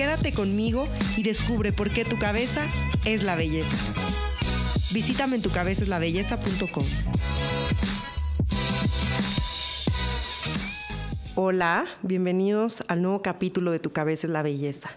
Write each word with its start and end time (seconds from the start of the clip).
Quédate 0.00 0.32
conmigo 0.32 0.88
y 1.18 1.22
descubre 1.22 1.74
por 1.74 1.90
qué 1.90 2.06
tu 2.06 2.18
cabeza 2.18 2.66
es 3.04 3.22
la 3.22 3.36
belleza. 3.36 3.76
Visítame 4.94 5.36
en 5.36 5.42
tucabezaslabelleza.com. 5.42 6.84
Hola, 11.34 11.84
bienvenidos 12.00 12.82
al 12.88 13.02
nuevo 13.02 13.20
capítulo 13.20 13.72
de 13.72 13.78
Tu 13.78 13.92
cabeza 13.92 14.26
es 14.26 14.32
la 14.32 14.42
belleza. 14.42 14.88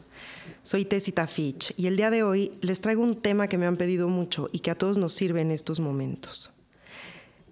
Soy 0.62 0.86
Tessita 0.86 1.28
Fitch 1.28 1.74
y 1.76 1.88
el 1.88 1.98
día 1.98 2.10
de 2.10 2.24
hoy 2.24 2.54
les 2.62 2.80
traigo 2.80 3.04
un 3.04 3.22
tema 3.22 3.50
que 3.50 3.58
me 3.58 3.66
han 3.66 3.76
pedido 3.76 4.08
mucho 4.08 4.50
y 4.54 4.60
que 4.60 4.72
a 4.72 4.76
todos 4.76 4.98
nos 4.98 5.12
sirve 5.12 5.42
en 5.42 5.52
estos 5.52 5.82
momentos 5.82 6.54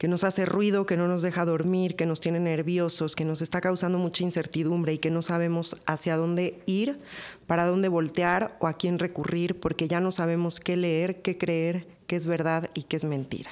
que 0.02 0.08
nos 0.08 0.24
hace 0.24 0.48
ruido, 0.48 0.88
que 0.88 0.98
no 0.98 1.08
nos 1.08 1.22
deja 1.22 1.46
dormir, 1.46 1.96
que 1.96 2.08
nos 2.08 2.20
tiene 2.20 2.40
nerviosos, 2.40 3.16
que 3.16 3.24
nos 3.24 3.40
está 3.44 3.62
causando 3.62 4.00
mucha 4.00 4.24
incertidumbre 4.24 4.94
y 4.94 4.98
que 4.98 5.12
no 5.12 5.22
sabemos 5.22 5.78
hacia 5.86 6.18
dónde 6.18 6.60
ir, 6.66 6.98
para 7.46 7.68
dónde 7.68 7.88
voltear 7.88 8.58
o 8.60 8.66
a 8.66 8.74
quién 8.74 8.98
recurrir, 8.98 9.60
porque 9.60 9.88
ya 9.88 10.00
no 10.00 10.12
sabemos 10.12 10.60
qué 10.60 10.76
leer, 10.76 11.22
qué 11.22 11.38
creer, 11.38 11.86
qué 12.08 12.16
es 12.16 12.26
verdad 12.26 12.72
y 12.74 12.82
qué 12.82 12.98
es 12.98 13.06
mentira. 13.06 13.52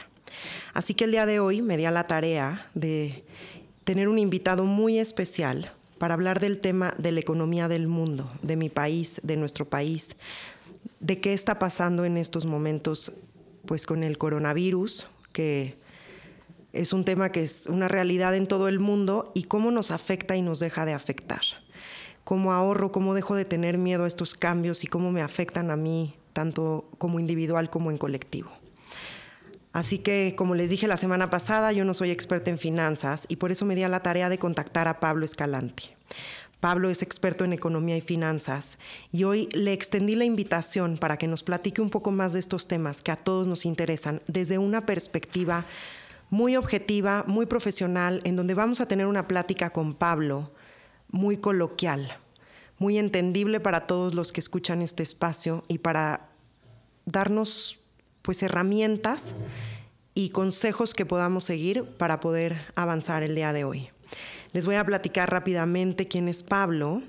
Así 0.74 0.96
que 0.96 1.04
el 1.04 1.12
día 1.12 1.28
de 1.28 1.40
hoy 1.40 1.62
me 1.62 1.78
di 1.78 1.86
a 1.86 1.92
la 1.92 2.06
tarea 2.06 2.66
de 2.74 3.24
tener 3.84 4.08
un 4.08 4.18
invitado 4.18 4.64
muy 4.64 4.98
especial 4.98 5.72
para 6.00 6.16
hablar 6.16 6.40
del 6.40 6.60
tema 6.60 6.96
de 6.98 7.12
la 7.12 7.20
economía 7.20 7.68
del 7.68 7.86
mundo, 7.88 8.28
de 8.42 8.56
mi 8.56 8.70
país, 8.70 9.22
de 9.22 9.38
nuestro 9.38 9.70
país, 9.70 10.16
de 11.00 11.22
qué 11.22 11.34
está 11.34 11.60
pasando 11.60 12.06
en 12.06 12.18
estos 12.18 12.48
momentos 12.48 13.12
pues 13.68 13.86
con 13.86 14.02
el 14.02 14.18
coronavirus, 14.18 15.06
que 15.32 15.78
es 16.74 16.94
un 16.94 17.04
tema 17.04 17.32
que 17.32 17.44
es 17.44 17.68
una 17.68 17.88
realidad 17.88 18.36
en 18.36 18.48
todo 18.48 18.68
el 18.68 18.80
mundo 18.80 19.32
y 19.34 19.44
cómo 19.44 19.72
nos 19.72 19.92
afecta 19.92 20.36
y 20.36 20.42
nos 20.42 20.60
deja 20.60 20.86
de 20.86 20.94
afectar. 20.94 21.42
Cómo 22.24 22.54
ahorro, 22.54 22.92
cómo 22.92 23.16
dejo 23.16 23.36
de 23.36 23.46
tener 23.46 23.78
miedo 23.78 24.04
a 24.04 24.08
estos 24.08 24.36
cambios 24.36 24.84
y 24.84 24.88
cómo 24.88 25.12
me 25.12 25.22
afectan 25.22 25.72
a 25.72 25.76
mí, 25.76 26.14
tanto 26.34 26.88
como 26.98 27.20
individual 27.20 27.70
como 27.70 27.90
en 27.90 27.98
colectivo. 27.98 28.52
Así 29.72 30.00
que, 30.00 30.34
como 30.36 30.56
les 30.56 30.70
dije 30.70 30.88
la 30.88 30.98
semana 30.98 31.30
pasada, 31.30 31.72
yo 31.72 31.86
no 31.86 31.94
soy 31.94 32.12
experta 32.12 32.50
en 32.50 32.58
finanzas 32.58 33.26
y 33.28 33.36
por 33.36 33.52
eso 33.52 33.66
me 33.66 33.76
di 33.76 33.84
a 33.84 33.90
la 33.90 34.02
tarea 34.02 34.30
de 34.30 34.40
contactar 34.40 34.88
a 34.88 35.00
Pablo 35.00 35.26
Escalante. 35.26 35.96
Pablo 36.60 36.90
es 36.90 37.02
experto 37.02 37.46
en 37.46 37.54
economía 37.54 37.96
y 37.96 38.02
finanzas 38.02 38.78
y 39.12 39.24
hoy 39.24 39.48
le 39.54 39.72
extendí 39.72 40.16
la 40.16 40.26
invitación 40.26 40.98
para 40.98 41.18
que 41.18 41.28
nos 41.28 41.42
platique 41.44 41.82
un 41.82 41.90
poco 41.90 42.12
más 42.12 42.34
de 42.34 42.40
estos 42.40 42.68
temas 42.68 43.02
que 43.02 43.12
a 43.12 43.16
todos 43.16 43.48
nos 43.48 43.66
interesan 43.66 44.22
desde 44.28 44.58
una 44.58 44.86
perspectiva 44.86 45.66
muy 46.30 46.56
objetiva, 46.56 47.24
muy 47.28 47.46
profesional, 47.46 48.22
en 48.24 48.36
donde 48.36 48.54
vamos 48.54 48.82
a 48.82 48.88
tener 48.88 49.08
una 49.08 49.28
plática 49.28 49.72
con 49.72 49.94
Pablo 49.94 50.52
muy 51.10 51.38
coloquial, 51.38 52.18
muy 52.78 52.98
entendible 52.98 53.60
para 53.60 53.88
todos 53.88 54.14
los 54.14 54.32
que 54.32 54.40
escuchan 54.40 54.82
este 54.82 55.04
espacio 55.04 55.64
y 55.68 55.80
para 55.80 56.30
darnos 57.06 57.80
pues 58.22 58.44
herramientas 58.44 59.34
y 60.14 60.30
consejos 60.30 60.94
que 60.94 61.06
podamos 61.06 61.44
seguir 61.46 61.86
para 61.98 62.20
poder 62.20 62.62
avanzar 62.76 63.24
el 63.24 63.36
día 63.36 63.54
de 63.54 63.64
hoy. 63.64 63.90
Les 64.52 64.66
voy 64.66 64.76
a 64.76 64.86
platicar 64.86 65.32
rápidamente 65.32 66.08
quién 66.08 66.28
es 66.28 66.44
Pablo. 66.44 67.02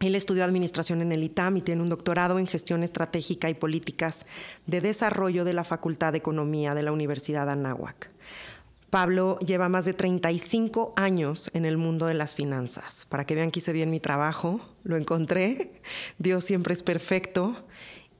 Él 0.00 0.14
estudió 0.14 0.44
administración 0.44 1.00
en 1.00 1.12
el 1.12 1.24
ITAM 1.24 1.56
y 1.56 1.62
tiene 1.62 1.82
un 1.82 1.88
doctorado 1.88 2.38
en 2.38 2.46
gestión 2.46 2.82
estratégica 2.82 3.48
y 3.48 3.54
políticas 3.54 4.26
de 4.66 4.80
desarrollo 4.80 5.44
de 5.44 5.54
la 5.54 5.64
Facultad 5.64 6.12
de 6.12 6.18
Economía 6.18 6.74
de 6.74 6.82
la 6.82 6.92
Universidad 6.92 7.48
Anáhuac. 7.48 8.10
Pablo 8.90 9.38
lleva 9.40 9.68
más 9.68 9.84
de 9.84 9.94
35 9.94 10.92
años 10.96 11.50
en 11.54 11.64
el 11.64 11.76
mundo 11.76 12.06
de 12.06 12.14
las 12.14 12.34
finanzas. 12.34 13.06
Para 13.08 13.24
que 13.24 13.34
vean 13.34 13.50
que 13.50 13.58
hice 13.58 13.72
bien 13.72 13.90
mi 13.90 14.00
trabajo, 14.00 14.60
lo 14.84 14.96
encontré. 14.96 15.72
Dios 16.18 16.44
siempre 16.44 16.72
es 16.72 16.82
perfecto. 16.82 17.64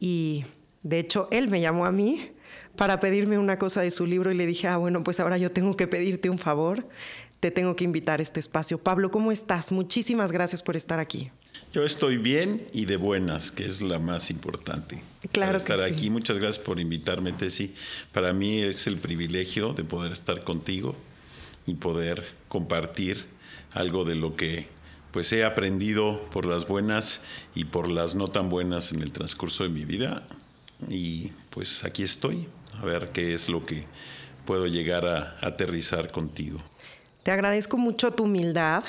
Y 0.01 0.45
de 0.83 0.99
hecho, 0.99 1.29
él 1.31 1.49
me 1.49 1.61
llamó 1.61 1.87
a 1.87 1.93
mí 1.93 2.33
para 2.77 3.01
pedirme 3.01 3.39
una 3.39 3.59
cosa 3.59 3.81
de 3.81 3.91
su 3.91 4.07
libro 4.07 4.31
y 4.31 4.35
le 4.35 4.45
dije, 4.45 4.69
ah, 4.69 4.77
bueno, 4.77 5.03
pues 5.05 5.21
ahora 5.21 5.39
yo 5.39 5.53
tengo 5.53 5.77
que 5.77 5.87
pedirte 5.87 6.31
un 6.31 6.39
favor. 6.39 6.87
Te 7.41 7.51
tengo 7.51 7.77
que 7.77 7.85
invitar 7.85 8.21
a 8.21 8.23
este 8.23 8.41
espacio. 8.41 8.79
Pablo, 8.79 9.11
¿cómo 9.11 9.31
estás? 9.31 9.73
Muchísimas 9.73 10.33
gracias 10.33 10.63
por 10.63 10.77
estar 10.77 10.99
aquí. 10.99 11.31
Yo 11.77 11.85
estoy 11.85 12.17
bien 12.17 12.65
y 12.73 12.87
de 12.87 12.97
buenas, 12.97 13.51
que 13.51 13.67
es 13.67 13.83
la 13.83 13.99
más 13.99 14.31
importante. 14.31 15.03
Claro. 15.31 15.59
estar 15.59 15.83
aquí. 15.83 16.09
Muchas 16.09 16.39
gracias 16.39 16.65
por 16.65 16.81
invitarme, 16.81 17.33
Tessy. 17.33 17.75
Para 18.13 18.33
mí 18.33 18.63
es 18.63 18.87
el 18.87 18.97
privilegio 18.97 19.75
de 19.75 19.85
poder 19.85 20.11
estar 20.11 20.43
contigo 20.43 20.97
y 21.67 21.75
poder 21.75 22.25
compartir 22.49 23.27
algo 23.73 24.07
de 24.07 24.15
lo 24.15 24.37
que 24.37 24.69
pues 25.11 25.31
he 25.35 25.45
aprendido 25.45 26.25
por 26.33 26.47
las 26.47 26.67
buenas 26.67 27.21
y 27.55 27.67
por 27.67 27.91
las 27.91 28.15
no 28.15 28.29
tan 28.29 28.49
buenas 28.49 28.93
en 28.93 29.03
el 29.03 29.13
transcurso 29.13 29.65
de 29.65 29.69
mi 29.69 29.85
vida. 29.85 30.27
Y 30.89 31.33
pues 31.51 31.85
aquí 31.85 32.05
estoy, 32.05 32.49
a 32.81 32.87
ver 32.87 33.11
qué 33.11 33.35
es 33.35 33.51
lo 33.51 33.67
que 33.67 33.85
puedo 34.47 34.67
llegar 34.67 35.05
a 35.05 35.37
aterrizar 35.43 36.11
contigo. 36.11 36.59
Te 37.23 37.33
agradezco 37.33 37.77
mucho 37.77 38.13
tu 38.13 38.25
humildad, 38.25 38.83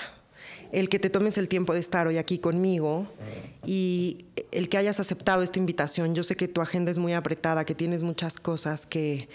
el 0.71 0.89
que 0.89 0.99
te 0.99 1.09
tomes 1.09 1.37
el 1.37 1.49
tiempo 1.49 1.73
de 1.73 1.79
estar 1.79 2.07
hoy 2.07 2.17
aquí 2.17 2.37
conmigo 2.39 3.07
y 3.65 4.25
el 4.51 4.69
que 4.69 4.77
hayas 4.77 4.99
aceptado 4.99 5.43
esta 5.43 5.59
invitación. 5.59 6.15
Yo 6.15 6.23
sé 6.23 6.35
que 6.35 6.47
tu 6.47 6.61
agenda 6.61 6.91
es 6.91 6.99
muy 6.99 7.13
apretada, 7.13 7.65
que 7.65 7.75
tienes 7.75 8.03
muchas 8.03 8.39
cosas, 8.39 8.85
que 8.85 9.29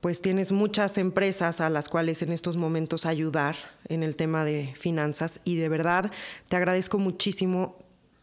pues 0.00 0.20
tienes 0.20 0.52
muchas 0.52 0.98
empresas 0.98 1.60
a 1.60 1.70
las 1.70 1.88
cuales 1.88 2.22
en 2.22 2.32
estos 2.32 2.56
momentos 2.56 3.06
ayudar 3.06 3.56
en 3.88 4.02
el 4.02 4.14
tema 4.14 4.44
de 4.44 4.72
finanzas 4.76 5.40
y 5.44 5.56
de 5.56 5.68
verdad 5.68 6.12
te 6.48 6.56
agradezco 6.56 6.98
muchísimo 6.98 7.76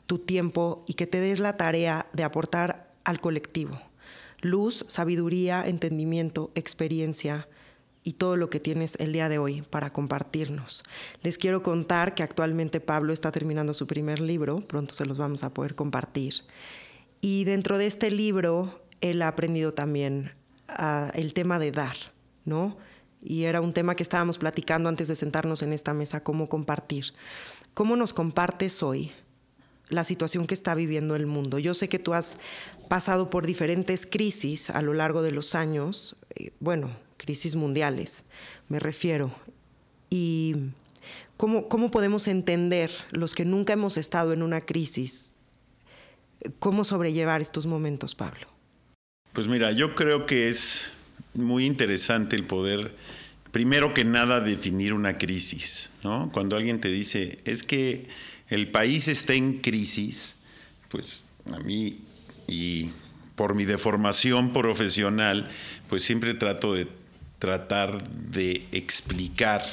tu 0.06 0.20
tiempo 0.20 0.84
y 0.88 0.94
que 0.94 1.08
te 1.08 1.20
des 1.20 1.40
la 1.40 1.58
tarea 1.58 2.08
de 2.14 2.24
aportar 2.24 2.92
al 3.04 3.20
colectivo. 3.20 3.80
Luz, 4.42 4.86
sabiduría, 4.88 5.66
entendimiento, 5.66 6.52
experiencia, 6.56 7.48
y 8.04 8.14
todo 8.14 8.36
lo 8.36 8.50
que 8.50 8.60
tienes 8.60 8.96
el 9.00 9.14
día 9.14 9.30
de 9.30 9.38
hoy 9.38 9.62
para 9.62 9.94
compartirnos. 9.94 10.84
Les 11.22 11.38
quiero 11.38 11.64
contar 11.64 12.16
que 12.16 12.24
actualmente 12.24 12.80
Pablo 12.80 13.14
está 13.14 13.32
terminando 13.32 13.74
su 13.74 13.88
primer 13.88 14.20
libro, 14.20 14.60
pronto 14.60 14.94
se 14.94 15.06
los 15.06 15.18
vamos 15.18 15.44
a 15.44 15.54
poder 15.54 15.76
compartir. 15.76 16.44
Y 17.22 17.46
dentro 17.46 17.78
de 17.78 17.88
este 17.88 18.12
libro, 18.12 18.82
él 19.02 19.22
ha 19.22 19.30
aprendido 19.30 19.74
también 19.74 20.32
ah, 20.68 21.12
el 21.16 21.34
tema 21.34 21.60
de 21.60 21.72
dar, 21.72 21.96
¿no? 22.46 22.78
Y 23.22 23.44
era 23.44 23.62
un 23.62 23.72
tema 23.72 23.96
que 23.96 24.04
estábamos 24.04 24.38
platicando 24.38 24.90
antes 24.90 25.08
de 25.08 25.16
sentarnos 25.16 25.62
en 25.62 25.72
esta 25.72 25.94
mesa, 25.94 26.24
cómo 26.24 26.50
compartir. 26.50 27.14
¿Cómo 27.74 27.96
nos 27.96 28.14
compartes 28.14 28.84
hoy 28.84 29.14
la 29.88 30.04
situación 30.04 30.46
que 30.46 30.54
está 30.54 30.76
viviendo 30.76 31.16
el 31.16 31.26
mundo? 31.26 31.58
Yo 31.60 31.74
sé 31.74 31.88
que 31.88 32.00
tú 32.00 32.14
has 32.14 32.38
pasado 32.90 33.30
por 33.30 33.46
diferentes 33.46 34.06
crisis 34.06 34.70
a 34.70 34.82
lo 34.82 34.94
largo 34.94 35.22
de 35.22 35.32
los 35.32 35.56
años, 35.56 36.18
eh, 36.36 36.52
bueno, 36.60 36.92
crisis 37.24 37.56
mundiales, 37.56 38.26
me 38.68 38.80
refiero. 38.80 39.34
Y 40.10 40.56
cómo, 41.38 41.70
cómo 41.70 41.90
podemos 41.90 42.28
entender, 42.28 42.92
los 43.12 43.34
que 43.34 43.46
nunca 43.46 43.74
hemos 43.74 43.96
estado 43.98 44.34
en 44.34 44.44
una 44.44 44.62
crisis, 44.62 45.32
cómo 46.60 46.84
sobrellevar 46.84 47.42
estos 47.42 47.66
momentos, 47.66 48.14
Pablo. 48.14 48.48
Pues 49.32 49.48
mira, 49.48 49.72
yo 49.72 49.96
creo 49.96 50.26
que 50.26 50.50
es 50.50 50.94
muy 51.34 51.66
interesante 51.66 52.36
el 52.36 52.44
poder, 52.44 52.96
primero 53.52 53.94
que 53.94 54.04
nada, 54.04 54.42
definir 54.42 54.94
una 54.94 55.18
crisis. 55.18 55.92
¿no? 56.04 56.30
Cuando 56.34 56.58
alguien 56.58 56.80
te 56.80 56.90
dice, 56.90 57.40
es 57.46 57.64
que 57.64 58.08
el 58.50 58.70
país 58.70 59.08
está 59.08 59.34
en 59.34 59.60
crisis, 59.60 60.40
pues 60.90 61.26
a 61.46 61.60
mí, 61.60 62.02
y 62.48 62.90
por 63.36 63.56
mi 63.56 63.66
deformación 63.66 64.54
profesional, 64.54 65.50
pues 65.90 66.04
siempre 66.04 66.34
trato 66.34 66.74
de 66.74 66.88
tratar 67.44 68.08
de 68.10 68.66
explicar 68.72 69.66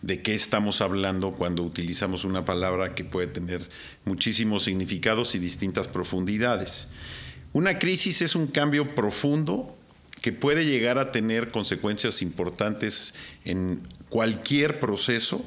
de 0.00 0.22
qué 0.22 0.32
estamos 0.32 0.80
hablando 0.80 1.32
cuando 1.32 1.62
utilizamos 1.62 2.24
una 2.24 2.46
palabra 2.46 2.94
que 2.94 3.04
puede 3.04 3.26
tener 3.26 3.68
muchísimos 4.06 4.64
significados 4.64 5.34
y 5.34 5.38
distintas 5.38 5.86
profundidades. 5.86 6.88
Una 7.52 7.78
crisis 7.78 8.22
es 8.22 8.34
un 8.34 8.46
cambio 8.46 8.94
profundo 8.94 9.76
que 10.22 10.32
puede 10.32 10.64
llegar 10.64 10.96
a 10.96 11.12
tener 11.12 11.50
consecuencias 11.50 12.22
importantes 12.22 13.12
en 13.44 13.82
cualquier 14.08 14.80
proceso 14.80 15.44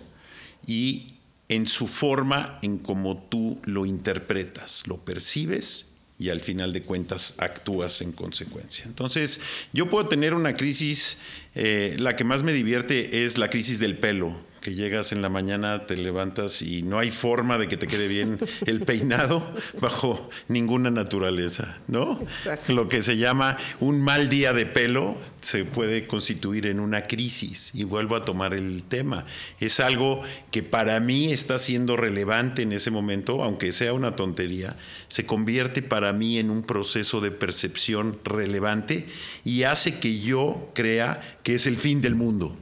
y 0.68 1.16
en 1.50 1.66
su 1.66 1.88
forma, 1.88 2.60
en 2.62 2.78
cómo 2.78 3.18
tú 3.18 3.60
lo 3.64 3.88
interpretas, 3.88 4.86
lo 4.86 4.98
percibes 4.98 5.88
y 6.20 6.30
al 6.30 6.42
final 6.42 6.74
de 6.74 6.82
cuentas 6.82 7.36
actúas 7.38 8.02
en 8.02 8.12
consecuencia. 8.12 8.86
Entonces, 8.86 9.40
yo 9.72 9.90
puedo 9.90 10.08
tener 10.08 10.34
una 10.34 10.56
crisis, 10.56 11.20
eh, 11.54 11.96
la 12.00 12.16
que 12.16 12.24
más 12.24 12.44
me 12.44 12.54
divierte 12.54 13.26
es 13.26 13.38
la 13.38 13.50
crisis 13.50 13.80
del 13.80 13.98
pelo 13.98 14.47
que 14.62 14.76
llegas 14.76 15.12
en 15.12 15.22
la 15.22 15.30
mañana, 15.30 15.86
te 15.86 15.98
levantas 15.98 16.62
y 16.62 16.82
no 16.82 17.00
hay 17.00 17.12
forma 17.12 17.58
de 17.58 17.68
que 17.68 17.78
te 17.78 17.88
quede 17.88 18.08
bien 18.08 18.40
el 18.66 18.82
peinado 18.82 19.54
bajo 19.80 20.30
ninguna 20.48 20.92
naturaleza, 20.92 21.78
¿no? 21.88 22.20
Lo 22.68 22.90
que 22.90 23.02
se 23.02 23.18
llama 23.18 23.58
un 23.80 24.02
mal 24.02 24.30
día 24.30 24.54
de 24.54 24.66
pelo 24.66 25.16
se 25.42 25.66
puede 25.66 26.08
constituir 26.08 26.68
en 26.68 26.80
una 26.80 27.08
crisis. 27.08 27.72
Y 27.74 27.84
vuelvo 27.84 28.16
a 28.16 28.26
tomar 28.26 28.54
el 28.54 28.84
tema. 28.84 29.26
Es 29.60 29.80
algo 29.80 30.22
que 30.52 30.64
para 30.64 31.00
mí 31.00 31.32
está 31.32 31.60
siendo 31.60 31.96
relevante 31.96 32.64
en 32.64 32.72
ese 32.72 32.92
momento, 32.92 33.44
aunque 33.44 33.72
sea 33.72 33.94
una 33.94 34.14
tontería, 34.14 34.76
se 35.08 35.26
convierte 35.26 35.82
para 35.82 36.14
mí 36.14 36.38
en 36.38 36.50
un 36.50 36.62
proceso 36.62 37.22
de 37.22 37.32
percepción 37.32 38.20
relevante 38.24 39.08
y 39.46 39.64
hace 39.64 40.00
que 40.00 40.20
yo 40.20 40.70
crea 40.74 41.22
que 41.44 41.56
es 41.56 41.66
el 41.66 41.78
fin 41.78 42.02
del 42.02 42.16
mundo. 42.16 42.56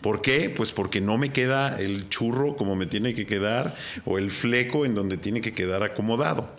¿Por 0.00 0.22
qué? 0.22 0.50
Pues 0.50 0.72
porque 0.72 1.00
no 1.00 1.18
me 1.18 1.30
queda 1.30 1.78
el 1.78 2.08
churro 2.08 2.56
como 2.56 2.76
me 2.76 2.86
tiene 2.86 3.14
que 3.14 3.26
quedar 3.26 3.76
o 4.04 4.18
el 4.18 4.30
fleco 4.30 4.86
en 4.86 4.94
donde 4.94 5.16
tiene 5.16 5.40
que 5.40 5.52
quedar 5.52 5.82
acomodado. 5.82 6.54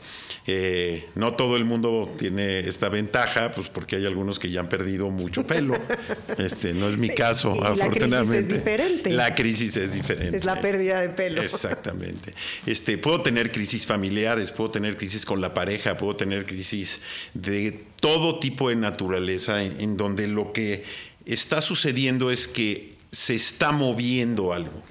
Eh, 0.47 1.07
no 1.15 1.33
todo 1.33 1.55
el 1.55 1.65
mundo 1.65 2.13
tiene 2.17 2.59
esta 2.59 2.89
ventaja, 2.89 3.51
pues 3.51 3.69
porque 3.69 3.95
hay 3.95 4.05
algunos 4.05 4.39
que 4.39 4.49
ya 4.49 4.59
han 4.59 4.69
perdido 4.69 5.09
mucho 5.09 5.45
pelo. 5.45 5.75
Este, 6.37 6.73
no 6.73 6.89
es 6.89 6.97
mi 6.97 7.09
caso, 7.09 7.51
afortunadamente. 7.51 8.09
La 8.09 8.23
crisis 8.23 8.37
es 8.37 8.47
diferente. 8.47 9.09
La 9.11 9.35
crisis 9.35 9.77
es 9.77 9.93
diferente. 9.93 10.37
Es 10.37 10.45
la 10.45 10.59
pérdida 10.59 11.01
de 11.01 11.09
pelo. 11.09 11.41
Exactamente. 11.41 12.33
Este, 12.65 12.97
puedo 12.97 13.21
tener 13.21 13.51
crisis 13.51 13.85
familiares, 13.85 14.51
puedo 14.51 14.71
tener 14.71 14.97
crisis 14.97 15.25
con 15.25 15.41
la 15.41 15.53
pareja, 15.53 15.97
puedo 15.97 16.15
tener 16.15 16.45
crisis 16.45 17.01
de 17.33 17.83
todo 17.99 18.39
tipo 18.39 18.69
de 18.69 18.75
naturaleza 18.75 19.63
en 19.63 19.97
donde 19.97 20.27
lo 20.27 20.51
que 20.51 20.83
está 21.25 21.61
sucediendo 21.61 22.31
es 22.31 22.47
que 22.47 22.90
se 23.11 23.35
está 23.35 23.71
moviendo 23.71 24.53
algo. 24.53 24.81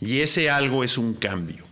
Y 0.00 0.20
ese 0.20 0.50
algo 0.50 0.84
es 0.84 0.98
un 0.98 1.14
cambio. 1.14 1.64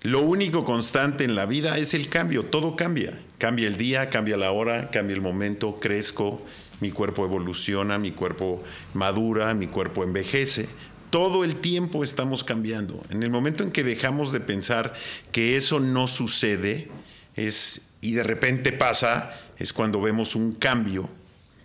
Lo 0.00 0.20
único 0.20 0.64
constante 0.64 1.24
en 1.24 1.34
la 1.34 1.46
vida 1.46 1.78
es 1.78 1.94
el 1.94 2.08
cambio, 2.08 2.44
todo 2.44 2.76
cambia. 2.76 3.18
Cambia 3.38 3.68
el 3.68 3.76
día, 3.76 4.10
cambia 4.10 4.36
la 4.36 4.50
hora, 4.50 4.90
cambia 4.90 5.14
el 5.14 5.22
momento, 5.22 5.78
crezco, 5.80 6.42
mi 6.80 6.90
cuerpo 6.90 7.24
evoluciona, 7.24 7.98
mi 7.98 8.12
cuerpo 8.12 8.62
madura, 8.92 9.54
mi 9.54 9.66
cuerpo 9.66 10.04
envejece. 10.04 10.68
Todo 11.10 11.44
el 11.44 11.56
tiempo 11.56 12.04
estamos 12.04 12.44
cambiando. 12.44 13.02
En 13.10 13.22
el 13.22 13.30
momento 13.30 13.62
en 13.62 13.70
que 13.70 13.84
dejamos 13.84 14.32
de 14.32 14.40
pensar 14.40 14.94
que 15.32 15.56
eso 15.56 15.80
no 15.80 16.06
sucede 16.06 16.88
es, 17.36 17.88
y 18.00 18.12
de 18.12 18.24
repente 18.24 18.72
pasa, 18.72 19.32
es 19.58 19.72
cuando 19.72 20.00
vemos 20.00 20.34
un 20.34 20.54
cambio 20.54 21.08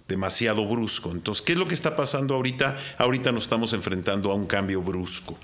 demasiado 0.10 0.68
brusco. 0.68 1.12
Entonces, 1.12 1.42
¿qué 1.42 1.54
es 1.54 1.58
lo 1.58 1.66
que 1.66 1.76
está 1.76 1.96
pasando 1.96 2.36
ahorita? 2.36 2.78
Ahorita 2.98 3.32
nos 3.32 3.44
estamos 3.44 3.72
enfrentando 3.72 4.32
a 4.32 4.36
un 4.36 4.48
cambio 4.48 4.82
brusco. 4.82 5.38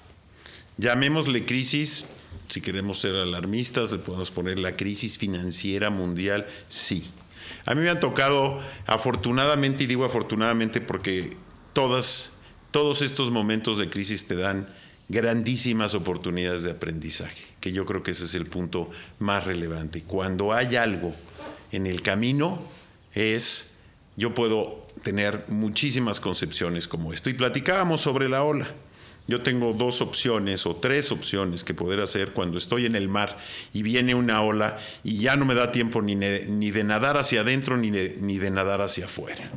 Llamémosle 0.77 1.45
crisis, 1.45 2.05
si 2.49 2.59
queremos 2.59 2.99
ser 2.99 3.15
alarmistas, 3.15 3.91
le 3.91 3.99
podemos 3.99 4.31
poner 4.31 4.59
la 4.59 4.75
crisis 4.75 5.17
financiera 5.17 5.89
mundial, 5.89 6.47
sí. 6.67 7.09
A 7.65 7.75
mí 7.75 7.81
me 7.81 7.89
han 7.89 7.99
tocado, 7.99 8.59
afortunadamente, 8.87 9.83
y 9.83 9.87
digo 9.87 10.03
afortunadamente 10.03 10.81
porque 10.81 11.37
todas, 11.73 12.33
todos 12.71 13.01
estos 13.01 13.31
momentos 13.31 13.77
de 13.77 13.89
crisis 13.89 14.27
te 14.27 14.35
dan 14.35 14.67
grandísimas 15.07 15.93
oportunidades 15.93 16.63
de 16.63 16.71
aprendizaje, 16.71 17.45
que 17.61 17.71
yo 17.71 17.85
creo 17.85 18.01
que 18.01 18.11
ese 18.11 18.25
es 18.25 18.33
el 18.33 18.47
punto 18.47 18.89
más 19.19 19.45
relevante. 19.45 20.01
Cuando 20.01 20.53
hay 20.53 20.75
algo 20.75 21.13
en 21.71 21.85
el 21.85 22.01
camino, 22.01 22.59
es 23.13 23.74
yo 24.17 24.33
puedo 24.33 24.87
tener 25.03 25.45
muchísimas 25.47 26.19
concepciones 26.19 26.87
como 26.87 27.13
esto. 27.13 27.29
Y 27.29 27.33
platicábamos 27.33 28.01
sobre 28.01 28.29
la 28.29 28.43
ola. 28.43 28.69
Yo 29.27 29.39
tengo 29.39 29.73
dos 29.73 30.01
opciones 30.01 30.67
o 30.67 30.75
tres 30.75 31.11
opciones 31.11 31.63
que 31.63 31.73
poder 31.73 31.99
hacer 31.99 32.31
cuando 32.31 32.59
estoy 32.59 32.85
en 32.85 32.95
el 32.95 33.09
mar 33.09 33.39
y 33.73 33.81
viene 33.81 34.13
una 34.13 34.41
ola 34.43 34.77
y 35.03 35.17
ya 35.17 35.35
no 35.35 35.45
me 35.45 35.55
da 35.55 35.71
tiempo 35.71 36.03
ni, 36.03 36.15
de 36.15 36.83
nadar 36.83 37.17
hacia 37.17 37.41
adentro 37.41 37.75
ni 37.75 37.89
ni 37.89 38.37
de 38.37 38.51
nadar 38.51 38.81
hacia 38.81 39.05
afuera. 39.05 39.51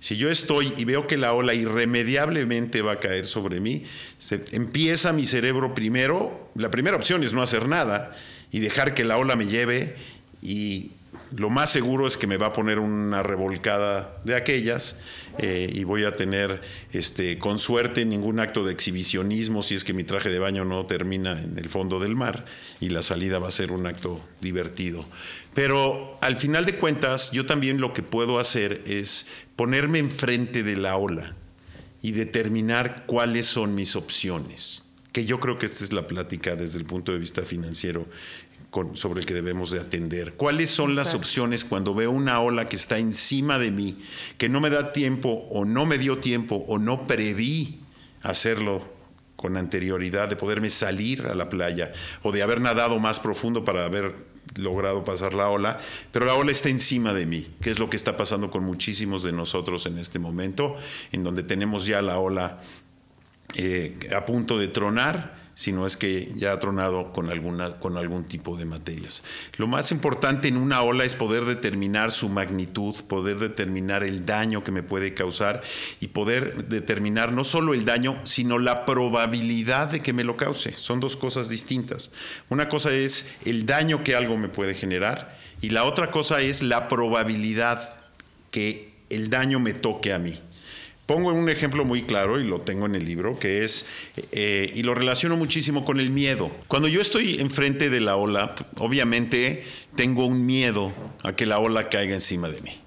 Si 0.00 0.16
yo 0.16 0.28
estoy 0.28 0.74
y 0.76 0.84
veo 0.84 1.06
que 1.06 1.16
la 1.16 1.32
ola 1.32 1.54
irremediablemente 1.54 2.82
va 2.82 2.92
a 2.92 2.96
caer 2.96 3.28
sobre 3.28 3.60
mí, 3.60 3.84
se, 4.18 4.44
empieza 4.50 5.12
mi 5.12 5.24
cerebro 5.24 5.72
primero, 5.72 6.50
la 6.56 6.70
primera 6.70 6.96
opción 6.96 7.22
es 7.22 7.32
no 7.32 7.40
hacer 7.40 7.68
nada 7.68 8.12
y 8.50 8.58
dejar 8.58 8.94
que 8.94 9.04
la 9.04 9.16
ola 9.16 9.36
me 9.36 9.46
lleve 9.46 9.94
y 10.42 10.90
lo 11.36 11.50
más 11.50 11.70
seguro 11.70 12.06
es 12.06 12.16
que 12.16 12.26
me 12.26 12.36
va 12.36 12.48
a 12.48 12.52
poner 12.52 12.78
una 12.78 13.22
revolcada 13.22 14.20
de 14.24 14.34
aquellas 14.34 14.98
eh, 15.38 15.70
y 15.72 15.84
voy 15.84 16.04
a 16.04 16.12
tener, 16.12 16.60
este, 16.92 17.38
con 17.38 17.58
suerte, 17.58 18.04
ningún 18.04 18.38
acto 18.38 18.64
de 18.64 18.72
exhibicionismo 18.72 19.62
si 19.62 19.74
es 19.74 19.84
que 19.84 19.94
mi 19.94 20.04
traje 20.04 20.30
de 20.30 20.38
baño 20.38 20.64
no 20.64 20.84
termina 20.86 21.40
en 21.40 21.58
el 21.58 21.68
fondo 21.68 22.00
del 22.00 22.16
mar 22.16 22.44
y 22.80 22.90
la 22.90 23.02
salida 23.02 23.38
va 23.38 23.48
a 23.48 23.52
ser 23.52 23.72
un 23.72 23.86
acto 23.86 24.20
divertido. 24.40 25.04
Pero 25.54 26.18
al 26.20 26.36
final 26.36 26.66
de 26.66 26.76
cuentas, 26.76 27.30
yo 27.32 27.46
también 27.46 27.80
lo 27.80 27.92
que 27.92 28.02
puedo 28.02 28.38
hacer 28.38 28.82
es 28.86 29.26
ponerme 29.56 29.98
enfrente 29.98 30.62
de 30.62 30.76
la 30.76 30.96
ola 30.96 31.34
y 32.02 32.12
determinar 32.12 33.04
cuáles 33.06 33.46
son 33.46 33.74
mis 33.74 33.96
opciones 33.96 34.82
que 35.12 35.26
yo 35.26 35.38
creo 35.40 35.58
que 35.58 35.66
esta 35.66 35.84
es 35.84 35.92
la 35.92 36.06
plática 36.06 36.56
desde 36.56 36.78
el 36.78 36.86
punto 36.86 37.12
de 37.12 37.18
vista 37.18 37.42
financiero 37.42 38.06
sobre 38.94 39.20
el 39.20 39.26
que 39.26 39.34
debemos 39.34 39.70
de 39.70 39.80
atender. 39.80 40.34
¿Cuáles 40.34 40.70
son 40.70 40.94
las 40.94 41.14
opciones 41.14 41.64
cuando 41.64 41.94
veo 41.94 42.10
una 42.10 42.40
ola 42.40 42.66
que 42.66 42.76
está 42.76 42.98
encima 42.98 43.58
de 43.58 43.70
mí, 43.70 43.98
que 44.38 44.48
no 44.48 44.60
me 44.60 44.70
da 44.70 44.92
tiempo 44.92 45.46
o 45.50 45.64
no 45.64 45.84
me 45.84 45.98
dio 45.98 46.18
tiempo 46.18 46.64
o 46.66 46.78
no 46.78 47.06
preví 47.06 47.80
hacerlo 48.22 48.82
con 49.36 49.56
anterioridad, 49.56 50.28
de 50.28 50.36
poderme 50.36 50.70
salir 50.70 51.26
a 51.26 51.34
la 51.34 51.50
playa 51.50 51.92
o 52.22 52.32
de 52.32 52.42
haber 52.42 52.60
nadado 52.60 52.98
más 52.98 53.20
profundo 53.20 53.64
para 53.64 53.84
haber 53.84 54.14
logrado 54.56 55.02
pasar 55.02 55.34
la 55.34 55.48
ola, 55.48 55.78
pero 56.10 56.26
la 56.26 56.34
ola 56.34 56.52
está 56.52 56.68
encima 56.68 57.12
de 57.12 57.26
mí, 57.26 57.48
que 57.60 57.70
es 57.70 57.78
lo 57.78 57.90
que 57.90 57.96
está 57.96 58.16
pasando 58.16 58.50
con 58.50 58.64
muchísimos 58.64 59.22
de 59.22 59.32
nosotros 59.32 59.86
en 59.86 59.98
este 59.98 60.18
momento, 60.18 60.76
en 61.10 61.24
donde 61.24 61.42
tenemos 61.42 61.86
ya 61.86 62.00
la 62.02 62.18
ola 62.18 62.60
eh, 63.54 63.98
a 64.14 64.24
punto 64.24 64.58
de 64.58 64.68
tronar 64.68 65.41
si 65.54 65.72
no 65.72 65.86
es 65.86 65.96
que 65.96 66.32
ya 66.36 66.52
ha 66.52 66.60
tronado 66.60 67.12
con, 67.12 67.28
alguna, 67.28 67.78
con 67.78 67.96
algún 67.96 68.24
tipo 68.24 68.56
de 68.56 68.64
materias. 68.64 69.22
Lo 69.56 69.66
más 69.66 69.92
importante 69.92 70.48
en 70.48 70.56
una 70.56 70.82
ola 70.82 71.04
es 71.04 71.14
poder 71.14 71.44
determinar 71.44 72.10
su 72.10 72.28
magnitud, 72.28 72.96
poder 73.06 73.38
determinar 73.38 74.02
el 74.02 74.24
daño 74.24 74.64
que 74.64 74.72
me 74.72 74.82
puede 74.82 75.14
causar 75.14 75.62
y 76.00 76.08
poder 76.08 76.68
determinar 76.68 77.32
no 77.32 77.44
solo 77.44 77.74
el 77.74 77.84
daño, 77.84 78.20
sino 78.24 78.58
la 78.58 78.86
probabilidad 78.86 79.88
de 79.88 80.00
que 80.00 80.12
me 80.12 80.24
lo 80.24 80.36
cause. 80.36 80.72
Son 80.72 81.00
dos 81.00 81.16
cosas 81.16 81.48
distintas. 81.48 82.10
Una 82.48 82.68
cosa 82.68 82.92
es 82.92 83.30
el 83.44 83.66
daño 83.66 84.02
que 84.02 84.16
algo 84.16 84.38
me 84.38 84.48
puede 84.48 84.74
generar 84.74 85.38
y 85.60 85.70
la 85.70 85.84
otra 85.84 86.10
cosa 86.10 86.40
es 86.40 86.62
la 86.62 86.88
probabilidad 86.88 87.94
que 88.50 88.92
el 89.10 89.30
daño 89.30 89.60
me 89.60 89.74
toque 89.74 90.12
a 90.12 90.18
mí. 90.18 90.40
Pongo 91.06 91.30
un 91.30 91.48
ejemplo 91.48 91.84
muy 91.84 92.02
claro 92.02 92.40
y 92.40 92.44
lo 92.44 92.60
tengo 92.60 92.86
en 92.86 92.94
el 92.94 93.04
libro, 93.04 93.38
que 93.38 93.64
es, 93.64 93.86
eh, 94.30 94.70
y 94.74 94.82
lo 94.84 94.94
relaciono 94.94 95.36
muchísimo 95.36 95.84
con 95.84 95.98
el 95.98 96.10
miedo. 96.10 96.50
Cuando 96.68 96.86
yo 96.88 97.00
estoy 97.00 97.40
enfrente 97.40 97.90
de 97.90 98.00
la 98.00 98.16
ola, 98.16 98.54
obviamente 98.78 99.64
tengo 99.96 100.26
un 100.26 100.46
miedo 100.46 100.92
a 101.22 101.34
que 101.34 101.44
la 101.44 101.58
ola 101.58 101.88
caiga 101.88 102.14
encima 102.14 102.48
de 102.48 102.60
mí. 102.60 102.78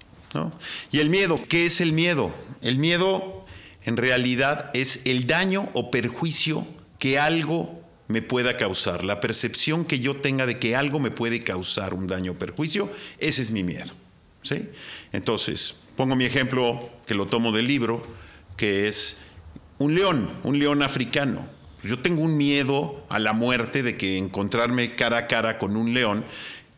Y 0.90 0.98
el 0.98 1.08
miedo, 1.08 1.38
¿qué 1.48 1.64
es 1.64 1.80
el 1.80 1.92
miedo? 1.92 2.34
El 2.60 2.78
miedo 2.78 3.46
en 3.84 3.96
realidad 3.96 4.70
es 4.74 5.00
el 5.04 5.26
daño 5.26 5.68
o 5.72 5.90
perjuicio 5.90 6.66
que 6.98 7.18
algo 7.18 7.82
me 8.08 8.22
pueda 8.22 8.56
causar. 8.56 9.04
La 9.04 9.20
percepción 9.20 9.84
que 9.84 10.00
yo 10.00 10.16
tenga 10.16 10.46
de 10.46 10.58
que 10.58 10.76
algo 10.76 10.98
me 10.98 11.10
puede 11.10 11.40
causar 11.40 11.94
un 11.94 12.06
daño 12.06 12.32
o 12.32 12.34
perjuicio, 12.34 12.90
ese 13.18 13.42
es 13.42 13.50
mi 13.50 13.62
miedo. 13.62 13.92
¿sí? 14.42 14.68
Entonces, 15.12 15.76
Pongo 15.96 16.14
mi 16.14 16.26
ejemplo 16.26 16.90
que 17.06 17.14
lo 17.14 17.26
tomo 17.26 17.52
del 17.52 17.66
libro, 17.66 18.06
que 18.56 18.86
es 18.86 19.22
un 19.78 19.94
león, 19.94 20.30
un 20.42 20.58
león 20.58 20.82
africano. 20.82 21.48
Yo 21.82 22.00
tengo 22.00 22.22
un 22.22 22.36
miedo 22.36 23.04
a 23.08 23.18
la 23.18 23.32
muerte 23.32 23.82
de 23.82 23.96
que 23.96 24.18
encontrarme 24.18 24.94
cara 24.94 25.18
a 25.18 25.26
cara 25.26 25.58
con 25.58 25.74
un 25.74 25.94
león 25.94 26.24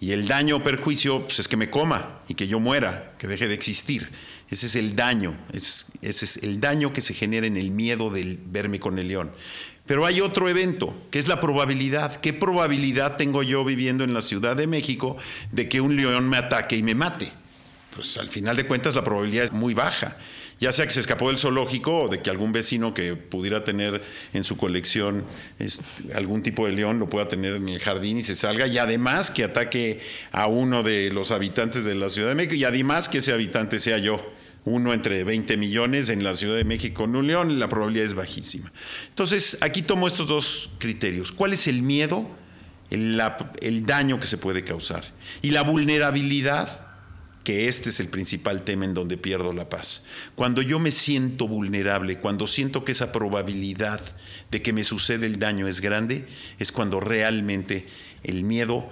y 0.01 0.13
el 0.13 0.29
daño 0.29 0.57
o 0.57 0.63
perjuicio 0.63 1.25
pues, 1.25 1.41
es 1.41 1.49
que 1.49 1.57
me 1.57 1.69
coma 1.69 2.21
y 2.29 2.35
que 2.35 2.47
yo 2.47 2.61
muera, 2.61 3.15
que 3.19 3.27
deje 3.27 3.49
de 3.49 3.55
existir. 3.55 4.09
Ese 4.51 4.67
es 4.67 4.77
el 4.77 4.95
daño, 4.95 5.37
ese 5.53 5.87
es 6.03 6.37
el 6.45 6.61
daño 6.61 6.93
que 6.93 7.01
se 7.01 7.13
genera 7.13 7.47
en 7.47 7.57
el 7.57 7.73
miedo 7.73 8.11
de 8.11 8.39
verme 8.47 8.79
con 8.79 8.99
el 9.01 9.09
león. 9.09 9.33
Pero 9.87 10.07
hay 10.07 10.21
otro 10.21 10.49
evento, 10.49 10.95
que 11.11 11.19
es 11.19 11.27
la 11.27 11.41
probabilidad. 11.41 12.17
¿Qué 12.17 12.33
probabilidad 12.33 13.17
tengo 13.17 13.43
yo 13.43 13.65
viviendo 13.65 14.05
en 14.05 14.15
la 14.15 14.21
Ciudad 14.21 14.55
de 14.55 14.67
México 14.67 15.17
de 15.51 15.69
que 15.69 15.81
un 15.81 15.97
león 15.97 16.29
me 16.29 16.37
ataque 16.37 16.77
y 16.77 16.83
me 16.83 16.95
mate? 16.95 17.33
Pues 17.99 18.17
al 18.17 18.29
final 18.29 18.55
de 18.55 18.65
cuentas 18.65 18.95
la 18.95 19.03
probabilidad 19.03 19.43
es 19.43 19.53
muy 19.53 19.75
baja. 19.75 20.17
Ya 20.61 20.71
sea 20.71 20.87
que 20.87 20.93
se 20.93 21.01
escapó 21.01 21.27
del 21.31 21.39
zoológico 21.39 22.03
o 22.03 22.09
de 22.09 22.23
que 22.23 22.31
algún 22.31 22.53
vecino 22.53 22.95
que 22.95 23.17
pudiera 23.17 23.65
tener 23.65 24.01
en 24.33 24.45
su 24.45 24.57
colección 24.57 25.27
algún 26.15 26.45
tipo 26.45 26.65
de 26.67 26.75
león 26.75 27.01
lo 27.01 27.09
pueda 27.09 27.29
tener 27.29 27.57
en 27.57 27.69
el 27.69 27.81
jardín 27.81 28.19
y 28.19 28.23
se 28.23 28.37
salga. 28.37 28.69
Y 28.69 28.79
además 28.79 29.33
que 29.33 29.43
ataque 29.43 30.01
a 30.31 30.47
uno 30.47 30.85
de 30.85 31.11
los 31.11 31.33
habitantes 31.33 31.85
de 31.85 31.97
la 31.97 32.09
Ciudad 32.09 32.29
de 32.29 32.37
México 32.37 32.55
y 32.55 32.63
además 32.63 33.09
que 33.09 33.19
ese 33.19 33.33
habitante 33.33 33.81
sea 33.81 33.99
yo 33.99 34.25
uno 34.65 34.93
entre 34.93 35.25
20 35.25 35.57
millones 35.57 36.09
en 36.09 36.23
la 36.23 36.37
Ciudad 36.37 36.55
de 36.55 36.63
México 36.63 37.03
con 37.03 37.17
un 37.17 37.27
león, 37.27 37.59
la 37.59 37.69
probabilidad 37.69 38.07
es 38.07 38.15
bajísima. 38.15 38.71
Entonces, 39.09 39.59
aquí 39.61 39.83
tomo 39.83 40.07
estos 40.07 40.29
dos 40.29 40.71
criterios. 40.79 41.33
¿Cuál 41.33 41.53
es 41.53 41.67
el 41.67 41.83
miedo? 41.83 42.31
El 42.91 43.87
daño 43.87 44.21
que 44.21 44.27
se 44.27 44.39
puede 44.39 44.63
causar. 44.63 45.03
Y 45.43 45.51
la 45.51 45.63
vulnerabilidad 45.63 46.87
que 47.49 47.67
este 47.67 47.89
es 47.89 47.99
el 47.99 48.09
principal 48.09 48.61
tema 48.61 48.85
en 48.85 48.93
donde 48.93 49.17
pierdo 49.17 49.55
la 49.55 49.71
paz. 49.71 50.05
Cuando 50.35 50.61
yo 50.61 50.79
me 50.79 50.93
siento 50.93 51.49
vulnerable, 51.49 52.19
cuando 52.19 52.47
siento 52.47 52.85
que 52.85 52.93
esa 52.93 53.11
probabilidad 53.11 54.03
de 54.51 54.61
que 54.61 54.75
me 54.75 54.85
suceda 54.85 55.25
el 55.25 55.39
daño 55.39 55.67
es 55.67 55.81
grande, 55.81 56.27
es 56.59 56.73
cuando 56.73 57.01
realmente 57.01 57.87
el 58.23 58.45
miedo 58.45 58.91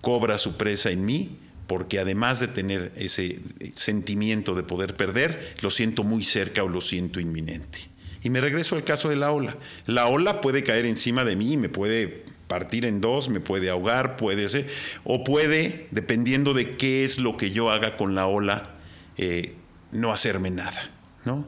cobra 0.00 0.38
su 0.38 0.56
presa 0.56 0.90
en 0.90 1.04
mí, 1.04 1.36
porque 1.66 1.98
además 1.98 2.40
de 2.40 2.48
tener 2.48 2.92
ese 2.96 3.40
sentimiento 3.74 4.54
de 4.54 4.62
poder 4.62 4.96
perder, 4.96 5.54
lo 5.60 5.68
siento 5.68 6.02
muy 6.02 6.24
cerca 6.24 6.64
o 6.64 6.68
lo 6.68 6.80
siento 6.80 7.20
inminente. 7.20 7.90
Y 8.22 8.30
me 8.30 8.40
regreso 8.40 8.74
al 8.74 8.84
caso 8.84 9.10
de 9.10 9.16
la 9.16 9.32
ola. 9.32 9.58
La 9.84 10.06
ola 10.06 10.40
puede 10.40 10.62
caer 10.62 10.86
encima 10.86 11.24
de 11.24 11.36
mí 11.36 11.52
y 11.52 11.56
me 11.58 11.68
puede 11.68 12.24
partir 12.48 12.84
en 12.84 13.00
dos, 13.00 13.28
me 13.28 13.40
puede 13.40 13.70
ahogar, 13.70 14.16
puede 14.16 14.48
ser, 14.48 14.66
o 15.04 15.22
puede, 15.22 15.86
dependiendo 15.90 16.54
de 16.54 16.76
qué 16.76 17.04
es 17.04 17.18
lo 17.18 17.36
que 17.36 17.50
yo 17.50 17.70
haga 17.70 17.96
con 17.96 18.14
la 18.14 18.26
ola, 18.26 18.74
eh, 19.16 19.54
no 19.92 20.12
hacerme 20.12 20.50
nada. 20.50 20.90
¿no? 21.24 21.46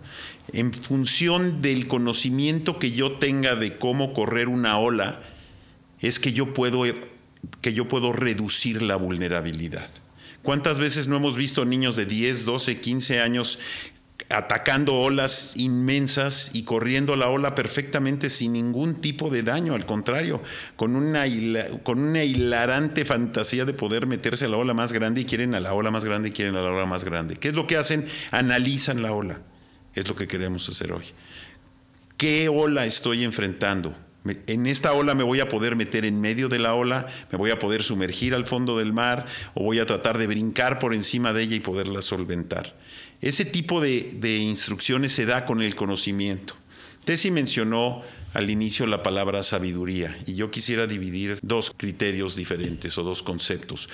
En 0.53 0.73
función 0.73 1.63
del 1.63 1.89
conocimiento 1.89 2.79
que 2.79 2.93
yo 2.93 3.13
tenga 3.13 3.57
de 3.57 3.79
cómo 3.79 4.13
correr 4.13 4.49
una 4.49 4.79
ola, 4.79 5.23
es 6.01 6.19
que 6.19 6.33
yo 6.33 6.55
puedo, 6.55 6.85
que 7.61 7.73
yo 7.73 7.89
puedo 7.89 8.13
reducir 8.13 8.83
la 8.83 8.97
vulnerabilidad. 8.97 9.91
¿Cuántas 10.43 10.79
veces 10.79 11.07
no 11.07 11.17
hemos 11.17 11.37
visto 11.37 11.65
niños 11.67 11.97
de 11.97 12.07
10, 12.07 12.47
12, 12.47 12.81
15 12.81 13.21
años 13.21 13.59
atacando 14.31 14.95
olas 14.95 15.57
inmensas 15.57 16.51
y 16.55 16.63
corriendo 16.63 17.17
la 17.17 17.29
ola 17.29 17.55
perfectamente 17.55 18.31
sin 18.31 18.53
ningún 18.53 19.01
tipo 19.01 19.29
de 19.29 19.43
daño, 19.43 19.75
al 19.75 19.85
contrario, 19.85 20.41
con 20.77 20.95
una, 20.95 21.25
con 21.83 21.99
una 21.99 22.25
hilarante 22.25 23.05
fantasía 23.05 23.65
de 23.65 23.75
poder 23.75 24.07
meterse 24.07 24.45
a 24.45 24.49
la 24.49 24.57
ola 24.57 24.73
más 24.73 24.93
grande 24.93 25.23
y 25.23 25.25
quieren 25.25 25.55
a 25.55 25.61
la 25.61 25.75
ola 25.75 25.91
más 25.91 26.05
grande 26.05 26.29
y 26.29 26.33
quieren 26.33 26.57
a 26.57 26.63
la 26.63 26.71
ola 26.71 26.87
más 26.87 27.05
grande. 27.05 27.37
¿Qué 27.37 27.49
es 27.49 27.55
lo 27.55 27.67
que 27.67 27.77
hacen? 27.77 28.07
Analizan 28.31 29.03
la 29.03 29.13
ola. 29.13 29.41
Es 29.95 30.09
lo 30.09 30.15
que 30.15 30.29
queremos 30.29 30.69
hacer 30.69 30.93
hoy. 30.93 31.05
¿Qué 32.17 32.49
ola 32.49 32.87
estoy 32.87 33.25
enfrentando? 33.25 33.95
En 34.47 34.67
esta 34.67 34.93
ola 34.93 35.15
me 35.15 35.25
voy 35.25 35.41
a 35.41 35.49
poder 35.49 35.77
meter 35.77 36.05
en 36.05 36.21
medio 36.21 36.49
de 36.49 36.59
la 36.59 36.75
ola, 36.75 37.07
me 37.33 37.39
voy 37.39 37.51
a 37.51 37.59
poder 37.59 37.83
sumergir 37.83 38.35
al 38.35 38.45
fondo 38.45 38.77
del 38.77 38.93
mar 38.93 39.27
o 39.55 39.65
voy 39.65 39.79
a 39.79 39.87
tratar 39.87 40.19
de 40.19 40.27
brincar 40.27 40.79
por 40.79 40.93
encima 40.93 41.33
de 41.33 41.43
ella 41.43 41.57
y 41.57 41.61
poderla 41.61 42.03
solventar. 42.03 42.75
Ese 43.21 43.45
tipo 43.45 43.81
de, 43.81 44.39
instrucciones 44.39 45.13
se 45.13 45.27
da 45.27 45.45
con 45.45 45.61
el 45.61 45.75
conocimiento. 45.75 46.55
Tesi 47.05 47.31
mencionó 47.31 48.03
al 48.35 48.51
inicio 48.51 48.87
la 48.87 49.03
palabra 49.03 49.43
sabiduría 49.43 50.17
y 50.27 50.35
yo 50.35 50.51
quisiera 50.51 50.87
dividir 50.87 51.39
dos 51.43 51.73
criterios 51.77 52.37
diferentes 52.37 52.97
o 52.99 53.03
dos 53.03 53.23
conceptos. 53.23 53.89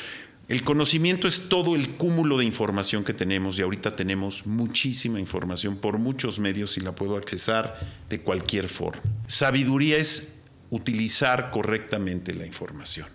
El 0.49 0.63
conocimiento 0.63 1.27
es 1.27 1.49
todo 1.49 1.75
el 1.75 1.91
cúmulo 1.91 2.39
de 2.39 2.45
información 2.45 3.03
que 3.03 3.13
tenemos 3.13 3.59
y 3.59 3.63
ahorita 3.63 3.97
tenemos 3.97 4.47
muchísima 4.47 5.19
información 5.19 5.77
por 5.77 5.99
muchos 5.99 6.39
medios 6.39 6.77
y 6.77 6.81
la 6.81 6.95
puedo 6.95 7.17
accesar 7.17 7.81
de 8.09 8.21
cualquier 8.21 8.69
forma. 8.69 9.03
Sabiduría 9.27 9.97
es 9.97 10.37
utilizar 10.71 11.51
correctamente 11.51 12.33
la 12.33 12.47
información. 12.47 13.09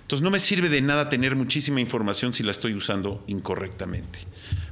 Entonces 0.00 0.22
no 0.22 0.30
me 0.30 0.40
sirve 0.40 0.70
de 0.70 0.80
nada 0.80 1.10
tener 1.10 1.36
muchísima 1.36 1.80
información 1.80 2.32
si 2.32 2.42
la 2.42 2.52
estoy 2.52 2.72
usando 2.74 3.22
incorrectamente. 3.26 4.20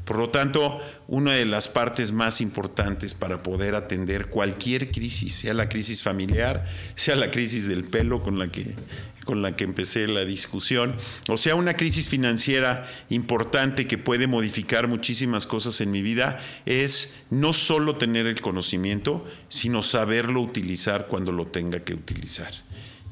Por 0.07 0.19
lo 0.19 0.31
tanto, 0.31 0.81
una 1.09 1.33
de 1.33 1.45
las 1.45 1.67
partes 1.67 2.13
más 2.13 2.41
importantes 2.41 3.13
para 3.13 3.39
poder 3.39 3.75
atender 3.75 4.29
cualquier 4.29 4.93
crisis, 4.93 5.35
sea 5.35 5.53
la 5.53 5.69
crisis 5.69 6.05
familiar, 6.05 6.65
sea 6.95 7.17
la 7.17 7.33
crisis 7.33 7.67
del 7.67 7.83
pelo 7.83 8.23
con 8.23 8.39
la 8.39 8.47
que 8.47 8.77
con 9.25 9.43
la 9.43 9.57
que 9.57 9.65
empecé 9.65 10.07
la 10.07 10.25
discusión, 10.25 10.95
o 11.29 11.37
sea, 11.37 11.57
una 11.57 11.75
crisis 11.75 12.09
financiera 12.09 12.89
importante 13.11 13.89
que 13.89 13.99
puede 13.99 14.29
modificar 14.29 14.87
muchísimas 14.87 15.47
cosas 15.47 15.81
en 15.81 15.91
mi 15.91 16.01
vida, 16.01 16.39
es 16.65 17.17
no 17.29 17.53
solo 17.53 17.95
tener 17.95 18.29
el 18.29 18.41
conocimiento, 18.41 19.27
sino 19.49 19.83
saberlo 19.83 20.41
utilizar 20.41 21.09
cuando 21.09 21.33
lo 21.33 21.45
tenga 21.45 21.81
que 21.81 21.95
utilizar. 21.95 22.53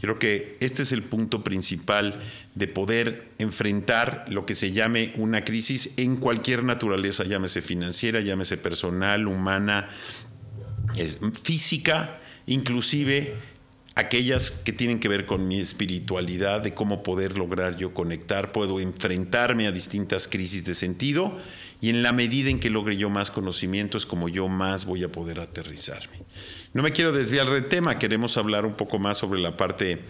Creo 0.04 0.16
que 0.16 0.58
este 0.60 0.82
es 0.82 0.92
el 0.92 1.02
punto 1.02 1.42
principal 1.42 2.20
de 2.54 2.66
poder 2.66 3.30
enfrentar 3.38 4.26
lo 4.28 4.44
que 4.44 4.54
se 4.54 4.70
llame 4.70 5.14
una 5.16 5.46
crisis 5.46 5.94
en 5.96 6.16
cualquier 6.16 6.62
naturaleza, 6.62 7.24
llámese 7.24 7.62
financiera, 7.62 8.20
llámese 8.20 8.58
personal, 8.58 9.26
humana, 9.26 9.88
física, 11.42 12.20
inclusive 12.44 13.32
aquellas 13.94 14.50
que 14.50 14.74
tienen 14.74 15.00
que 15.00 15.08
ver 15.08 15.24
con 15.24 15.48
mi 15.48 15.58
espiritualidad, 15.58 16.60
de 16.60 16.74
cómo 16.74 17.02
poder 17.02 17.38
lograr 17.38 17.78
yo 17.78 17.94
conectar, 17.94 18.52
puedo 18.52 18.80
enfrentarme 18.80 19.66
a 19.66 19.72
distintas 19.72 20.28
crisis 20.28 20.66
de 20.66 20.74
sentido 20.74 21.38
y 21.80 21.88
en 21.88 22.02
la 22.02 22.12
medida 22.12 22.50
en 22.50 22.60
que 22.60 22.68
logre 22.68 22.98
yo 22.98 23.08
más 23.08 23.30
conocimiento 23.30 23.96
es 23.96 24.04
como 24.04 24.28
yo 24.28 24.48
más 24.48 24.84
voy 24.84 25.02
a 25.02 25.10
poder 25.10 25.40
aterrizarme. 25.40 26.23
No 26.74 26.82
me 26.82 26.90
quiero 26.90 27.12
desviar 27.12 27.48
del 27.48 27.66
tema, 27.66 28.00
queremos 28.00 28.36
hablar 28.36 28.66
un 28.66 28.74
poco 28.74 28.98
más 28.98 29.16
sobre 29.16 29.40
la 29.40 29.52
parte 29.52 30.00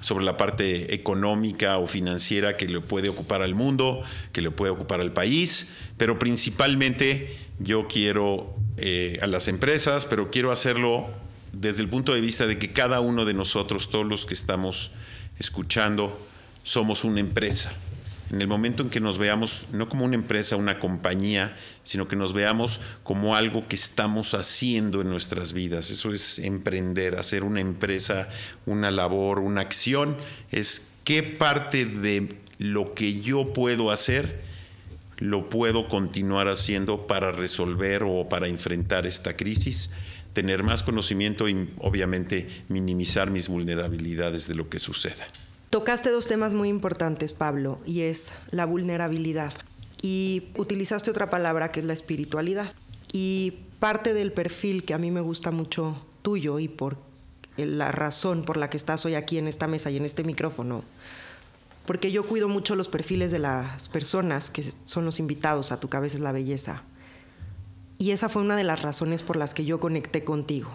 sobre 0.00 0.24
la 0.24 0.36
parte 0.36 0.94
económica 0.94 1.78
o 1.78 1.86
financiera 1.86 2.56
que 2.56 2.66
le 2.66 2.80
puede 2.80 3.08
ocupar 3.10 3.42
al 3.42 3.54
mundo, 3.54 4.02
que 4.32 4.42
le 4.42 4.50
puede 4.50 4.70
ocupar 4.70 5.00
al 5.00 5.12
país, 5.12 5.74
pero 5.96 6.18
principalmente 6.18 7.36
yo 7.58 7.86
quiero 7.86 8.54
eh, 8.78 9.18
a 9.20 9.26
las 9.26 9.48
empresas, 9.48 10.06
pero 10.06 10.30
quiero 10.30 10.52
hacerlo 10.52 11.08
desde 11.52 11.82
el 11.82 11.88
punto 11.88 12.14
de 12.14 12.20
vista 12.22 12.46
de 12.46 12.58
que 12.58 12.72
cada 12.72 13.00
uno 13.00 13.26
de 13.26 13.34
nosotros, 13.34 13.90
todos 13.90 14.06
los 14.06 14.24
que 14.24 14.34
estamos 14.34 14.92
escuchando, 15.38 16.18
somos 16.62 17.04
una 17.04 17.20
empresa 17.20 17.72
en 18.30 18.40
el 18.40 18.48
momento 18.48 18.82
en 18.82 18.90
que 18.90 19.00
nos 19.00 19.18
veamos 19.18 19.66
no 19.72 19.88
como 19.88 20.04
una 20.04 20.16
empresa, 20.16 20.56
una 20.56 20.78
compañía, 20.78 21.56
sino 21.82 22.08
que 22.08 22.16
nos 22.16 22.32
veamos 22.32 22.80
como 23.02 23.36
algo 23.36 23.66
que 23.68 23.76
estamos 23.76 24.34
haciendo 24.34 25.00
en 25.00 25.08
nuestras 25.08 25.52
vidas. 25.52 25.90
Eso 25.90 26.12
es 26.12 26.38
emprender, 26.38 27.16
hacer 27.16 27.44
una 27.44 27.60
empresa, 27.60 28.28
una 28.64 28.90
labor, 28.90 29.38
una 29.38 29.60
acción, 29.60 30.16
es 30.50 30.88
qué 31.04 31.22
parte 31.22 31.86
de 31.86 32.36
lo 32.58 32.92
que 32.92 33.20
yo 33.20 33.52
puedo 33.52 33.90
hacer 33.90 34.44
lo 35.18 35.48
puedo 35.48 35.88
continuar 35.88 36.48
haciendo 36.48 37.06
para 37.06 37.32
resolver 37.32 38.02
o 38.02 38.28
para 38.28 38.48
enfrentar 38.48 39.06
esta 39.06 39.36
crisis, 39.36 39.90
tener 40.32 40.62
más 40.62 40.82
conocimiento 40.82 41.48
y 41.48 41.70
obviamente 41.78 42.46
minimizar 42.68 43.30
mis 43.30 43.48
vulnerabilidades 43.48 44.46
de 44.46 44.54
lo 44.54 44.68
que 44.68 44.78
suceda. 44.78 45.26
Tocaste 45.70 46.10
dos 46.10 46.26
temas 46.26 46.54
muy 46.54 46.68
importantes, 46.68 47.32
Pablo, 47.32 47.80
y 47.84 48.02
es 48.02 48.32
la 48.50 48.66
vulnerabilidad. 48.66 49.52
Y 50.00 50.48
utilizaste 50.56 51.10
otra 51.10 51.30
palabra 51.30 51.72
que 51.72 51.80
es 51.80 51.86
la 51.86 51.92
espiritualidad. 51.92 52.72
Y 53.12 53.58
parte 53.80 54.14
del 54.14 54.32
perfil 54.32 54.84
que 54.84 54.94
a 54.94 54.98
mí 54.98 55.10
me 55.10 55.20
gusta 55.20 55.50
mucho 55.50 56.02
tuyo 56.22 56.58
y 56.58 56.68
por 56.68 56.98
la 57.56 57.92
razón 57.92 58.44
por 58.44 58.56
la 58.56 58.70
que 58.70 58.76
estás 58.76 59.04
hoy 59.06 59.14
aquí 59.14 59.38
en 59.38 59.48
esta 59.48 59.66
mesa 59.66 59.90
y 59.90 59.96
en 59.96 60.04
este 60.04 60.24
micrófono, 60.24 60.84
porque 61.86 62.10
yo 62.10 62.26
cuido 62.26 62.48
mucho 62.48 62.76
los 62.76 62.88
perfiles 62.88 63.30
de 63.30 63.38
las 63.38 63.88
personas 63.88 64.50
que 64.50 64.72
son 64.84 65.04
los 65.04 65.20
invitados 65.20 65.72
a 65.72 65.80
Tu 65.80 65.88
Cabeza 65.88 66.16
es 66.16 66.22
la 66.22 66.32
Belleza. 66.32 66.82
Y 67.98 68.10
esa 68.10 68.28
fue 68.28 68.42
una 68.42 68.56
de 68.56 68.64
las 68.64 68.82
razones 68.82 69.22
por 69.22 69.36
las 69.36 69.54
que 69.54 69.64
yo 69.64 69.80
conecté 69.80 70.24
contigo. 70.24 70.68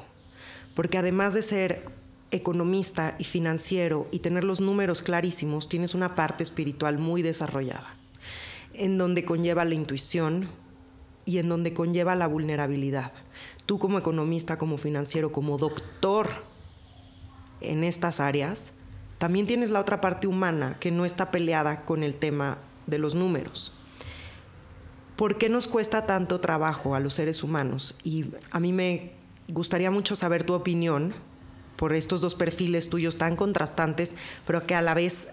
Porque 0.74 0.98
además 0.98 1.34
de 1.34 1.44
ser 1.44 1.90
economista 2.32 3.16
y 3.20 3.26
financiero 3.26 4.08
y 4.12 4.20
tener 4.20 4.44
los 4.44 4.62
números 4.62 5.02
clarísimos, 5.02 5.70
tienes 5.70 5.94
una 5.94 6.16
parte 6.16 6.44
espiritual 6.44 6.98
muy 6.98 7.22
desarrollada, 7.22 7.96
en 8.74 8.98
donde 8.98 9.26
conlleva 9.26 9.66
la 9.66 9.76
intuición 9.76 10.50
y 11.26 11.38
en 11.38 11.50
donde 11.50 11.74
conlleva 11.74 12.16
la 12.16 12.28
vulnerabilidad. 12.28 13.12
Tú 13.66 13.80
como 13.80 14.00
economista, 14.00 14.58
como 14.58 14.78
financiero, 14.78 15.32
como 15.32 15.58
doctor 15.58 16.30
en 17.60 17.84
estas 17.84 18.20
áreas, 18.20 18.74
también 19.18 19.46
tienes 19.46 19.70
la 19.70 19.80
otra 19.80 20.02
parte 20.02 20.28
humana 20.28 20.78
que 20.80 20.90
no 20.90 21.06
está 21.06 21.30
peleada 21.30 21.82
con 21.84 22.02
el 22.02 22.16
tema 22.16 22.58
de 22.88 22.98
los 22.98 23.14
números. 23.14 23.74
¿Por 25.16 25.38
qué 25.38 25.50
nos 25.50 25.68
cuesta 25.68 26.08
tanto 26.08 26.40
trabajo 26.40 26.96
a 26.96 27.00
los 27.00 27.14
seres 27.14 27.44
humanos? 27.44 28.00
Y 28.04 28.26
a 28.50 28.60
mí 28.60 28.74
me 28.74 29.12
gustaría 29.48 29.92
mucho 29.92 30.16
saber 30.16 30.44
tu 30.44 30.54
opinión 30.54 31.14
por 31.82 31.94
estos 31.94 32.22
dos 32.22 32.36
perfiles 32.36 32.92
tuyos 32.92 33.16
tan 33.18 33.36
contrastantes, 33.36 34.14
pero 34.46 34.68
que 34.68 34.76
a 34.76 34.84
la 34.84 34.94
vez 34.94 35.30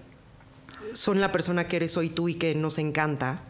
son 0.95 1.21
la 1.21 1.31
persona 1.31 1.69
que 1.69 1.77
eres 1.77 1.99
hoy 1.99 2.09
tú 2.09 2.31
y 2.31 2.37
que 2.37 2.55
nos 2.55 2.79
encanta. 2.79 3.43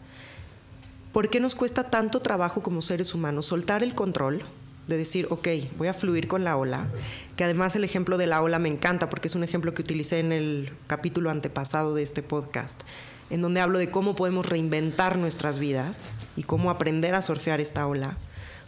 ¿Por 1.13 1.29
qué 1.29 1.39
nos 1.39 1.55
cuesta 1.55 1.89
tanto 1.89 2.19
trabajo 2.19 2.61
como 2.61 2.81
seres 2.81 3.15
humanos 3.15 3.45
soltar 3.45 3.83
el 3.83 3.95
control? 3.95 4.43
De 4.89 4.97
decir, 4.97 5.27
ok, 5.29 5.47
voy 5.77 5.87
a 5.87 5.93
fluir 5.93 6.27
con 6.27 6.43
la 6.43 6.57
ola. 6.57 6.89
Que 7.37 7.45
además 7.45 7.73
el 7.77 7.85
ejemplo 7.85 8.17
de 8.17 8.27
la 8.27 8.41
ola 8.41 8.59
me 8.59 8.67
encanta 8.67 9.09
porque 9.09 9.29
es 9.29 9.35
un 9.35 9.45
ejemplo 9.45 9.73
que 9.73 9.81
utilicé 9.81 10.19
en 10.19 10.33
el 10.33 10.73
capítulo 10.87 11.29
antepasado 11.29 11.95
de 11.95 12.03
este 12.03 12.21
podcast, 12.21 12.81
en 13.29 13.41
donde 13.41 13.61
hablo 13.61 13.79
de 13.79 13.91
cómo 13.91 14.17
podemos 14.17 14.45
reinventar 14.45 15.17
nuestras 15.17 15.57
vidas 15.57 16.01
y 16.35 16.43
cómo 16.43 16.69
aprender 16.69 17.15
a 17.15 17.21
surfear 17.21 17.61
esta 17.61 17.87
ola. 17.87 18.17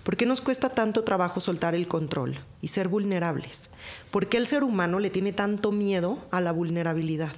¿Por 0.03 0.17
qué 0.17 0.25
nos 0.25 0.41
cuesta 0.41 0.70
tanto 0.70 1.03
trabajo 1.03 1.39
soltar 1.39 1.75
el 1.75 1.88
control 1.88 2.39
y 2.62 2.70
ser 2.70 2.88
vulnerables? 2.88 3.70
¿Por 4.10 4.27
qué 4.27 4.38
el 4.38 4.48
ser 4.48 4.63
humano 4.63 5.00
le 5.00 5.12
tiene 5.12 5.31
tanto 5.31 5.72
miedo 5.72 6.17
a 6.31 6.41
la 6.41 6.51
vulnerabilidad? 6.51 7.34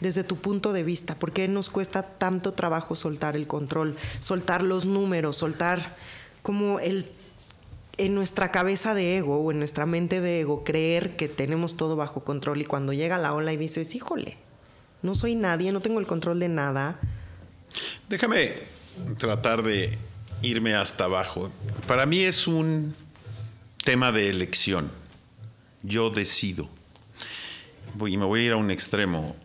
Desde 0.00 0.24
tu 0.24 0.36
punto 0.36 0.72
de 0.72 0.82
vista, 0.82 1.14
¿por 1.14 1.32
qué 1.32 1.46
nos 1.48 1.70
cuesta 1.70 2.02
tanto 2.02 2.52
trabajo 2.54 2.96
soltar 2.96 3.36
el 3.36 3.46
control, 3.46 3.94
soltar 4.20 4.62
los 4.62 4.86
números, 4.86 5.36
soltar 5.36 5.94
como 6.42 6.80
el 6.80 7.06
en 7.98 8.14
nuestra 8.14 8.50
cabeza 8.50 8.94
de 8.94 9.18
ego 9.18 9.38
o 9.38 9.52
en 9.52 9.58
nuestra 9.58 9.84
mente 9.84 10.20
de 10.20 10.40
ego 10.40 10.64
creer 10.64 11.14
que 11.14 11.28
tenemos 11.28 11.76
todo 11.76 11.94
bajo 11.94 12.24
control 12.24 12.62
y 12.62 12.64
cuando 12.64 12.94
llega 12.94 13.18
la 13.18 13.34
ola 13.34 13.52
y 13.52 13.58
dices, 13.58 13.94
híjole, 13.94 14.38
no 15.02 15.14
soy 15.14 15.34
nadie, 15.34 15.72
no 15.72 15.82
tengo 15.82 16.00
el 16.00 16.06
control 16.06 16.40
de 16.40 16.48
nada. 16.48 16.98
Déjame 18.08 18.54
tratar 19.18 19.62
de 19.62 19.98
irme 20.42 20.74
hasta 20.74 21.04
abajo. 21.04 21.52
Para 21.86 22.06
mí 22.06 22.20
es 22.20 22.46
un 22.46 22.94
tema 23.84 24.12
de 24.12 24.28
elección. 24.28 24.90
Yo 25.82 26.10
decido. 26.10 26.68
y 28.06 28.16
me 28.16 28.24
voy 28.24 28.40
a 28.40 28.44
ir 28.44 28.52
a 28.52 28.56
un 28.56 28.70
extremo, 28.70 29.36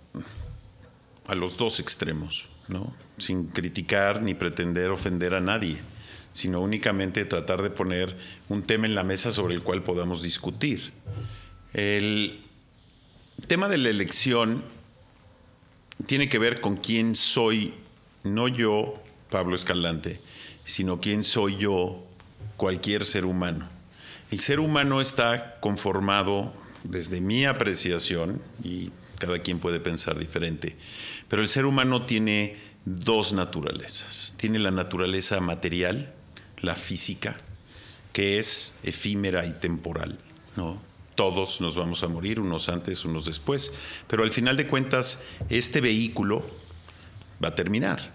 a 1.27 1.36
los 1.36 1.58
dos 1.58 1.80
extremos, 1.80 2.50
¿no? 2.68 2.94
Sin 3.18 3.48
criticar 3.48 4.22
ni 4.22 4.34
pretender 4.34 4.92
ofender 4.92 5.34
a 5.34 5.39
nadie, 5.39 5.77
sino 6.34 6.62
únicamente 6.62 7.25
tratar 7.25 7.62
de 7.62 7.70
poner 7.70 8.16
un 8.48 8.62
tema 8.62 8.86
en 8.86 8.96
la 8.96 9.04
mesa 9.04 9.32
sobre 9.32 9.56
el 9.56 9.63
cual 9.63 9.84
podamos 9.84 10.22
discutir. 10.22 10.94
El 11.74 12.39
tema 13.48 13.68
de 13.68 13.77
la 13.77 13.89
elección 13.89 14.63
tiene 16.06 16.30
que 16.30 16.39
ver 16.39 16.62
con 16.62 16.77
quién 16.77 17.16
soy, 17.16 17.74
no 18.24 18.48
yo, 18.48 19.01
Pablo 19.30 19.56
Escalante, 19.56 20.22
sino 20.68 21.00
quién 21.00 21.24
soy 21.24 21.56
yo, 21.56 22.06
cualquier 22.58 23.06
ser 23.06 23.26
humano. 23.26 23.68
El 24.30 24.40
ser 24.40 24.60
humano 24.60 25.00
está 25.00 25.60
conformado 25.62 26.54
desde 26.84 27.22
mi 27.22 27.46
apreciación, 27.46 28.42
y 28.64 28.90
cada 29.18 29.40
quien 29.40 29.60
puede 29.60 29.80
pensar 29.80 30.20
diferente, 30.20 30.76
pero 31.30 31.42
el 31.42 31.50
ser 31.50 31.66
humano 31.66 32.06
tiene 32.06 32.58
dos 32.86 33.34
naturalezas. 33.34 34.36
Tiene 34.38 34.60
la 34.60 34.72
naturaleza 34.72 35.40
material, 35.40 36.14
la 36.60 36.76
física, 36.76 37.38
que 38.12 38.38
es 38.38 38.76
efímera 38.84 39.46
y 39.46 39.54
temporal, 39.54 40.20
¿no? 40.58 40.82
Todos 41.16 41.62
nos 41.62 41.76
vamos 41.76 42.04
a 42.04 42.08
morir, 42.08 42.40
unos 42.40 42.70
antes, 42.70 43.06
unos 43.06 43.26
después, 43.26 43.72
pero 44.08 44.24
al 44.24 44.32
final 44.32 44.58
de 44.58 44.68
cuentas, 44.68 45.24
este 45.50 45.82
vehículo 45.82 46.46
va 47.44 47.50
a 47.50 47.56
terminar 47.56 48.14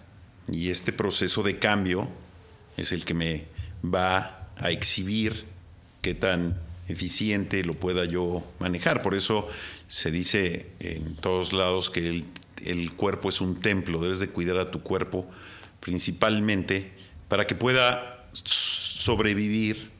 y 0.48 0.70
este 0.70 0.92
proceso 0.92 1.42
de 1.42 1.58
cambio 1.58 2.08
es 2.76 2.92
el 2.92 3.04
que 3.04 3.14
me 3.14 3.44
va 3.84 4.48
a 4.56 4.70
exhibir 4.70 5.44
qué 6.00 6.14
tan 6.14 6.58
eficiente 6.88 7.64
lo 7.64 7.74
pueda 7.74 8.04
yo 8.04 8.44
manejar. 8.58 9.02
Por 9.02 9.14
eso 9.14 9.48
se 9.88 10.10
dice 10.10 10.66
en 10.80 11.16
todos 11.16 11.52
lados 11.52 11.90
que 11.90 12.24
el, 12.64 12.92
cuerpo 12.92 13.28
es 13.28 13.40
un 13.40 13.60
templo, 13.60 14.00
debes 14.00 14.20
de 14.20 14.28
cuidar 14.28 14.58
a 14.58 14.70
tu 14.70 14.82
cuerpo 14.82 15.28
principalmente 15.80 16.92
para 17.28 17.46
que 17.46 17.54
pueda 17.54 18.28
sobrevivir 18.32 19.90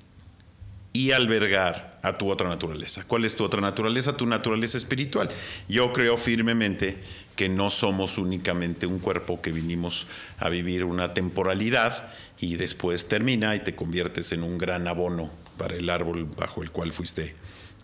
y 0.93 1.13
albergar 1.13 1.99
a 2.03 2.19
tu 2.19 2.31
otra 2.31 2.49
naturaleza. 2.49 3.05
¿Cuál 3.07 3.25
es 3.25 3.35
tu 3.35 3.45
otra 3.45 3.61
naturaleza? 3.61 4.17
Tu 4.17 4.27
naturaleza 4.27 4.77
espiritual. 4.77 5.31
Yo 5.69 5.93
creo 5.93 6.17
firmemente 6.17 6.99
que 7.37 7.49
no 7.49 7.71
somos 7.71 8.19
únicamente 8.19 8.87
un 8.87 8.99
cuerpo 8.99 9.41
que 9.41 9.53
vinimos 9.53 10.07
a 10.39 10.49
vivir 10.49 10.85
una 10.85 11.15
temporalidad 11.15 12.11
y 12.39 12.57
después 12.57 13.09
termina 13.09 13.55
y 13.55 13.61
te 13.61 13.75
conviertes 13.75 14.33
en 14.33 14.43
un 14.43 14.59
gran 14.59 14.87
abono 14.87 15.31
para 15.57 15.77
el 15.77 15.89
árbol 15.89 16.29
bajo 16.37 16.63
el 16.63 16.71
cual 16.71 16.93
fuiste 16.93 17.35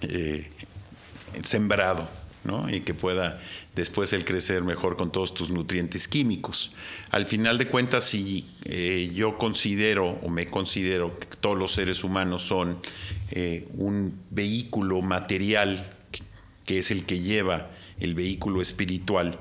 eh, 0.03 0.51
sembrado. 1.42 2.09
Y 2.71 2.81
que 2.81 2.95
pueda 2.95 3.41
después 3.75 4.13
el 4.13 4.25
crecer 4.25 4.63
mejor 4.63 4.97
con 4.97 5.13
todos 5.13 5.35
tus 5.35 5.51
nutrientes 5.51 6.09
químicos. 6.09 6.73
Al 7.11 7.27
final 7.27 7.59
de 7.59 7.67
cuentas, 7.69 8.05
si 8.05 8.47
eh, 8.65 9.11
yo 9.15 9.39
considero 9.39 10.19
o 10.23 10.29
me 10.29 10.47
considero 10.47 11.19
que 11.19 11.27
todos 11.41 11.59
los 11.59 11.73
seres 11.73 12.05
humanos 12.05 12.43
son 12.43 12.81
eh, 13.31 13.67
un 13.75 14.19
vehículo 14.31 15.03
material 15.03 15.95
que 16.65 16.79
es 16.79 16.91
el 16.91 17.05
que 17.07 17.21
lleva 17.21 17.71
el 17.99 18.15
vehículo 18.15 18.61
espiritual, 18.61 19.39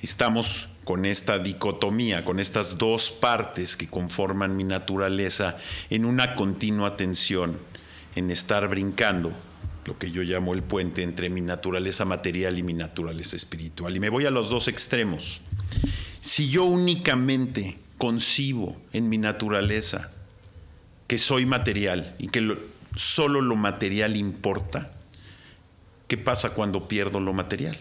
estamos 0.00 0.68
con 0.84 1.06
esta 1.06 1.38
dicotomía, 1.38 2.24
con 2.24 2.38
estas 2.38 2.78
dos 2.78 3.10
partes 3.10 3.76
que 3.76 3.88
conforman 3.88 4.56
mi 4.56 4.64
naturaleza 4.64 5.56
en 5.88 6.04
una 6.04 6.34
continua 6.34 6.96
tensión, 6.96 7.58
en 8.14 8.30
estar 8.30 8.68
brincando, 8.68 9.32
lo 9.84 9.98
que 9.98 10.10
yo 10.10 10.22
llamo 10.22 10.54
el 10.54 10.62
puente 10.62 11.02
entre 11.02 11.28
mi 11.28 11.40
naturaleza 11.40 12.04
material 12.04 12.58
y 12.58 12.62
mi 12.62 12.74
naturaleza 12.74 13.36
espiritual. 13.36 13.96
Y 13.96 14.00
me 14.00 14.08
voy 14.08 14.26
a 14.26 14.30
los 14.30 14.50
dos 14.50 14.68
extremos. 14.68 15.40
Si 16.20 16.48
yo 16.48 16.64
únicamente 16.64 17.78
concibo 17.98 18.80
en 18.92 19.08
mi 19.08 19.18
naturaleza 19.18 20.10
que 21.06 21.18
soy 21.18 21.46
material 21.46 22.14
y 22.18 22.28
que 22.28 22.56
solo 22.96 23.40
lo 23.40 23.56
material 23.56 24.16
importa, 24.16 24.92
¿qué 26.08 26.16
pasa 26.16 26.50
cuando 26.50 26.88
pierdo 26.88 27.20
lo 27.20 27.32
material? 27.32 27.76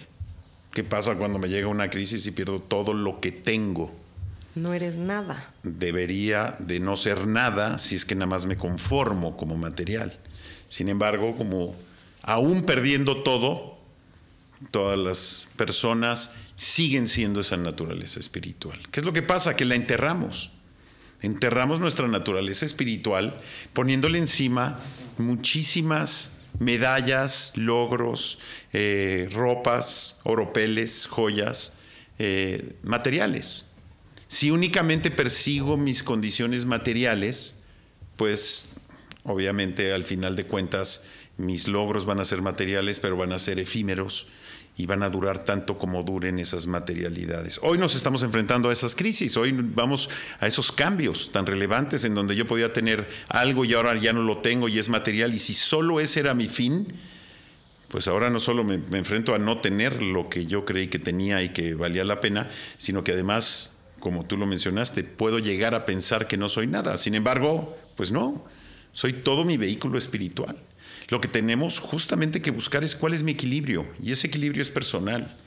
¿Qué 0.74 0.84
pasa 0.84 1.16
cuando 1.16 1.40
me 1.40 1.50
llega 1.50 1.68
una 1.68 1.90
crisis 1.90 2.26
y 2.26 2.32
pierdo 2.32 2.60
todo 2.60 2.94
lo 2.94 3.20
que 3.20 3.32
tengo? 3.32 3.92
No 4.56 4.74
eres 4.74 4.98
nada. 4.98 5.52
Debería 5.64 6.56
de 6.60 6.80
no 6.80 6.98
ser 6.98 7.28
nada 7.28 7.80
si 7.80 7.96
es 7.96 8.06
que 8.06 8.16
nada 8.16 8.28
más 8.28 8.46
me 8.46 8.58
conformo 8.58 9.38
como 9.38 9.56
material. 9.56 10.18
Sin 10.70 10.90
embargo, 10.90 11.36
como 11.36 11.76
aún 12.24 12.64
perdiendo 12.64 13.22
todo, 13.22 13.78
todas 14.72 14.98
las 14.98 15.48
personas 15.56 16.32
siguen 16.56 17.08
siendo 17.08 17.42
esa 17.42 17.58
naturaleza 17.58 18.20
espiritual. 18.20 18.80
¿Qué 18.92 19.02
es 19.02 19.06
lo 19.06 19.14
que 19.14 19.22
pasa? 19.22 19.56
Que 19.56 19.66
la 19.66 19.76
enterramos. 19.76 20.52
Enterramos 21.22 21.80
nuestra 21.80 22.08
naturaleza 22.08 22.66
espiritual 22.66 23.38
poniéndole 23.74 24.18
encima 24.18 24.80
muchísimas 25.18 26.38
medallas, 26.60 27.54
logros, 27.56 28.40
eh, 28.74 29.30
ropas, 29.32 30.20
oropeles, 30.24 31.08
joyas, 31.08 31.74
eh, 32.20 32.76
materiales. 32.84 33.68
Si 34.28 34.52
únicamente 34.52 35.12
persigo 35.12 35.78
mis 35.78 36.04
condiciones 36.04 36.66
materiales, 36.66 37.62
pues 38.18 38.70
obviamente 39.24 39.94
al 39.94 40.04
final 40.04 40.36
de 40.36 40.46
cuentas 40.46 41.04
mis 41.38 41.68
logros 41.68 42.06
van 42.06 42.20
a 42.20 42.26
ser 42.26 42.42
materiales, 42.42 43.00
pero 43.00 43.18
van 43.18 43.32
a 43.32 43.40
ser 43.40 43.60
efímeros 43.60 44.28
y 44.76 44.86
van 44.86 45.04
a 45.04 45.10
durar 45.10 45.44
tanto 45.44 45.78
como 45.78 46.04
duren 46.04 46.40
esas 46.40 46.66
materialidades. 46.66 47.60
Hoy 47.62 47.78
nos 47.78 47.96
estamos 47.96 48.24
enfrentando 48.24 48.70
a 48.70 48.74
esas 48.74 48.96
crisis, 48.96 49.38
hoy 49.38 49.52
vamos 49.52 50.10
a 50.40 50.48
esos 50.48 50.72
cambios 50.72 51.32
tan 51.32 51.46
relevantes 51.46 52.04
en 52.06 52.16
donde 52.16 52.36
yo 52.36 52.48
podía 52.48 52.74
tener 52.74 53.08
algo 53.30 53.66
y 53.66 53.74
ahora 53.74 53.96
ya 54.00 54.14
no 54.14 54.24
lo 54.24 54.40
tengo 54.40 54.68
y 54.68 54.80
es 54.80 54.90
material 54.90 55.34
y 55.34 55.40
si 55.40 55.54
solo 55.54 56.00
ese 56.00 56.22
era 56.22 56.34
mi 56.34 56.48
fin, 56.48 56.88
pues 57.88 58.08
ahora 58.08 58.32
no 58.32 58.40
solo 58.40 58.64
me, 58.64 58.76
enfrento 58.98 59.36
a 59.36 59.38
no 59.38 59.58
tener 59.58 60.02
lo 60.02 60.28
que 60.28 60.48
yo 60.48 60.66
creí 60.66 60.88
que 60.88 60.98
tenía 60.98 61.44
y 61.44 61.50
que 61.50 61.76
valía 61.76 62.04
la 62.04 62.16
pena, 62.16 62.50
sino 62.78 63.04
que 63.04 63.12
además, 63.12 63.78
como 64.00 64.24
tú 64.24 64.38
lo 64.38 64.48
mencionaste, 64.48 65.04
puedo 65.04 65.38
llegar 65.38 65.76
a 65.76 65.86
pensar 65.86 66.26
que 66.26 66.36
no 66.36 66.50
soy 66.50 66.66
nada. 66.66 66.98
Sin 66.98 67.14
embargo, 67.14 67.78
pues 67.96 68.12
no, 68.12 68.44
soy 68.92 69.14
todo 69.14 69.46
mi 69.46 69.58
vehículo 69.58 70.00
espiritual. 70.00 70.58
Lo 71.10 71.22
que 71.22 71.28
tenemos 71.28 71.80
justamente 71.80 72.42
que 72.42 72.52
buscar 72.52 72.84
es 72.84 72.96
cuál 72.96 73.14
es 73.14 73.24
mi 73.24 73.34
equilibrio, 73.34 73.88
y 74.02 74.12
ese 74.12 74.28
equilibrio 74.28 74.62
es 74.62 74.70
personal. 74.70 75.38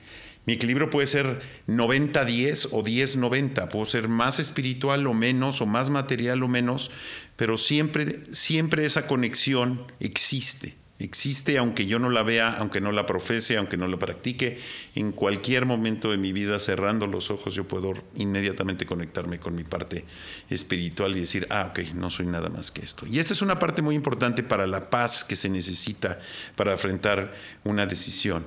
Mi 0.47 0.53
equilibrio 0.53 0.91
puede 0.91 1.09
ser 1.09 1.43
90-10 1.67 2.69
o 2.71 2.85
10-90, 2.85 3.69
puedo 3.69 3.85
ser 3.85 4.07
más 4.09 4.39
espiritual 4.39 5.07
o 5.09 5.13
menos, 5.13 5.61
o 5.61 5.67
más 5.67 5.91
material 5.91 6.43
o 6.45 6.49
menos, 6.49 6.93
pero 7.35 7.57
siempre, 7.57 8.21
siempre 8.31 8.85
esa 8.85 9.09
conexión 9.09 9.91
existe. 9.99 10.75
Existe 10.99 11.59
aunque 11.59 11.85
yo 11.85 11.99
no 11.99 12.09
la 12.09 12.23
vea, 12.23 12.57
aunque 12.59 12.81
no 12.81 12.91
la 12.91 13.05
profese, 13.05 13.59
aunque 13.59 13.77
no 13.77 13.87
la 13.87 13.99
practique. 13.99 14.59
En 14.95 15.13
cualquier 15.13 15.67
momento 15.67 16.11
de 16.11 16.17
mi 16.17 16.33
vida, 16.33 16.59
cerrando 16.59 17.07
los 17.07 17.31
ojos, 17.31 17.55
yo 17.55 17.69
puedo 17.69 17.93
inmediatamente 18.15 18.87
conectarme 18.87 19.39
con 19.39 19.55
mi 19.55 19.63
parte 19.63 20.07
espiritual 20.49 21.15
y 21.15 21.21
decir, 21.21 21.47
ah, 21.51 21.69
ok, 21.71 21.93
no 21.95 22.09
soy 22.09 22.27
nada 22.27 22.49
más 22.49 22.71
que 22.71 22.81
esto. 22.83 23.07
Y 23.07 23.19
esta 23.19 23.35
es 23.35 23.43
una 23.43 23.59
parte 23.59 23.83
muy 23.83 23.95
importante 23.95 24.43
para 24.43 24.67
la 24.67 24.89
paz 24.89 25.23
que 25.23 25.37
se 25.37 25.51
necesita 25.51 26.19
para 26.55 26.73
enfrentar 26.73 27.35
una 27.65 27.85
decisión. 27.85 28.47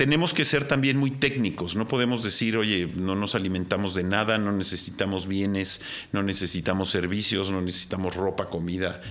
tenemos 0.00 0.32
que 0.32 0.46
ser 0.46 0.66
también 0.66 0.96
muy 0.96 1.10
técnicos. 1.10 1.76
No 1.76 1.86
podemos 1.86 2.22
decir, 2.22 2.56
oye, 2.56 2.90
no 2.96 3.14
nos 3.16 3.34
alimentamos 3.34 3.94
de 3.94 4.02
nada, 4.02 4.38
no 4.38 4.50
necesitamos 4.50 5.28
bienes, 5.28 5.82
no 6.10 6.22
necesitamos 6.22 6.90
servicios, 6.90 7.52
no 7.52 7.60
necesitamos 7.60 8.16
ropa, 8.16 8.46
comida. 8.46 9.02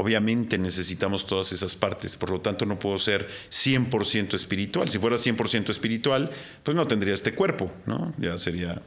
Obviamente 0.00 0.58
necesitamos 0.58 1.26
todas 1.26 1.50
esas 1.50 1.74
partes, 1.74 2.14
por 2.14 2.30
lo 2.30 2.40
tanto 2.40 2.64
no 2.64 2.78
puedo 2.78 2.98
ser 2.98 3.26
100% 3.50 4.34
espiritual. 4.34 4.88
Si 4.88 5.00
fuera 5.00 5.16
100% 5.16 5.70
espiritual, 5.70 6.30
pues 6.62 6.76
no 6.76 6.86
tendría 6.86 7.14
este 7.14 7.34
cuerpo, 7.34 7.72
¿no? 7.84 8.14
Ya 8.16 8.38
sería 8.38 8.80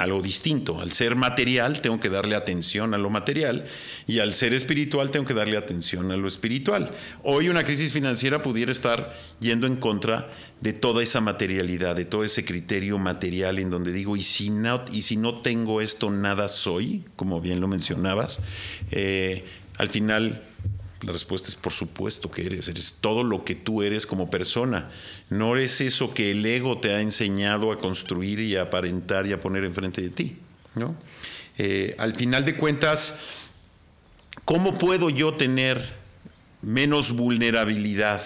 algo 0.00 0.22
distinto. 0.22 0.80
Al 0.80 0.92
ser 0.92 1.14
material 1.14 1.82
tengo 1.82 2.00
que 2.00 2.08
darle 2.08 2.36
atención 2.36 2.94
a 2.94 2.98
lo 2.98 3.10
material 3.10 3.66
y 4.06 4.20
al 4.20 4.32
ser 4.32 4.54
espiritual 4.54 5.10
tengo 5.10 5.26
que 5.26 5.34
darle 5.34 5.58
atención 5.58 6.10
a 6.10 6.16
lo 6.16 6.26
espiritual. 6.26 6.92
Hoy 7.22 7.50
una 7.50 7.64
crisis 7.64 7.92
financiera 7.92 8.40
pudiera 8.40 8.72
estar 8.72 9.14
yendo 9.40 9.66
en 9.66 9.76
contra 9.76 10.30
de 10.62 10.72
toda 10.72 11.02
esa 11.02 11.20
materialidad, 11.20 11.96
de 11.96 12.06
todo 12.06 12.24
ese 12.24 12.46
criterio 12.46 12.96
material 12.96 13.58
en 13.58 13.68
donde 13.68 13.92
digo, 13.92 14.16
y 14.16 14.22
si 14.22 14.48
no, 14.48 14.86
y 14.90 15.02
si 15.02 15.18
no 15.18 15.42
tengo 15.42 15.82
esto, 15.82 16.10
nada 16.10 16.48
soy, 16.48 17.04
como 17.14 17.42
bien 17.42 17.60
lo 17.60 17.68
mencionabas, 17.68 18.40
eh, 18.90 19.44
al 19.78 19.90
final 19.90 20.42
la 21.04 21.12
respuesta 21.12 21.48
es 21.48 21.54
por 21.54 21.72
supuesto 21.72 22.30
que 22.30 22.46
eres, 22.46 22.68
eres 22.68 22.98
todo 23.00 23.22
lo 23.24 23.44
que 23.44 23.54
tú 23.54 23.82
eres 23.82 24.06
como 24.06 24.30
persona. 24.30 24.90
No 25.28 25.54
eres 25.54 25.80
eso 25.80 26.14
que 26.14 26.30
el 26.30 26.44
ego 26.46 26.78
te 26.78 26.94
ha 26.94 27.00
enseñado 27.00 27.72
a 27.72 27.78
construir 27.78 28.40
y 28.40 28.56
a 28.56 28.62
aparentar 28.62 29.26
y 29.26 29.32
a 29.32 29.40
poner 29.40 29.64
enfrente 29.64 30.00
de 30.00 30.10
ti. 30.10 30.36
¿no? 30.74 30.96
Eh, 31.58 31.94
al 31.98 32.14
final 32.14 32.44
de 32.44 32.56
cuentas, 32.56 33.18
¿cómo 34.44 34.74
puedo 34.74 35.10
yo 35.10 35.34
tener 35.34 35.92
menos 36.62 37.12
vulnerabilidad? 37.12 38.22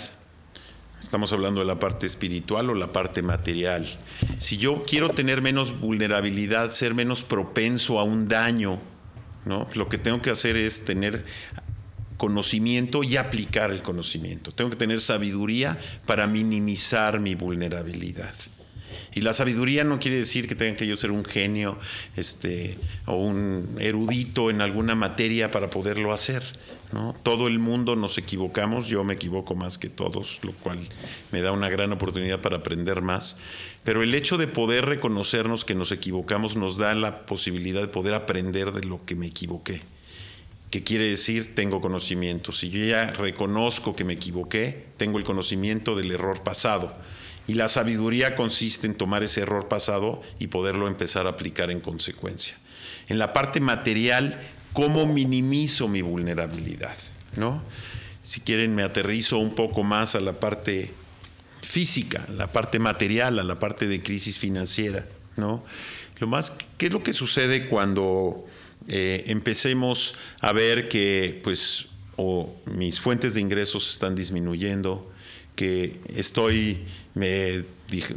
Estamos 1.02 1.32
hablando 1.32 1.60
de 1.60 1.66
la 1.66 1.80
parte 1.80 2.06
espiritual 2.06 2.70
o 2.70 2.74
la 2.74 2.92
parte 2.92 3.22
material. 3.22 3.88
Si 4.36 4.56
yo 4.56 4.82
quiero 4.86 5.08
tener 5.08 5.42
menos 5.42 5.80
vulnerabilidad, 5.80 6.70
ser 6.70 6.94
menos 6.94 7.22
propenso 7.22 7.98
a 7.98 8.04
un 8.04 8.28
daño, 8.28 8.78
¿no? 9.48 9.66
Lo 9.74 9.88
que 9.88 9.98
tengo 9.98 10.22
que 10.22 10.30
hacer 10.30 10.56
es 10.56 10.84
tener 10.84 11.24
conocimiento 12.16 13.02
y 13.02 13.16
aplicar 13.16 13.70
el 13.70 13.82
conocimiento. 13.82 14.52
Tengo 14.52 14.70
que 14.70 14.76
tener 14.76 15.00
sabiduría 15.00 15.78
para 16.04 16.26
minimizar 16.26 17.18
mi 17.20 17.34
vulnerabilidad. 17.34 18.34
Y 19.18 19.20
la 19.20 19.32
sabiduría 19.32 19.82
no 19.82 19.98
quiere 19.98 20.18
decir 20.18 20.46
que 20.46 20.54
tenga 20.54 20.76
que 20.76 20.86
yo 20.86 20.96
ser 20.96 21.10
un 21.10 21.24
genio 21.24 21.76
este, 22.14 22.78
o 23.04 23.16
un 23.16 23.76
erudito 23.80 24.48
en 24.48 24.60
alguna 24.60 24.94
materia 24.94 25.50
para 25.50 25.66
poderlo 25.70 26.12
hacer. 26.12 26.44
¿no? 26.92 27.16
Todo 27.24 27.48
el 27.48 27.58
mundo 27.58 27.96
nos 27.96 28.16
equivocamos, 28.16 28.86
yo 28.86 29.02
me 29.02 29.14
equivoco 29.14 29.56
más 29.56 29.76
que 29.76 29.88
todos, 29.88 30.38
lo 30.44 30.52
cual 30.52 30.78
me 31.32 31.42
da 31.42 31.50
una 31.50 31.68
gran 31.68 31.90
oportunidad 31.90 32.40
para 32.40 32.58
aprender 32.58 33.02
más. 33.02 33.38
Pero 33.82 34.04
el 34.04 34.14
hecho 34.14 34.36
de 34.36 34.46
poder 34.46 34.84
reconocernos 34.84 35.64
que 35.64 35.74
nos 35.74 35.90
equivocamos 35.90 36.54
nos 36.54 36.78
da 36.78 36.94
la 36.94 37.26
posibilidad 37.26 37.80
de 37.80 37.88
poder 37.88 38.14
aprender 38.14 38.70
de 38.70 38.86
lo 38.86 39.04
que 39.04 39.16
me 39.16 39.26
equivoqué. 39.26 39.80
¿Qué 40.70 40.84
quiere 40.84 41.08
decir 41.08 41.56
tengo 41.56 41.80
conocimiento? 41.80 42.52
Si 42.52 42.70
yo 42.70 42.84
ya 42.84 43.10
reconozco 43.10 43.96
que 43.96 44.04
me 44.04 44.12
equivoqué, 44.12 44.86
tengo 44.96 45.18
el 45.18 45.24
conocimiento 45.24 45.96
del 45.96 46.12
error 46.12 46.44
pasado. 46.44 46.94
Y 47.48 47.54
la 47.54 47.66
sabiduría 47.66 48.36
consiste 48.36 48.86
en 48.86 48.94
tomar 48.94 49.24
ese 49.24 49.40
error 49.40 49.66
pasado 49.66 50.22
y 50.38 50.46
poderlo 50.46 50.86
empezar 50.86 51.26
a 51.26 51.30
aplicar 51.30 51.72
en 51.72 51.80
consecuencia. 51.80 52.54
En 53.08 53.18
la 53.18 53.32
parte 53.32 53.60
material, 53.60 54.40
¿cómo 54.72 55.06
minimizo 55.06 55.88
mi 55.88 56.02
vulnerabilidad? 56.02 56.94
¿No? 57.36 57.62
Si 58.22 58.40
quieren, 58.40 58.74
me 58.74 58.84
aterrizo 58.84 59.38
un 59.38 59.54
poco 59.54 59.82
más 59.82 60.14
a 60.14 60.20
la 60.20 60.34
parte 60.34 60.92
física, 61.62 62.24
la 62.36 62.52
parte 62.52 62.78
material, 62.78 63.38
a 63.38 63.42
la 63.42 63.58
parte 63.58 63.88
de 63.88 64.02
crisis 64.02 64.38
financiera. 64.38 65.06
¿no? 65.36 65.64
Lo 66.18 66.26
más, 66.26 66.52
¿Qué 66.76 66.86
es 66.86 66.92
lo 66.92 67.02
que 67.02 67.12
sucede 67.12 67.66
cuando 67.66 68.46
eh, 68.88 69.24
empecemos 69.26 70.14
a 70.40 70.52
ver 70.52 70.88
que 70.88 71.40
pues 71.42 71.88
o 72.16 72.52
mis 72.66 72.98
fuentes 72.98 73.34
de 73.34 73.40
ingresos 73.40 73.90
están 73.92 74.16
disminuyendo, 74.16 75.08
que 75.54 76.00
estoy, 76.14 76.84
me 77.18 77.64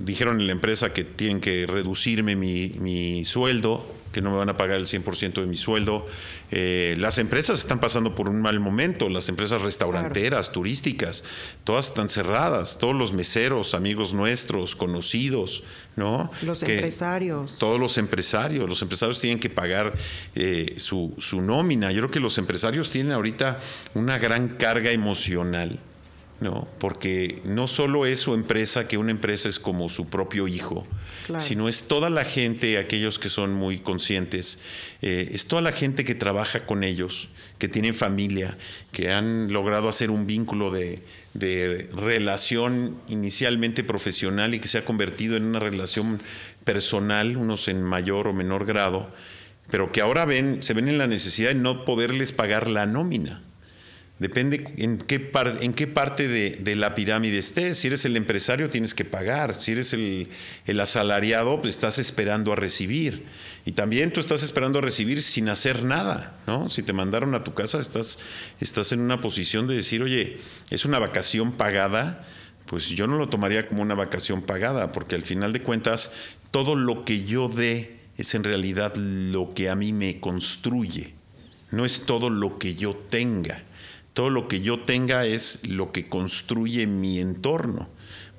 dijeron 0.05 0.39
en 0.39 0.47
la 0.47 0.53
empresa 0.53 0.93
que 0.93 1.03
tienen 1.03 1.39
que 1.39 1.65
reducirme 1.67 2.35
mi, 2.35 2.69
mi 2.79 3.25
sueldo, 3.25 3.85
que 4.11 4.21
no 4.21 4.31
me 4.31 4.37
van 4.37 4.49
a 4.49 4.57
pagar 4.57 4.77
el 4.77 4.85
100% 4.85 5.33
de 5.41 5.45
mi 5.45 5.55
sueldo. 5.55 6.05
Eh, 6.51 6.95
las 6.99 7.17
empresas 7.17 7.59
están 7.59 7.79
pasando 7.79 8.13
por 8.13 8.27
un 8.27 8.41
mal 8.41 8.59
momento, 8.59 9.07
las 9.09 9.29
empresas 9.29 9.61
restauranteras, 9.61 10.51
turísticas, 10.51 11.23
todas 11.63 11.87
están 11.87 12.09
cerradas, 12.09 12.77
todos 12.77 12.95
los 12.95 13.13
meseros, 13.13 13.73
amigos 13.73 14.13
nuestros, 14.13 14.75
conocidos, 14.75 15.63
¿no? 15.95 16.29
Los 16.41 16.63
empresarios. 16.63 17.57
Todos 17.57 17.79
los 17.79 17.97
empresarios, 17.97 18.67
los 18.67 18.81
empresarios 18.81 19.19
tienen 19.19 19.39
que 19.39 19.49
pagar 19.49 19.93
eh, 20.35 20.75
su, 20.77 21.15
su 21.17 21.41
nómina. 21.41 21.91
Yo 21.91 21.99
creo 22.01 22.11
que 22.11 22.19
los 22.19 22.37
empresarios 22.37 22.91
tienen 22.91 23.13
ahorita 23.13 23.59
una 23.93 24.17
gran 24.17 24.49
carga 24.49 24.91
emocional 24.91 25.79
¿no? 26.41 26.67
Porque 26.79 27.39
no 27.45 27.67
solo 27.67 28.07
es 28.07 28.19
su 28.19 28.33
empresa, 28.33 28.87
que 28.87 28.97
una 28.97 29.11
empresa 29.11 29.47
es 29.47 29.59
como 29.59 29.89
su 29.89 30.07
propio 30.07 30.47
hijo, 30.47 30.87
sino 31.37 31.69
es 31.69 31.83
toda 31.83 32.09
la 32.09 32.25
gente, 32.25 32.79
aquellos 32.79 33.19
que 33.19 33.29
son 33.29 33.53
muy 33.53 33.77
conscientes, 33.77 34.59
eh, 35.03 35.29
es 35.33 35.45
toda 35.45 35.61
la 35.61 35.71
gente 35.71 36.03
que 36.03 36.15
trabaja 36.15 36.65
con 36.65 36.83
ellos, 36.83 37.29
que 37.59 37.67
tienen 37.67 37.93
familia, 37.93 38.57
que 38.91 39.11
han 39.11 39.53
logrado 39.53 39.87
hacer 39.87 40.09
un 40.09 40.25
vínculo 40.25 40.71
de, 40.71 41.03
de 41.35 41.87
relación 41.95 42.99
inicialmente 43.07 43.83
profesional 43.83 44.55
y 44.55 44.59
que 44.59 44.67
se 44.67 44.79
ha 44.79 44.83
convertido 44.83 45.37
en 45.37 45.45
una 45.45 45.59
relación 45.59 46.23
personal, 46.63 47.37
unos 47.37 47.67
en 47.67 47.83
mayor 47.83 48.27
o 48.27 48.33
menor 48.33 48.65
grado, 48.65 49.13
pero 49.69 49.91
que 49.91 50.01
ahora 50.01 50.25
ven, 50.25 50.63
se 50.63 50.73
ven 50.73 50.87
en 50.87 50.97
la 50.97 51.05
necesidad 51.05 51.49
de 51.49 51.55
no 51.55 51.85
poderles 51.85 52.31
pagar 52.31 52.67
la 52.67 52.87
nómina. 52.87 53.43
Depende 54.21 54.71
en 54.77 54.99
qué, 54.99 55.31
en 55.61 55.73
qué 55.73 55.87
parte 55.87 56.27
de, 56.27 56.75
la 56.75 56.93
pirámide 56.93 57.39
estés. 57.39 57.79
Si 57.79 57.87
eres 57.87 58.05
el 58.05 58.15
empresario, 58.15 58.69
tienes 58.69 58.93
que 58.93 59.03
pagar. 59.03 59.55
Si 59.55 59.71
eres 59.71 59.93
el, 59.93 60.79
asalariado, 60.79 61.59
pues 61.59 61.73
estás 61.73 61.97
esperando 61.97 62.53
a 62.53 62.55
recibir. 62.55 63.25
Y 63.65 63.71
también 63.71 64.13
tú 64.13 64.19
estás 64.19 64.43
esperando 64.43 64.77
a 64.77 64.83
recibir 64.83 65.23
sin 65.23 65.49
hacer 65.49 65.83
nada. 65.83 66.37
¿no? 66.45 66.69
Si 66.69 66.83
te 66.83 66.93
mandaron 66.93 67.33
a 67.33 67.41
tu 67.41 67.55
casa, 67.55 67.79
estás, 67.79 68.19
estás 68.59 68.91
en 68.91 68.99
una 68.99 69.19
posición 69.19 69.65
de 69.65 69.73
decir, 69.73 70.03
oye, 70.03 70.37
es 70.69 70.85
una 70.85 70.99
vacación 70.99 71.53
pagada. 71.53 72.23
Pues 72.67 72.89
yo 72.89 73.07
no 73.07 73.17
lo 73.17 73.27
tomaría 73.27 73.67
como 73.67 73.81
una 73.81 73.95
vacación 73.95 74.43
pagada, 74.43 74.91
porque 74.91 75.15
al 75.15 75.23
final 75.23 75.51
de 75.51 75.63
cuentas, 75.63 76.11
todo 76.51 76.75
lo 76.75 77.05
que 77.05 77.23
yo 77.23 77.47
dé 77.47 77.97
es 78.19 78.35
en 78.35 78.43
realidad 78.43 78.95
lo 78.97 79.49
que 79.49 79.71
a 79.71 79.75
mí 79.75 79.93
me 79.93 80.19
construye. 80.19 81.15
No 81.71 81.85
es 81.85 82.05
todo 82.05 82.29
lo 82.29 82.59
que 82.59 82.75
yo 82.75 82.95
tenga. 83.09 83.63
Todo 84.13 84.29
lo 84.29 84.47
que 84.47 84.61
yo 84.61 84.81
tenga 84.81 85.25
es 85.25 85.67
lo 85.67 85.91
que 85.91 86.05
construye 86.05 86.85
mi 86.87 87.19
entorno, 87.19 87.89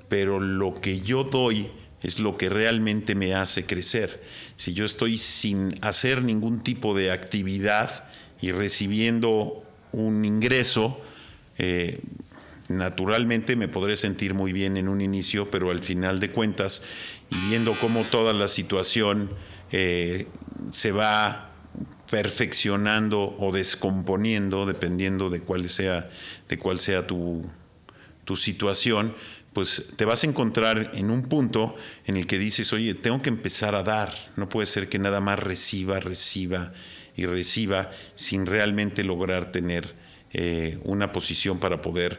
pero 0.08 0.38
lo 0.40 0.74
que 0.74 1.00
yo 1.00 1.24
doy 1.24 1.70
es 2.02 2.18
lo 2.18 2.36
que 2.36 2.48
realmente 2.48 3.14
me 3.14 3.34
hace 3.34 3.64
crecer. 3.64 4.22
Si 4.56 4.74
yo 4.74 4.84
estoy 4.84 5.18
sin 5.18 5.74
hacer 5.80 6.22
ningún 6.22 6.62
tipo 6.62 6.94
de 6.94 7.10
actividad 7.10 8.04
y 8.40 8.50
recibiendo 8.50 9.64
un 9.92 10.24
ingreso, 10.24 11.00
eh, 11.58 12.00
naturalmente 12.68 13.56
me 13.56 13.68
podré 13.68 13.96
sentir 13.96 14.34
muy 14.34 14.52
bien 14.52 14.76
en 14.76 14.88
un 14.88 15.00
inicio, 15.00 15.50
pero 15.50 15.70
al 15.70 15.80
final 15.80 16.20
de 16.20 16.30
cuentas, 16.30 16.82
y 17.30 17.50
viendo 17.50 17.72
cómo 17.80 18.02
toda 18.02 18.32
la 18.32 18.48
situación 18.48 19.30
eh, 19.70 20.26
se 20.70 20.92
va 20.92 21.51
perfeccionando 22.12 23.34
o 23.38 23.52
descomponiendo, 23.52 24.66
dependiendo 24.66 25.30
de 25.30 25.40
cuál 25.40 25.66
sea, 25.70 26.10
de 26.46 26.58
cuál 26.58 26.78
sea 26.78 27.06
tu, 27.06 27.42
tu 28.26 28.36
situación, 28.36 29.14
pues 29.54 29.86
te 29.96 30.04
vas 30.04 30.22
a 30.22 30.26
encontrar 30.26 30.90
en 30.92 31.10
un 31.10 31.22
punto 31.22 31.74
en 32.04 32.18
el 32.18 32.26
que 32.26 32.38
dices, 32.38 32.70
oye, 32.74 32.92
tengo 32.92 33.22
que 33.22 33.30
empezar 33.30 33.74
a 33.74 33.82
dar, 33.82 34.14
no 34.36 34.46
puede 34.46 34.66
ser 34.66 34.90
que 34.90 34.98
nada 34.98 35.22
más 35.22 35.38
reciba, 35.38 36.00
reciba 36.00 36.74
y 37.16 37.24
reciba 37.24 37.90
sin 38.14 38.44
realmente 38.44 39.04
lograr 39.04 39.50
tener 39.50 39.94
eh, 40.34 40.78
una 40.84 41.12
posición 41.12 41.60
para 41.60 41.78
poder 41.78 42.18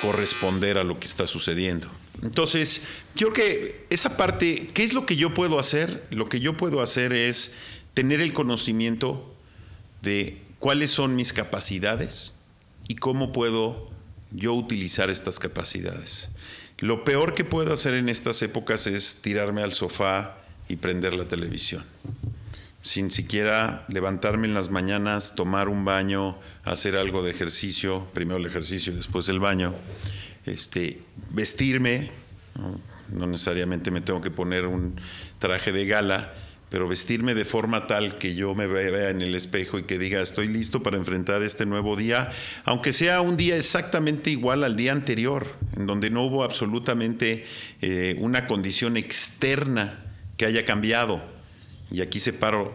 corresponder 0.00 0.78
a 0.78 0.84
lo 0.84 0.98
que 0.98 1.06
está 1.06 1.26
sucediendo. 1.26 1.90
Entonces, 2.22 2.82
creo 3.14 3.34
que 3.34 3.84
esa 3.90 4.16
parte, 4.16 4.70
¿qué 4.72 4.82
es 4.82 4.94
lo 4.94 5.04
que 5.04 5.16
yo 5.16 5.34
puedo 5.34 5.58
hacer? 5.58 6.06
Lo 6.10 6.24
que 6.24 6.40
yo 6.40 6.56
puedo 6.56 6.80
hacer 6.80 7.12
es 7.12 7.54
tener 7.96 8.20
el 8.20 8.34
conocimiento 8.34 9.34
de 10.02 10.42
cuáles 10.58 10.90
son 10.90 11.16
mis 11.16 11.32
capacidades 11.32 12.34
y 12.88 12.96
cómo 12.96 13.32
puedo 13.32 13.88
yo 14.30 14.52
utilizar 14.52 15.08
estas 15.08 15.38
capacidades. 15.38 16.28
Lo 16.76 17.04
peor 17.04 17.32
que 17.32 17.42
puedo 17.42 17.72
hacer 17.72 17.94
en 17.94 18.10
estas 18.10 18.42
épocas 18.42 18.86
es 18.86 19.22
tirarme 19.22 19.62
al 19.62 19.72
sofá 19.72 20.36
y 20.68 20.76
prender 20.76 21.14
la 21.14 21.24
televisión, 21.24 21.84
sin 22.82 23.10
siquiera 23.10 23.86
levantarme 23.88 24.46
en 24.46 24.52
las 24.52 24.70
mañanas, 24.70 25.34
tomar 25.34 25.70
un 25.70 25.86
baño, 25.86 26.38
hacer 26.64 26.98
algo 26.98 27.22
de 27.22 27.30
ejercicio, 27.30 28.06
primero 28.12 28.36
el 28.36 28.44
ejercicio 28.44 28.92
y 28.92 28.96
después 28.96 29.26
el 29.30 29.40
baño, 29.40 29.74
este, 30.44 31.00
vestirme, 31.30 32.10
no 33.08 33.26
necesariamente 33.26 33.90
me 33.90 34.02
tengo 34.02 34.20
que 34.20 34.30
poner 34.30 34.66
un 34.66 35.00
traje 35.38 35.72
de 35.72 35.86
gala, 35.86 36.34
pero 36.68 36.88
vestirme 36.88 37.34
de 37.34 37.44
forma 37.44 37.86
tal 37.86 38.18
que 38.18 38.34
yo 38.34 38.54
me 38.54 38.66
vea 38.66 39.10
en 39.10 39.22
el 39.22 39.34
espejo 39.34 39.78
y 39.78 39.84
que 39.84 39.98
diga 39.98 40.20
estoy 40.20 40.48
listo 40.48 40.82
para 40.82 40.96
enfrentar 40.96 41.42
este 41.42 41.64
nuevo 41.64 41.96
día, 41.96 42.30
aunque 42.64 42.92
sea 42.92 43.20
un 43.20 43.36
día 43.36 43.56
exactamente 43.56 44.30
igual 44.30 44.64
al 44.64 44.76
día 44.76 44.92
anterior, 44.92 45.54
en 45.76 45.86
donde 45.86 46.10
no 46.10 46.24
hubo 46.24 46.42
absolutamente 46.42 47.46
eh, 47.82 48.16
una 48.18 48.46
condición 48.46 48.96
externa 48.96 50.04
que 50.36 50.46
haya 50.46 50.64
cambiado. 50.64 51.22
Y 51.90 52.00
aquí 52.00 52.18
separo 52.18 52.74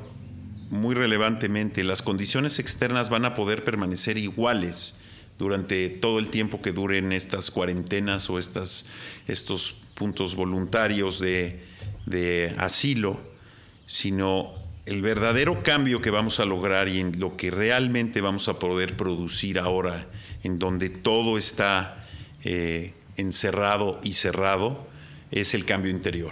muy 0.70 0.96
relevantemente, 0.96 1.84
las 1.84 2.02
condiciones 2.02 2.60
externas 2.60 3.10
van 3.10 3.26
a 3.26 3.34
poder 3.34 3.66
permanecer 3.66 4.18
iguales 4.18 5.02
durante 5.38 5.90
todo 5.90 6.18
el 6.20 6.30
tiempo 6.30 6.62
que 6.62 6.72
duren 6.72 7.12
estas 7.12 7.52
cuarentenas 7.52 8.30
o 8.30 8.40
estas, 8.40 8.86
estos 9.28 9.76
puntos 9.96 10.36
voluntarios 10.36 11.20
de, 11.20 11.62
de 12.06 12.56
asilo 12.58 13.31
sino 13.92 14.54
el 14.86 15.02
verdadero 15.02 15.64
cambio 15.64 16.00
que 16.00 16.12
vamos 16.12 16.40
a 16.40 16.46
lograr 16.46 16.88
y 16.88 17.02
en 17.02 17.20
lo 17.20 17.36
que 17.36 17.52
realmente 17.52 18.22
vamos 18.22 18.48
a 18.48 18.58
poder 18.58 18.96
producir 18.96 19.60
ahora, 19.60 20.08
en 20.44 20.60
donde 20.60 20.88
todo 20.88 21.38
está 21.38 22.08
eh, 22.46 22.94
encerrado 23.18 24.00
y 24.02 24.14
cerrado, 24.14 24.88
es 25.30 25.54
el 25.54 25.66
cambio 25.66 25.92
interior. 25.92 26.32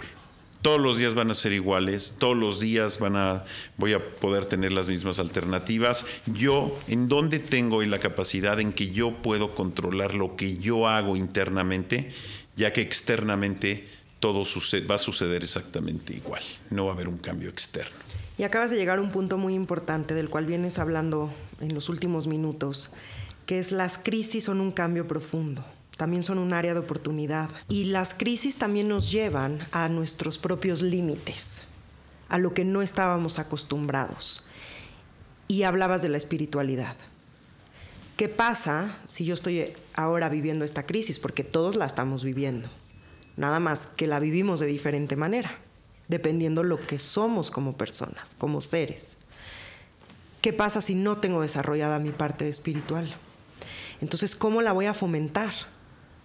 Todos 0.62 0.80
los 0.80 0.96
días 0.96 1.12
van 1.12 1.30
a 1.30 1.34
ser 1.34 1.52
iguales, 1.52 2.16
todos 2.18 2.34
los 2.34 2.60
días 2.60 2.98
van 2.98 3.16
a, 3.16 3.44
voy 3.76 3.92
a 3.92 3.98
poder 3.98 4.46
tener 4.46 4.72
las 4.72 4.88
mismas 4.88 5.18
alternativas. 5.18 6.06
Yo, 6.24 6.78
¿en 6.88 7.08
dónde 7.08 7.40
tengo 7.40 7.82
la 7.82 7.98
capacidad 7.98 8.58
en 8.58 8.72
que 8.72 8.88
yo 8.88 9.20
puedo 9.20 9.54
controlar 9.54 10.14
lo 10.14 10.34
que 10.34 10.56
yo 10.56 10.88
hago 10.88 11.14
internamente, 11.14 12.10
ya 12.56 12.72
que 12.72 12.80
externamente 12.80 13.86
todo 14.20 14.44
va 14.44 14.94
a 14.94 14.98
suceder 14.98 15.42
exactamente 15.42 16.14
igual, 16.14 16.42
no 16.68 16.84
va 16.84 16.92
a 16.92 16.94
haber 16.94 17.08
un 17.08 17.16
cambio 17.16 17.48
externo. 17.48 17.96
Y 18.36 18.42
acabas 18.42 18.70
de 18.70 18.76
llegar 18.76 18.98
a 18.98 19.02
un 19.02 19.10
punto 19.10 19.38
muy 19.38 19.54
importante 19.54 20.14
del 20.14 20.28
cual 20.28 20.46
vienes 20.46 20.78
hablando 20.78 21.30
en 21.60 21.74
los 21.74 21.88
últimos 21.88 22.26
minutos, 22.26 22.90
que 23.46 23.58
es 23.58 23.72
las 23.72 23.98
crisis 23.98 24.44
son 24.44 24.60
un 24.60 24.72
cambio 24.72 25.08
profundo, 25.08 25.64
también 25.96 26.22
son 26.22 26.38
un 26.38 26.52
área 26.52 26.74
de 26.74 26.80
oportunidad. 26.80 27.48
Y 27.68 27.84
las 27.84 28.14
crisis 28.14 28.56
también 28.56 28.88
nos 28.88 29.10
llevan 29.10 29.66
a 29.72 29.88
nuestros 29.88 30.38
propios 30.38 30.82
límites, 30.82 31.62
a 32.28 32.38
lo 32.38 32.54
que 32.54 32.64
no 32.64 32.82
estábamos 32.82 33.38
acostumbrados. 33.38 34.44
Y 35.48 35.64
hablabas 35.64 36.00
de 36.00 36.10
la 36.10 36.18
espiritualidad. 36.18 36.96
¿Qué 38.16 38.28
pasa 38.28 38.98
si 39.06 39.24
yo 39.24 39.34
estoy 39.34 39.72
ahora 39.94 40.28
viviendo 40.28 40.64
esta 40.64 40.86
crisis? 40.86 41.18
Porque 41.18 41.42
todos 41.42 41.74
la 41.74 41.86
estamos 41.86 42.22
viviendo 42.22 42.70
nada 43.40 43.58
más 43.58 43.86
que 43.86 44.06
la 44.06 44.20
vivimos 44.20 44.60
de 44.60 44.66
diferente 44.66 45.16
manera, 45.16 45.50
dependiendo 46.08 46.62
lo 46.62 46.78
que 46.78 46.98
somos 46.98 47.50
como 47.50 47.72
personas, 47.74 48.36
como 48.36 48.60
seres. 48.60 49.16
¿Qué 50.42 50.52
pasa 50.52 50.82
si 50.82 50.94
no 50.94 51.16
tengo 51.18 51.40
desarrollada 51.40 51.98
mi 51.98 52.10
parte 52.10 52.50
espiritual? 52.50 53.16
Entonces, 54.02 54.36
¿cómo 54.36 54.60
la 54.60 54.72
voy 54.72 54.84
a 54.84 54.94
fomentar? 54.94 55.52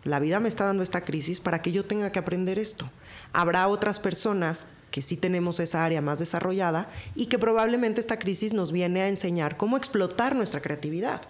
La 0.03 0.19
vida 0.19 0.41
me 0.41 0.49
está 0.49 0.65
dando 0.65 0.83
esta 0.83 1.01
crisis 1.01 1.39
para 1.39 1.61
que 1.61 1.71
yo 1.71 1.85
tenga 1.85 2.11
que 2.11 2.19
aprender 2.19 2.59
esto. 2.59 2.91
Habrá 3.31 3.69
otras 3.69 3.97
personas 3.97 4.67
que 4.91 5.01
sí 5.01 5.15
tenemos 5.15 5.61
esa 5.61 5.85
área 5.85 6.01
más 6.01 6.19
desarrollada 6.19 6.89
y 7.15 7.27
que 7.27 7.39
probablemente 7.39 8.01
esta 8.01 8.19
crisis 8.19 8.51
nos 8.51 8.73
viene 8.73 9.01
a 9.01 9.07
enseñar 9.07 9.55
cómo 9.55 9.77
explotar 9.77 10.35
nuestra 10.35 10.61
creatividad. 10.61 11.21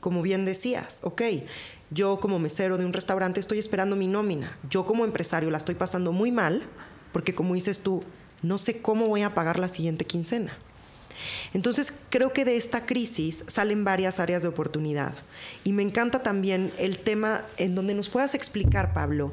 Como 0.00 0.22
bien 0.22 0.46
decías, 0.46 0.98
ok, 1.02 1.22
yo 1.90 2.18
como 2.18 2.38
mesero 2.38 2.78
de 2.78 2.84
un 2.84 2.92
restaurante 2.92 3.40
estoy 3.40 3.58
esperando 3.58 3.96
mi 3.96 4.06
nómina. 4.06 4.56
Yo 4.68 4.86
como 4.86 5.04
empresario 5.04 5.50
la 5.50 5.58
estoy 5.58 5.74
pasando 5.74 6.12
muy 6.12 6.32
mal 6.32 6.62
porque 7.12 7.34
como 7.34 7.54
dices 7.54 7.80
tú, 7.80 8.02
no 8.42 8.58
sé 8.58 8.80
cómo 8.80 9.08
voy 9.08 9.22
a 9.22 9.34
pagar 9.34 9.58
la 9.58 9.68
siguiente 9.68 10.04
quincena. 10.04 10.56
Entonces 11.54 11.94
creo 12.10 12.32
que 12.32 12.44
de 12.44 12.56
esta 12.56 12.84
crisis 12.84 13.44
salen 13.46 13.84
varias 13.84 14.20
áreas 14.20 14.42
de 14.42 14.48
oportunidad. 14.48 15.14
Y 15.64 15.72
me 15.72 15.82
encanta 15.82 16.22
también 16.22 16.72
el 16.78 16.98
tema 16.98 17.44
en 17.56 17.74
donde 17.74 17.94
nos 17.94 18.08
puedas 18.08 18.34
explicar, 18.34 18.92
Pablo, 18.92 19.32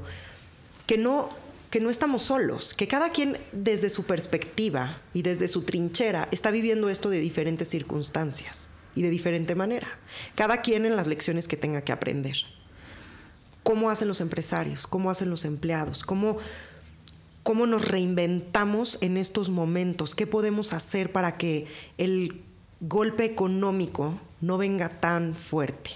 que 0.87 0.97
no, 0.97 1.29
que 1.71 1.81
no 1.81 1.89
estamos 1.89 2.23
solos, 2.23 2.73
que 2.73 2.87
cada 2.87 3.09
quien 3.09 3.37
desde 3.51 3.89
su 3.89 4.05
perspectiva 4.05 5.01
y 5.13 5.23
desde 5.23 5.47
su 5.47 5.63
trinchera 5.63 6.29
está 6.31 6.51
viviendo 6.51 6.89
esto 6.89 7.09
de 7.09 7.19
diferentes 7.19 7.67
circunstancias 7.67 8.69
y 8.95 9.01
de 9.01 9.10
diferente 9.10 9.56
manera. 9.56 9.88
Cada 10.36 10.62
quien 10.62 10.86
en 10.86 10.95
las 10.95 11.08
lecciones 11.08 11.47
que 11.47 11.58
tenga 11.58 11.82
que 11.82 11.91
aprender. 11.91 12.38
¿Cómo 13.63 13.89
hacen 13.89 14.08
los 14.08 14.21
empresarios? 14.21 14.88
¿Cómo 14.88 15.10
hacen 15.10 15.29
los 15.29 15.45
empleados? 15.45 16.03
¿Cómo, 16.03 16.38
cómo 17.43 17.65
nos 17.65 17.88
reinventamos 17.88 18.97
en 19.01 19.17
estos 19.17 19.49
momentos? 19.49 20.15
¿Qué 20.15 20.27
podemos 20.27 20.73
hacer 20.73 21.12
para 21.12 21.38
que 21.38 21.67
el 21.97 22.41
golpe 22.82 23.23
económico 23.23 24.19
no 24.41 24.58
venga 24.58 24.89
tan 24.89 25.36
fuerte? 25.36 25.91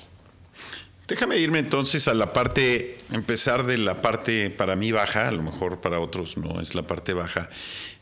Déjame 1.08 1.38
irme 1.38 1.60
entonces 1.60 2.10
a 2.10 2.14
la 2.14 2.34
parte, 2.34 2.98
empezar 3.12 3.66
de 3.66 3.78
la 3.78 3.96
parte 4.02 4.50
para 4.50 4.76
mí 4.76 4.92
baja, 4.92 5.30
a 5.30 5.32
lo 5.32 5.42
mejor 5.42 5.80
para 5.80 6.02
otros 6.02 6.38
no 6.38 6.60
es 6.60 6.76
la 6.76 6.84
parte 6.84 7.14
baja, 7.14 7.50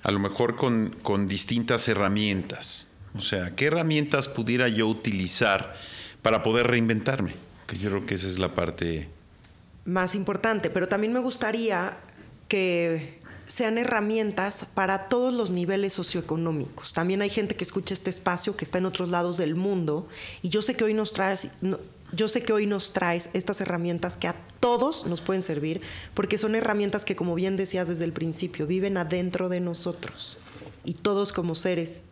a 0.02 0.12
lo 0.12 0.18
mejor 0.18 0.56
con, 0.56 0.96
con 1.04 1.28
distintas 1.28 1.88
herramientas. 1.88 2.92
O 3.18 3.22
sea, 3.22 3.56
¿qué 3.56 3.66
herramientas 3.66 4.28
pudiera 4.28 4.68
yo 4.68 4.88
utilizar 4.88 5.76
para 6.22 6.44
poder 6.44 6.68
reinventarme? 6.68 7.34
Que 7.68 7.78
yo 7.78 7.90
creo 7.90 8.06
que 8.06 8.16
esa 8.16 8.28
es 8.28 8.40
la 8.40 8.50
parte 8.50 9.10
más 9.86 10.16
importante, 10.16 10.72
pero 10.72 10.88
también 10.88 11.14
me 11.14 11.20
gustaría 11.20 11.98
que 12.48 13.20
sean 13.46 13.78
herramientas 13.78 14.66
para 14.74 15.08
todos 15.08 15.34
los 15.34 15.52
niveles 15.52 15.94
socioeconómicos. 15.94 16.94
También 16.94 17.22
hay 17.22 17.30
gente 17.30 17.56
que 17.56 17.64
escucha 17.64 17.94
este 17.94 18.10
espacio 18.10 18.58
que 18.58 18.66
está 18.66 18.80
en 18.80 18.88
otros 18.88 19.10
lados 19.10 19.38
del 19.38 19.56
mundo 19.56 20.08
y 20.42 20.50
yo 20.50 20.64
sé 20.64 20.76
que 20.76 20.84
hoy 20.84 20.96
nos 20.96 21.14
traes 21.14 21.50
yo 22.12 22.28
sé 22.28 22.44
que 22.44 22.54
hoy 22.54 22.66
nos 22.66 22.94
traes 22.94 23.30
estas 23.34 23.62
herramientas 23.62 24.16
que 24.16 24.28
a 24.28 24.36
todos 24.60 25.06
nos 25.06 25.22
pueden 25.22 25.44
servir 25.44 25.82
porque 26.14 26.38
son 26.38 26.56
herramientas 26.56 27.04
que 27.04 27.16
como 27.16 27.36
bien 27.36 27.58
decías 27.58 27.88
desde 27.88 28.06
el 28.06 28.14
principio 28.14 28.68
viven 28.68 28.98
adentro 28.98 29.50
de 29.50 29.60
nosotros 29.60 30.38
y 30.84 30.94
todos 30.94 31.34
como 31.34 31.56
seres 31.56 32.04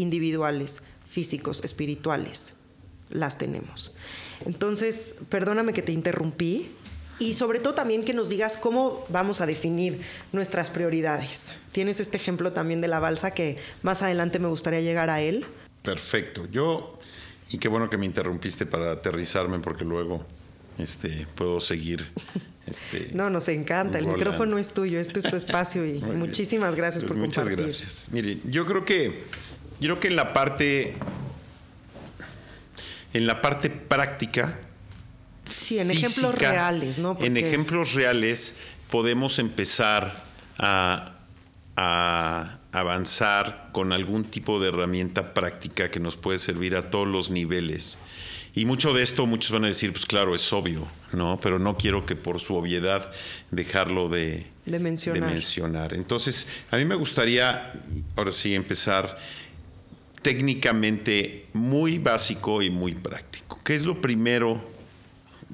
individuales, 0.00 0.82
físicos, 1.06 1.64
espirituales, 1.64 2.54
las 3.10 3.38
tenemos. 3.38 3.94
Entonces, 4.46 5.16
perdóname 5.28 5.72
que 5.72 5.82
te 5.82 5.92
interrumpí 5.92 6.70
y 7.18 7.34
sobre 7.34 7.58
todo 7.58 7.74
también 7.74 8.02
que 8.02 8.14
nos 8.14 8.28
digas 8.28 8.56
cómo 8.56 9.04
vamos 9.10 9.40
a 9.40 9.46
definir 9.46 10.00
nuestras 10.32 10.70
prioridades. 10.70 11.52
Tienes 11.70 12.00
este 12.00 12.16
ejemplo 12.16 12.52
también 12.52 12.80
de 12.80 12.88
la 12.88 12.98
balsa 12.98 13.32
que 13.32 13.58
más 13.82 14.02
adelante 14.02 14.38
me 14.38 14.48
gustaría 14.48 14.80
llegar 14.80 15.10
a 15.10 15.20
él. 15.20 15.44
Perfecto. 15.82 16.46
Yo, 16.46 16.98
y 17.50 17.58
qué 17.58 17.68
bueno 17.68 17.90
que 17.90 17.98
me 17.98 18.06
interrumpiste 18.06 18.64
para 18.64 18.92
aterrizarme 18.92 19.58
porque 19.58 19.84
luego 19.84 20.24
este, 20.78 21.26
puedo 21.36 21.60
seguir. 21.60 22.06
Este, 22.66 23.10
no, 23.14 23.30
nos 23.30 23.48
encanta. 23.48 23.98
El 23.98 24.06
micrófono 24.06 24.56
es 24.56 24.68
tuyo, 24.68 25.00
este 25.00 25.18
es 25.18 25.28
tu 25.28 25.34
espacio 25.34 25.84
y 25.84 25.94
muchísimas 26.16 26.76
gracias 26.76 27.02
por 27.02 27.16
Muchas 27.16 27.48
compartir. 27.48 27.64
Muchas 27.64 27.80
gracias. 27.80 28.08
Mire, 28.12 28.38
yo 28.44 28.64
creo 28.64 28.84
que 28.84 29.24
creo 29.80 30.00
que 30.00 30.08
en 30.08 30.16
la 30.16 30.32
parte 30.32 30.94
en 33.12 33.26
la 33.26 33.40
parte 33.40 33.70
práctica 33.70 34.58
sí 35.50 35.78
en 35.78 35.90
ejemplos 35.90 36.34
reales 36.34 36.98
no 36.98 37.16
en 37.20 37.36
ejemplos 37.36 37.94
reales 37.94 38.56
podemos 38.90 39.38
empezar 39.38 40.22
a, 40.58 41.14
a, 41.76 42.58
avanzar 42.72 43.68
con 43.72 43.92
algún 43.92 44.24
tipo 44.24 44.60
de 44.60 44.68
herramienta 44.68 45.32
práctica 45.34 45.90
que 45.90 45.98
nos 46.00 46.16
puede 46.16 46.38
servir 46.38 46.76
a 46.76 46.90
todos 46.90 47.08
los 47.08 47.30
niveles. 47.30 47.98
Y 48.54 48.64
mucho 48.64 48.92
de 48.92 49.02
esto 49.02 49.26
muchos 49.26 49.52
van 49.52 49.64
a 49.64 49.68
decir 49.68 49.92
pues 49.92 50.06
claro 50.06 50.34
es 50.34 50.52
obvio 50.52 50.86
no 51.12 51.38
pero 51.40 51.58
no 51.58 51.76
quiero 51.76 52.04
que 52.04 52.16
por 52.16 52.40
su 52.40 52.56
obviedad 52.56 53.10
dejarlo 53.50 54.08
de, 54.08 54.46
de 54.66 54.78
mencionar. 54.78 55.28
de 55.28 55.34
mencionar. 55.34 55.94
Entonces 55.94 56.48
a 56.70 56.76
mí 56.76 56.84
me 56.84 56.96
gustaría 56.96 57.72
ahora 58.16 58.32
sí 58.32 58.54
empezar 58.54 59.18
técnicamente 60.22 61.46
muy 61.52 61.98
básico 61.98 62.62
y 62.62 62.70
muy 62.70 62.94
práctico. 62.94 63.58
¿Qué 63.64 63.74
es 63.74 63.84
lo 63.84 64.00
primero? 64.00 64.60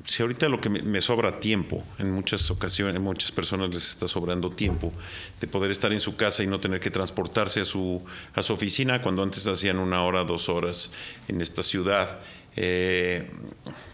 Si 0.04 0.22
ahorita 0.22 0.48
lo 0.48 0.60
que 0.60 0.68
me, 0.68 1.00
sobra 1.00 1.40
tiempo, 1.40 1.82
en 1.98 2.12
muchas 2.12 2.50
ocasiones, 2.50 3.00
muchas 3.00 3.32
personas 3.32 3.70
les 3.70 3.88
está 3.88 4.06
sobrando 4.06 4.50
tiempo 4.50 4.92
de 5.40 5.46
poder 5.46 5.70
estar 5.70 5.92
en 5.92 6.00
su 6.00 6.16
casa 6.16 6.42
y 6.42 6.46
no 6.46 6.60
tener 6.60 6.80
que 6.80 6.90
transportarse 6.90 7.60
a 7.60 7.64
su, 7.64 8.04
a 8.34 8.42
su 8.42 8.52
oficina, 8.52 9.00
cuando 9.02 9.22
antes 9.22 9.46
hacían 9.46 9.78
una 9.78 10.02
hora, 10.04 10.24
dos 10.24 10.48
horas 10.48 10.92
en 11.28 11.40
esta 11.40 11.62
ciudad. 11.62 12.20
Eh, 12.56 13.30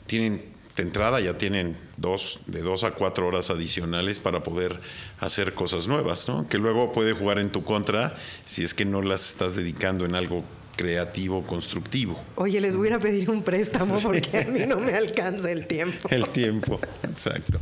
tienen 0.07 0.53
de 0.77 0.83
entrada 0.83 1.21
ya 1.21 1.37
tienen 1.37 1.77
dos, 1.97 2.43
de 2.47 2.63
dos 2.63 2.85
a 2.85 2.93
cuatro 2.93 3.27
horas 3.27 3.51
adicionales 3.51 4.21
para 4.21 4.43
poder 4.43 4.81
hacer 5.21 5.55
cosas 5.55 5.87
nuevas, 5.87 6.29
¿no? 6.29 6.49
Que 6.49 6.59
luego 6.59 6.93
puede 6.93 7.13
jugar 7.13 7.39
en 7.39 7.51
tu 7.51 7.63
contra 7.63 8.15
si 8.47 8.65
es 8.65 8.73
que 8.73 8.85
no 8.85 9.03
las 9.03 9.29
estás 9.31 9.55
dedicando 9.55 10.05
en 10.05 10.15
algo 10.15 10.45
creativo, 10.77 11.45
constructivo. 11.45 12.19
Oye, 12.37 12.61
les 12.61 12.77
voy 12.77 12.91
a 12.91 12.99
pedir 12.99 13.31
un 13.31 13.43
préstamo 13.43 13.97
porque 14.03 14.39
a 14.39 14.45
mí 14.45 14.61
no 14.67 14.79
me 14.79 14.93
alcanza 14.95 15.51
el 15.51 15.67
tiempo. 15.67 16.09
El 16.11 16.29
tiempo, 16.29 16.81
exacto. 17.05 17.61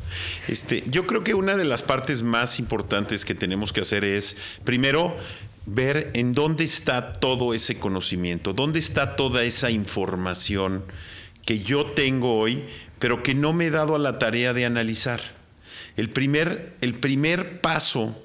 Este, 0.49 0.85
yo 0.87 1.07
creo 1.07 1.23
que 1.23 1.35
una 1.35 1.57
de 1.57 1.65
las 1.65 1.83
partes 1.83 2.23
más 2.23 2.59
importantes 2.59 3.25
que 3.25 3.35
tenemos 3.35 3.73
que 3.73 3.81
hacer 3.81 4.05
es, 4.05 4.37
primero, 4.65 5.17
ver 5.67 6.11
en 6.15 6.33
dónde 6.33 6.65
está 6.65 7.15
todo 7.15 7.55
ese 7.55 7.79
conocimiento, 7.79 8.53
dónde 8.53 8.79
está 8.79 9.17
toda 9.17 9.45
esa 9.45 9.71
información 9.71 10.85
que 11.45 11.59
yo 11.59 11.87
tengo 11.87 12.35
hoy, 12.35 12.65
pero 12.99 13.23
que 13.23 13.35
no 13.35 13.53
me 13.53 13.67
he 13.67 13.71
dado 13.71 13.95
a 13.95 13.99
la 13.99 14.19
tarea 14.19 14.53
de 14.53 14.65
analizar. 14.65 15.21
El 15.97 16.11
primer, 16.11 16.77
el 16.81 16.95
primer 16.95 17.61
paso 17.61 18.17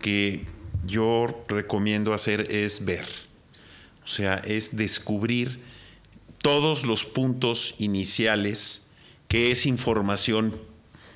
que 0.00 0.44
yo 0.84 1.44
recomiendo 1.48 2.12
hacer 2.12 2.48
es 2.50 2.84
ver 2.84 3.23
o 4.04 4.08
sea, 4.08 4.34
es 4.44 4.76
descubrir 4.76 5.60
todos 6.42 6.84
los 6.84 7.04
puntos 7.04 7.74
iniciales, 7.78 8.88
que 9.28 9.50
es 9.50 9.64
información 9.64 10.60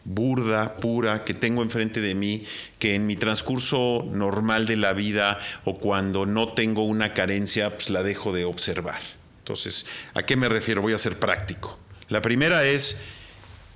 burda, 0.04 0.76
pura, 0.76 1.22
que 1.22 1.34
tengo 1.34 1.62
enfrente 1.62 2.00
de 2.00 2.14
mí, 2.14 2.44
que 2.78 2.94
en 2.94 3.06
mi 3.06 3.14
transcurso 3.14 4.06
normal 4.10 4.64
de 4.64 4.76
la 4.76 4.94
vida 4.94 5.38
o 5.64 5.78
cuando 5.78 6.24
no 6.24 6.54
tengo 6.54 6.82
una 6.82 7.12
carencia, 7.12 7.74
pues 7.74 7.90
la 7.90 8.02
dejo 8.02 8.32
de 8.32 8.46
observar. 8.46 9.00
Entonces, 9.40 9.84
¿a 10.14 10.22
qué 10.22 10.36
me 10.36 10.48
refiero? 10.48 10.80
Voy 10.80 10.94
a 10.94 10.98
ser 10.98 11.18
práctico. 11.18 11.78
La 12.08 12.22
primera 12.22 12.64
es 12.64 13.02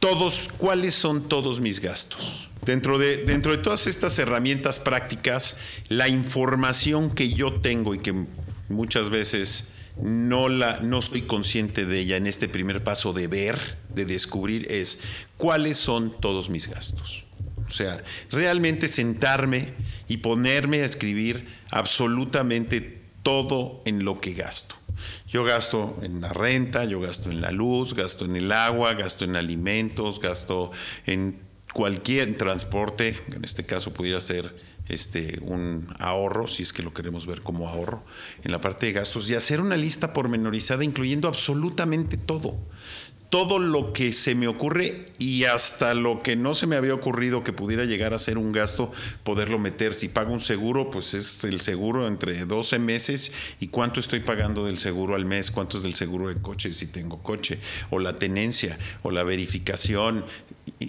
todos, 0.00 0.48
¿cuáles 0.56 0.94
son 0.94 1.28
todos 1.28 1.60
mis 1.60 1.80
gastos? 1.80 2.48
Dentro 2.64 2.96
de, 2.96 3.18
dentro 3.18 3.52
de 3.52 3.58
todas 3.58 3.86
estas 3.86 4.18
herramientas 4.18 4.78
prácticas, 4.78 5.58
la 5.88 6.08
información 6.08 7.14
que 7.14 7.28
yo 7.28 7.60
tengo 7.60 7.94
y 7.94 7.98
que 7.98 8.26
muchas 8.68 9.10
veces 9.10 9.72
no, 9.96 10.48
la, 10.48 10.80
no 10.80 11.02
soy 11.02 11.22
consciente 11.22 11.84
de 11.84 12.00
ella 12.00 12.16
en 12.16 12.26
este 12.26 12.48
primer 12.48 12.82
paso 12.82 13.12
de 13.12 13.28
ver, 13.28 13.58
de 13.88 14.04
descubrir, 14.04 14.70
es 14.70 15.00
cuáles 15.36 15.76
son 15.76 16.12
todos 16.18 16.48
mis 16.48 16.68
gastos. 16.68 17.24
O 17.68 17.70
sea, 17.70 18.02
realmente 18.30 18.88
sentarme 18.88 19.72
y 20.08 20.18
ponerme 20.18 20.82
a 20.82 20.84
escribir 20.84 21.48
absolutamente 21.70 23.00
todo 23.22 23.82
en 23.84 24.04
lo 24.04 24.20
que 24.20 24.34
gasto. 24.34 24.74
Yo 25.26 25.44
gasto 25.44 25.98
en 26.02 26.20
la 26.20 26.28
renta, 26.32 26.84
yo 26.84 27.00
gasto 27.00 27.30
en 27.30 27.40
la 27.40 27.50
luz, 27.50 27.94
gasto 27.94 28.24
en 28.24 28.36
el 28.36 28.52
agua, 28.52 28.94
gasto 28.94 29.24
en 29.24 29.36
alimentos, 29.36 30.20
gasto 30.20 30.70
en 31.06 31.40
cualquier 31.72 32.36
transporte, 32.36 33.16
en 33.34 33.44
este 33.44 33.64
caso 33.64 33.92
pudiera 33.92 34.20
ser 34.20 34.54
este, 34.92 35.38
un 35.42 35.88
ahorro, 35.98 36.46
si 36.46 36.62
es 36.62 36.72
que 36.72 36.82
lo 36.82 36.92
queremos 36.92 37.26
ver 37.26 37.42
como 37.42 37.68
ahorro, 37.68 38.02
en 38.44 38.52
la 38.52 38.60
parte 38.60 38.86
de 38.86 38.92
gastos, 38.92 39.28
y 39.28 39.34
hacer 39.34 39.60
una 39.60 39.76
lista 39.76 40.12
pormenorizada 40.12 40.84
incluyendo 40.84 41.28
absolutamente 41.28 42.16
todo 42.16 42.56
todo 43.32 43.58
lo 43.58 43.94
que 43.94 44.12
se 44.12 44.34
me 44.34 44.46
ocurre 44.46 45.06
y 45.18 45.44
hasta 45.44 45.94
lo 45.94 46.22
que 46.22 46.36
no 46.36 46.52
se 46.52 46.66
me 46.66 46.76
había 46.76 46.92
ocurrido 46.92 47.42
que 47.42 47.54
pudiera 47.54 47.86
llegar 47.86 48.12
a 48.12 48.18
ser 48.18 48.36
un 48.36 48.52
gasto, 48.52 48.92
poderlo 49.24 49.58
meter. 49.58 49.94
Si 49.94 50.10
pago 50.10 50.34
un 50.34 50.42
seguro, 50.42 50.90
pues 50.90 51.14
es 51.14 51.42
el 51.44 51.62
seguro 51.62 52.06
entre 52.06 52.44
12 52.44 52.78
meses 52.78 53.32
y 53.58 53.68
cuánto 53.68 54.00
estoy 54.00 54.20
pagando 54.20 54.66
del 54.66 54.76
seguro 54.76 55.14
al 55.14 55.24
mes, 55.24 55.50
cuánto 55.50 55.78
es 55.78 55.82
del 55.82 55.94
seguro 55.94 56.28
de 56.28 56.42
coche 56.42 56.74
si 56.74 56.88
tengo 56.88 57.22
coche, 57.22 57.58
o 57.88 58.00
la 58.00 58.18
tenencia, 58.18 58.78
o 59.02 59.10
la 59.10 59.22
verificación, 59.22 60.26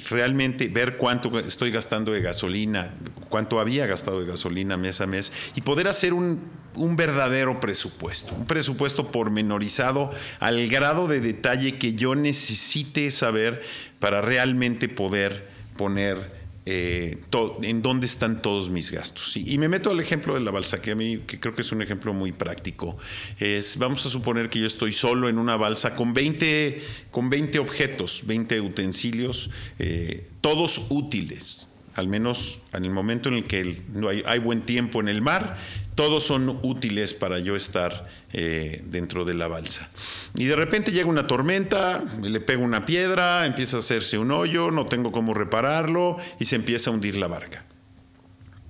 realmente 0.10 0.68
ver 0.68 0.98
cuánto 0.98 1.40
estoy 1.40 1.72
gastando 1.72 2.12
de 2.12 2.22
gasolina, 2.22 2.94
cuánto 3.30 3.60
había 3.60 3.86
gastado 3.86 4.20
de 4.20 4.28
gasolina 4.28 4.78
mes 4.78 5.02
a 5.02 5.08
mes, 5.08 5.32
y 5.56 5.62
poder 5.62 5.88
hacer 5.88 6.14
un 6.14 6.64
un 6.76 6.96
verdadero 6.96 7.60
presupuesto, 7.60 8.34
un 8.36 8.46
presupuesto 8.46 9.12
pormenorizado 9.12 10.12
al 10.40 10.68
grado 10.68 11.08
de 11.08 11.20
detalle 11.20 11.78
que 11.78 11.94
yo 11.94 12.16
necesite 12.16 13.12
saber 13.12 13.62
para 14.00 14.22
realmente 14.22 14.90
poder 14.90 15.48
poner 15.78 16.43
eh, 16.66 17.18
en 17.62 17.82
dónde 17.82 18.06
están 18.06 18.42
todos 18.42 18.70
mis 18.70 18.92
gastos. 18.92 19.36
Y, 19.36 19.58
me 19.58 19.68
meto 19.68 19.92
al 19.92 20.00
ejemplo 20.00 20.34
de 20.34 20.40
la 20.40 20.52
balsa, 20.52 20.82
que 20.82 20.92
a 20.92 20.96
mí 20.96 21.20
que 21.28 21.40
creo 21.40 21.54
que 21.54 21.62
es 21.62 21.72
un 21.72 21.82
ejemplo 21.82 22.14
muy 22.14 22.32
práctico. 22.32 22.98
Es, 23.40 23.78
vamos 23.78 24.06
a 24.06 24.10
suponer 24.10 24.50
que 24.50 24.60
yo 24.60 24.68
estoy 24.68 24.94
solo 24.94 25.28
en 25.28 25.38
una 25.38 25.58
balsa 25.58 25.94
con 25.94 26.14
20, 26.14 26.82
con 27.12 27.30
20 27.30 27.60
objetos, 27.60 28.24
20 28.26 28.62
utensilios, 28.62 29.50
eh, 29.80 30.28
todos 30.42 30.86
útiles 30.90 31.68
al 31.96 32.08
menos 32.08 32.60
en 32.74 32.86
el 32.86 32.92
momento 32.92 33.30
en 33.30 33.36
el 33.36 33.44
que 33.44 33.78
hay, 34.26 34.40
buen 34.40 34.62
tiempo 34.62 35.00
en 35.00 35.10
el 35.10 35.22
mar, 35.22 35.58
todos 35.96 36.24
son 36.24 36.60
útiles 36.64 37.14
para 37.14 37.40
yo 37.40 37.56
estar 37.56 38.10
eh, 38.32 38.82
dentro 38.86 39.26
de 39.26 39.34
la 39.34 39.48
balsa. 39.48 39.90
Y 40.36 40.46
de 40.46 40.56
repente 40.56 40.92
llega 40.92 41.08
una 41.08 41.28
tormenta, 41.28 42.04
le 42.22 42.40
pego 42.40 42.64
una 42.64 42.86
piedra, 42.86 43.46
empieza 43.46 43.78
a 43.78 43.80
hacerse 43.82 44.18
un 44.18 44.32
hoyo, 44.32 44.72
no 44.72 44.86
tengo 44.86 45.12
cómo 45.12 45.34
repararlo 45.34 46.18
y 46.40 46.46
se 46.46 46.56
empieza 46.56 46.90
a 46.90 46.94
hundir 46.94 47.18
la 47.18 47.28
barca. 47.28 47.66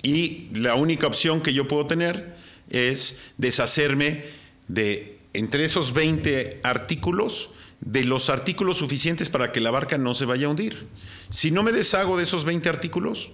Y 0.01 0.49
la 0.53 0.75
única 0.75 1.07
opción 1.07 1.41
que 1.41 1.53
yo 1.53 1.67
puedo 1.67 1.85
tener 1.85 2.35
es 2.69 3.19
deshacerme 3.37 4.25
de, 4.67 5.19
entre 5.33 5.63
esos 5.63 5.93
20 5.93 6.59
artículos, 6.63 7.51
de 7.79 8.03
los 8.03 8.29
artículos 8.29 8.77
suficientes 8.77 9.29
para 9.29 9.51
que 9.51 9.61
la 9.61 9.71
barca 9.71 9.97
no 9.97 10.13
se 10.13 10.25
vaya 10.25 10.47
a 10.47 10.49
hundir. 10.49 10.87
Si 11.29 11.51
no 11.51 11.63
me 11.63 11.71
deshago 11.71 12.17
de 12.17 12.23
esos 12.23 12.43
20 12.43 12.69
artículos, 12.69 13.31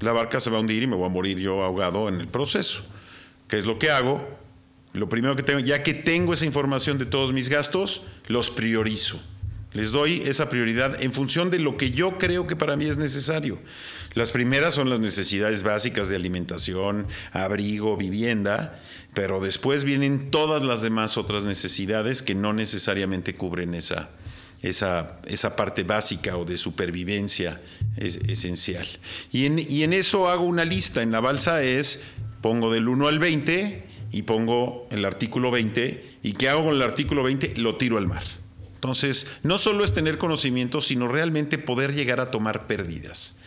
la 0.00 0.12
barca 0.12 0.40
se 0.40 0.50
va 0.50 0.58
a 0.58 0.60
hundir 0.60 0.82
y 0.82 0.86
me 0.86 0.96
voy 0.96 1.06
a 1.06 1.10
morir 1.10 1.38
yo 1.38 1.62
ahogado 1.62 2.08
en 2.08 2.20
el 2.20 2.28
proceso. 2.28 2.82
¿Qué 3.50 3.58
es 3.58 3.66
lo 3.66 3.80
que 3.80 3.90
hago? 3.90 4.26
Lo 4.92 5.08
primero 5.08 5.34
que 5.34 5.42
tengo, 5.42 5.58
ya 5.58 5.82
que 5.82 5.92
tengo 5.92 6.32
esa 6.32 6.46
información 6.46 6.98
de 6.98 7.04
todos 7.04 7.32
mis 7.32 7.48
gastos, 7.48 8.02
los 8.28 8.48
priorizo. 8.48 9.20
Les 9.72 9.90
doy 9.90 10.22
esa 10.22 10.48
prioridad 10.48 11.00
en 11.02 11.12
función 11.12 11.50
de 11.50 11.58
lo 11.58 11.76
que 11.76 11.90
yo 11.90 12.16
creo 12.18 12.46
que 12.46 12.56
para 12.56 12.76
mí 12.76 12.86
es 12.86 12.96
necesario. 12.96 13.58
Las 14.14 14.30
primeras 14.30 14.74
son 14.74 14.88
las 14.88 14.98
necesidades 14.98 15.62
básicas 15.62 16.08
de 16.08 16.16
alimentación, 16.16 17.06
abrigo, 17.32 17.96
vivienda, 17.96 18.80
pero 19.14 19.40
después 19.40 19.84
vienen 19.84 20.30
todas 20.30 20.62
las 20.62 20.82
demás 20.82 21.16
otras 21.16 21.44
necesidades 21.44 22.22
que 22.22 22.34
no 22.34 22.52
necesariamente 22.52 23.34
cubren 23.34 23.74
esa, 23.74 24.10
esa, 24.62 25.20
esa 25.26 25.54
parte 25.54 25.84
básica 25.84 26.36
o 26.36 26.44
de 26.44 26.56
supervivencia 26.56 27.60
es, 27.96 28.16
esencial. 28.28 28.88
Y 29.30 29.46
en, 29.46 29.58
y 29.58 29.84
en 29.84 29.92
eso 29.92 30.28
hago 30.28 30.44
una 30.44 30.64
lista. 30.64 31.02
En 31.02 31.12
la 31.12 31.20
balsa 31.20 31.62
es, 31.62 32.02
pongo 32.40 32.72
del 32.72 32.88
1 32.88 33.08
al 33.08 33.18
20 33.18 33.84
y 34.12 34.22
pongo 34.22 34.86
el 34.90 35.04
artículo 35.04 35.50
20. 35.50 36.18
¿Y 36.22 36.32
qué 36.32 36.48
hago 36.48 36.64
con 36.64 36.74
el 36.74 36.82
artículo 36.82 37.22
20? 37.22 37.54
Lo 37.56 37.76
tiro 37.76 37.98
al 37.98 38.08
mar. 38.08 38.22
Entonces, 38.74 39.26
no 39.42 39.58
solo 39.58 39.84
es 39.84 39.92
tener 39.92 40.16
conocimiento, 40.16 40.80
sino 40.80 41.06
realmente 41.06 41.58
poder 41.58 41.94
llegar 41.94 42.20
a 42.20 42.30
tomar 42.30 42.66
pérdidas. 42.66 43.38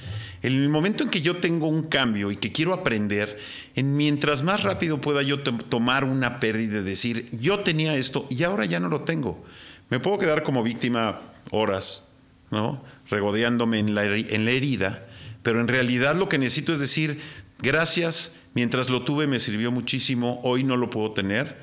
En 0.44 0.54
el 0.54 0.70
momento 0.70 1.04
en 1.04 1.10
que 1.10 1.22
yo 1.22 1.38
tengo 1.38 1.68
un 1.68 1.84
cambio 1.84 2.30
y 2.30 2.36
que 2.36 2.52
quiero 2.52 2.74
aprender, 2.74 3.40
en 3.76 3.96
mientras 3.96 4.44
más 4.44 4.62
rápido 4.64 5.00
pueda 5.00 5.24
yo 5.24 5.40
tomar 5.40 6.04
una 6.04 6.40
pérdida 6.40 6.80
y 6.80 6.84
decir, 6.84 7.30
yo 7.32 7.62
tenía 7.62 7.96
esto 7.96 8.28
y 8.30 8.44
ahora 8.44 8.66
ya 8.66 8.80
no 8.80 8.90
lo 8.90 9.04
tengo. 9.04 9.44
Me 9.90 10.00
puedo 10.00 10.18
quedar 10.18 10.44
como 10.44 10.62
víctima 10.62 11.22
horas, 11.50 12.10
¿no? 12.52 12.84
Regodeándome 13.10 13.80
en 13.80 13.96
la, 13.96 14.04
en 14.04 14.46
la 14.46 14.52
herida, 14.52 15.08
pero 15.44 15.62
en 15.62 15.68
realidad 15.68 16.16
lo 16.16 16.28
que 16.28 16.38
necesito 16.38 16.74
es 16.74 16.80
decir, 16.80 17.22
gracias, 17.64 18.36
mientras 18.54 18.90
lo 18.90 19.04
tuve 19.04 19.26
me 19.26 19.40
sirvió 19.40 19.72
muchísimo, 19.72 20.40
hoy 20.44 20.64
no 20.64 20.78
lo 20.78 20.90
puedo 20.90 21.12
tener, 21.12 21.58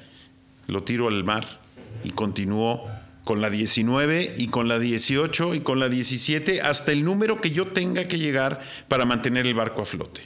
lo 0.66 0.82
tiro 0.82 1.06
al 1.06 1.22
mar 1.22 1.60
y 2.02 2.10
continúo 2.10 2.88
con 3.24 3.40
la 3.40 3.50
19 3.50 4.34
y 4.38 4.48
con 4.48 4.66
la 4.66 4.78
18 4.78 5.54
y 5.54 5.60
con 5.60 5.78
la 5.78 5.88
17 5.88 6.62
hasta 6.62 6.90
el 6.90 7.04
número 7.04 7.40
que 7.40 7.50
yo 7.50 7.66
tenga 7.68 8.08
que 8.08 8.18
llegar 8.18 8.60
para 8.88 9.04
mantener 9.04 9.46
el 9.46 9.54
barco 9.54 9.82
a 9.82 9.86
flote. 9.86 10.22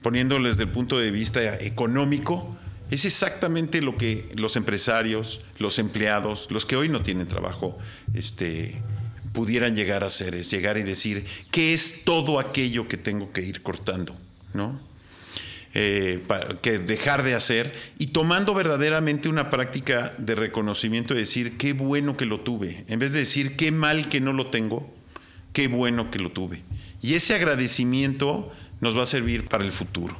Poniéndoles 0.00 0.52
desde 0.56 0.64
el 0.64 0.70
punto 0.70 0.98
de 0.98 1.10
vista 1.10 1.42
económico, 1.56 2.56
es 2.90 3.04
exactamente 3.04 3.82
lo 3.82 3.96
que 3.96 4.28
los 4.36 4.56
empresarios, 4.56 5.40
los 5.58 5.78
empleados, 5.78 6.46
los 6.50 6.66
que 6.66 6.76
hoy 6.76 6.88
no 6.88 7.02
tienen 7.02 7.26
trabajo, 7.26 7.76
este, 8.12 8.80
pudieran 9.32 9.74
llegar 9.74 10.04
a 10.04 10.06
hacer, 10.06 10.34
es 10.34 10.50
llegar 10.50 10.78
y 10.78 10.82
decir, 10.82 11.26
¿qué 11.50 11.74
es 11.74 12.04
todo 12.04 12.38
aquello 12.38 12.86
que 12.86 12.96
tengo 12.96 13.32
que 13.32 13.42
ir 13.42 13.62
cortando? 13.62 14.16
¿No? 14.54 14.80
Eh, 15.76 16.22
que 16.62 16.78
dejar 16.78 17.24
de 17.24 17.34
hacer 17.34 17.74
y 17.98 18.08
tomando 18.08 18.54
verdaderamente 18.54 19.28
una 19.28 19.50
práctica 19.50 20.14
de 20.18 20.36
reconocimiento, 20.36 21.14
de 21.14 21.20
decir 21.20 21.56
qué 21.56 21.72
bueno 21.72 22.16
que 22.16 22.26
lo 22.26 22.38
tuve, 22.38 22.84
en 22.86 23.00
vez 23.00 23.12
de 23.12 23.18
decir 23.18 23.56
qué 23.56 23.72
mal 23.72 24.08
que 24.08 24.20
no 24.20 24.32
lo 24.32 24.46
tengo, 24.46 24.88
qué 25.52 25.66
bueno 25.66 26.12
que 26.12 26.20
lo 26.20 26.30
tuve. 26.30 26.62
Y 27.02 27.14
ese 27.14 27.34
agradecimiento 27.34 28.52
nos 28.80 28.96
va 28.96 29.02
a 29.02 29.06
servir 29.06 29.46
para 29.46 29.64
el 29.64 29.72
futuro, 29.72 30.16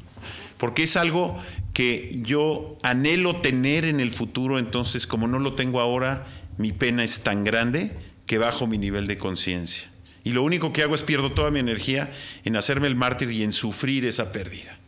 porque 0.58 0.82
es 0.82 0.96
algo 0.96 1.40
que 1.72 2.10
yo 2.22 2.76
anhelo 2.82 3.36
tener 3.36 3.84
en 3.84 4.00
el 4.00 4.10
futuro, 4.10 4.58
entonces 4.58 5.06
como 5.06 5.28
no 5.28 5.38
lo 5.38 5.54
tengo 5.54 5.80
ahora, 5.80 6.26
mi 6.58 6.72
pena 6.72 7.04
es 7.04 7.20
tan 7.20 7.44
grande 7.44 7.92
que 8.26 8.38
bajo 8.38 8.66
mi 8.66 8.76
nivel 8.76 9.06
de 9.06 9.18
conciencia. 9.18 9.93
Y 10.24 10.30
lo 10.30 10.42
único 10.42 10.72
que 10.72 10.82
hago 10.82 10.94
es 10.94 11.02
pierdo 11.02 11.32
toda 11.32 11.50
mi 11.50 11.60
energía 11.60 12.10
en 12.44 12.56
hacerme 12.56 12.88
el 12.88 12.96
mártir 12.96 13.30
y 13.30 13.44
en 13.44 13.52
sufrir 13.52 14.04
esa 14.06 14.32
pérdida. 14.32 14.78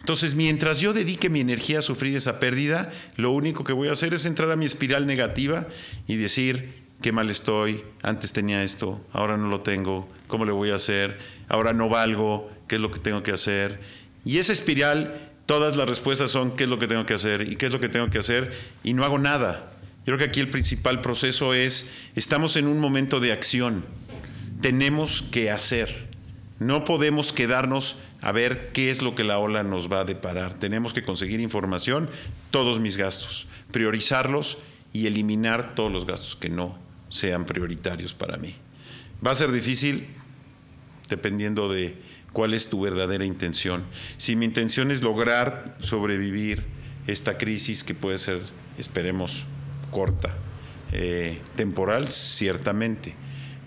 Entonces, 0.00 0.34
mientras 0.34 0.80
yo 0.80 0.92
dedique 0.92 1.28
mi 1.28 1.40
energía 1.40 1.78
a 1.78 1.82
sufrir 1.82 2.16
esa 2.16 2.40
pérdida, 2.40 2.90
lo 3.16 3.30
único 3.30 3.64
que 3.64 3.72
voy 3.72 3.88
a 3.88 3.92
hacer 3.92 4.14
es 4.14 4.24
entrar 4.24 4.50
a 4.50 4.56
mi 4.56 4.64
espiral 4.64 5.06
negativa 5.06 5.68
y 6.08 6.16
decir, 6.16 6.72
qué 7.02 7.12
mal 7.12 7.30
estoy, 7.30 7.84
antes 8.02 8.32
tenía 8.32 8.62
esto, 8.62 9.04
ahora 9.12 9.36
no 9.36 9.48
lo 9.48 9.60
tengo, 9.60 10.08
¿cómo 10.26 10.44
le 10.44 10.52
voy 10.52 10.70
a 10.70 10.76
hacer? 10.76 11.18
Ahora 11.48 11.72
no 11.72 11.88
valgo, 11.88 12.50
¿qué 12.66 12.76
es 12.76 12.80
lo 12.80 12.90
que 12.90 12.98
tengo 12.98 13.22
que 13.22 13.32
hacer? 13.32 13.80
Y 14.24 14.38
esa 14.38 14.52
espiral, 14.52 15.30
todas 15.46 15.76
las 15.76 15.88
respuestas 15.88 16.30
son, 16.30 16.56
¿qué 16.56 16.64
es 16.64 16.70
lo 16.70 16.78
que 16.78 16.86
tengo 16.86 17.06
que 17.06 17.14
hacer? 17.14 17.46
¿Y 17.48 17.56
qué 17.56 17.66
es 17.66 17.72
lo 17.72 17.80
que 17.80 17.88
tengo 17.88 18.08
que 18.10 18.18
hacer? 18.18 18.52
Y 18.82 18.94
no 18.94 19.04
hago 19.04 19.18
nada. 19.18 19.72
Yo 20.00 20.04
creo 20.06 20.18
que 20.18 20.24
aquí 20.24 20.40
el 20.40 20.48
principal 20.48 21.02
proceso 21.02 21.52
es, 21.52 21.90
estamos 22.16 22.56
en 22.56 22.66
un 22.66 22.80
momento 22.80 23.20
de 23.20 23.32
acción, 23.32 23.84
tenemos 24.60 25.22
que 25.22 25.50
hacer, 25.50 26.08
no 26.58 26.84
podemos 26.84 27.32
quedarnos 27.32 27.96
a 28.20 28.32
ver 28.32 28.70
qué 28.72 28.90
es 28.90 29.00
lo 29.02 29.14
que 29.14 29.24
la 29.24 29.38
ola 29.38 29.62
nos 29.62 29.90
va 29.90 30.00
a 30.00 30.04
deparar. 30.04 30.54
Tenemos 30.54 30.92
que 30.92 31.02
conseguir 31.02 31.40
información, 31.40 32.10
todos 32.50 32.80
mis 32.80 32.96
gastos, 32.96 33.46
priorizarlos 33.72 34.58
y 34.92 35.06
eliminar 35.06 35.74
todos 35.74 35.90
los 35.90 36.06
gastos 36.06 36.36
que 36.36 36.50
no 36.50 36.78
sean 37.08 37.44
prioritarios 37.46 38.12
para 38.12 38.36
mí. 38.36 38.54
Va 39.24 39.30
a 39.30 39.34
ser 39.34 39.52
difícil 39.52 40.06
dependiendo 41.08 41.68
de 41.70 41.96
cuál 42.32 42.54
es 42.54 42.68
tu 42.68 42.80
verdadera 42.80 43.24
intención. 43.24 43.84
Si 44.18 44.36
mi 44.36 44.44
intención 44.44 44.90
es 44.90 45.02
lograr 45.02 45.76
sobrevivir 45.80 46.64
esta 47.06 47.38
crisis 47.38 47.84
que 47.84 47.94
puede 47.94 48.18
ser, 48.18 48.40
esperemos, 48.78 49.44
corta, 49.90 50.36
eh, 50.92 51.40
temporal, 51.56 52.10
ciertamente, 52.12 53.14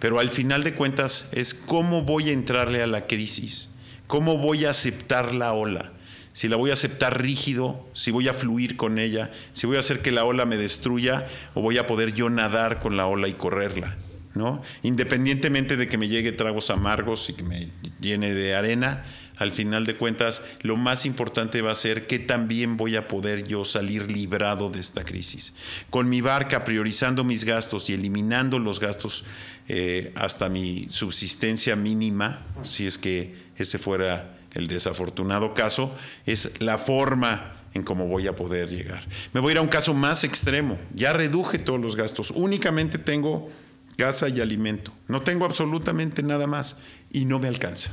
pero 0.03 0.19
al 0.19 0.27
final 0.27 0.65
de 0.65 0.73
cuentas 0.73 1.29
es 1.31 1.53
cómo 1.53 2.01
voy 2.01 2.27
a 2.27 2.33
entrarle 2.33 2.83
a 2.83 2.87
la 2.87 3.07
crisis 3.07 3.69
¿Cómo 4.05 4.37
voy 4.37 4.65
a 4.65 4.71
aceptar 4.71 5.33
la 5.33 5.53
ola? 5.53 5.93
Si 6.33 6.49
la 6.49 6.57
voy 6.57 6.71
a 6.71 6.73
aceptar 6.73 7.21
rígido, 7.21 7.87
si 7.93 8.11
voy 8.11 8.27
a 8.27 8.33
fluir 8.33 8.75
con 8.75 8.99
ella, 8.99 9.31
si 9.53 9.65
voy 9.65 9.77
a 9.77 9.79
hacer 9.79 10.01
que 10.01 10.11
la 10.11 10.25
ola 10.25 10.43
me 10.43 10.57
destruya 10.57 11.25
o 11.53 11.61
voy 11.61 11.77
a 11.77 11.87
poder 11.87 12.11
yo 12.11 12.29
nadar 12.29 12.81
con 12.81 12.97
la 12.97 13.07
ola 13.07 13.29
y 13.29 13.33
correrla. 13.33 13.95
¿no? 14.35 14.61
Independientemente 14.81 15.77
de 15.77 15.87
que 15.87 15.97
me 15.97 16.09
llegue 16.09 16.33
tragos 16.33 16.69
amargos 16.69 17.29
y 17.29 17.33
que 17.33 17.43
me 17.43 17.69
llene 18.01 18.33
de 18.33 18.55
arena, 18.55 19.05
al 19.43 19.51
final 19.51 19.85
de 19.85 19.95
cuentas, 19.95 20.41
lo 20.61 20.75
más 20.77 21.05
importante 21.05 21.61
va 21.61 21.71
a 21.71 21.75
ser 21.75 22.07
que 22.07 22.17
también 22.17 22.77
voy 22.77 22.95
a 22.95 23.07
poder 23.07 23.45
yo 23.45 23.65
salir 23.65 24.11
librado 24.11 24.69
de 24.69 24.79
esta 24.79 25.03
crisis. 25.03 25.53
Con 25.89 26.09
mi 26.09 26.21
barca, 26.21 26.65
priorizando 26.65 27.23
mis 27.23 27.45
gastos 27.45 27.89
y 27.89 27.93
eliminando 27.93 28.57
los 28.57 28.79
gastos 28.79 29.23
eh, 29.67 30.11
hasta 30.15 30.49
mi 30.49 30.87
subsistencia 30.89 31.75
mínima, 31.75 32.45
si 32.63 32.87
es 32.87 32.97
que 32.97 33.35
ese 33.57 33.77
fuera 33.77 34.37
el 34.53 34.67
desafortunado 34.67 35.53
caso, 35.53 35.95
es 36.25 36.59
la 36.61 36.77
forma 36.77 37.53
en 37.73 37.83
cómo 37.83 38.07
voy 38.07 38.27
a 38.27 38.35
poder 38.35 38.69
llegar. 38.69 39.03
Me 39.33 39.39
voy 39.39 39.49
a 39.49 39.51
ir 39.53 39.57
a 39.57 39.61
un 39.61 39.67
caso 39.67 39.93
más 39.93 40.23
extremo. 40.23 40.79
Ya 40.93 41.11
reduje 41.11 41.59
todos 41.59 41.81
los 41.81 41.95
gastos. 41.95 42.31
Únicamente 42.31 42.97
tengo 42.97 43.49
casa 43.97 44.29
y 44.29 44.41
alimento. 44.41 44.91
No 45.07 45.21
tengo 45.21 45.45
absolutamente 45.45 46.23
nada 46.23 46.47
más 46.47 46.77
y 47.11 47.25
no 47.25 47.39
me 47.39 47.47
alcanza. 47.47 47.91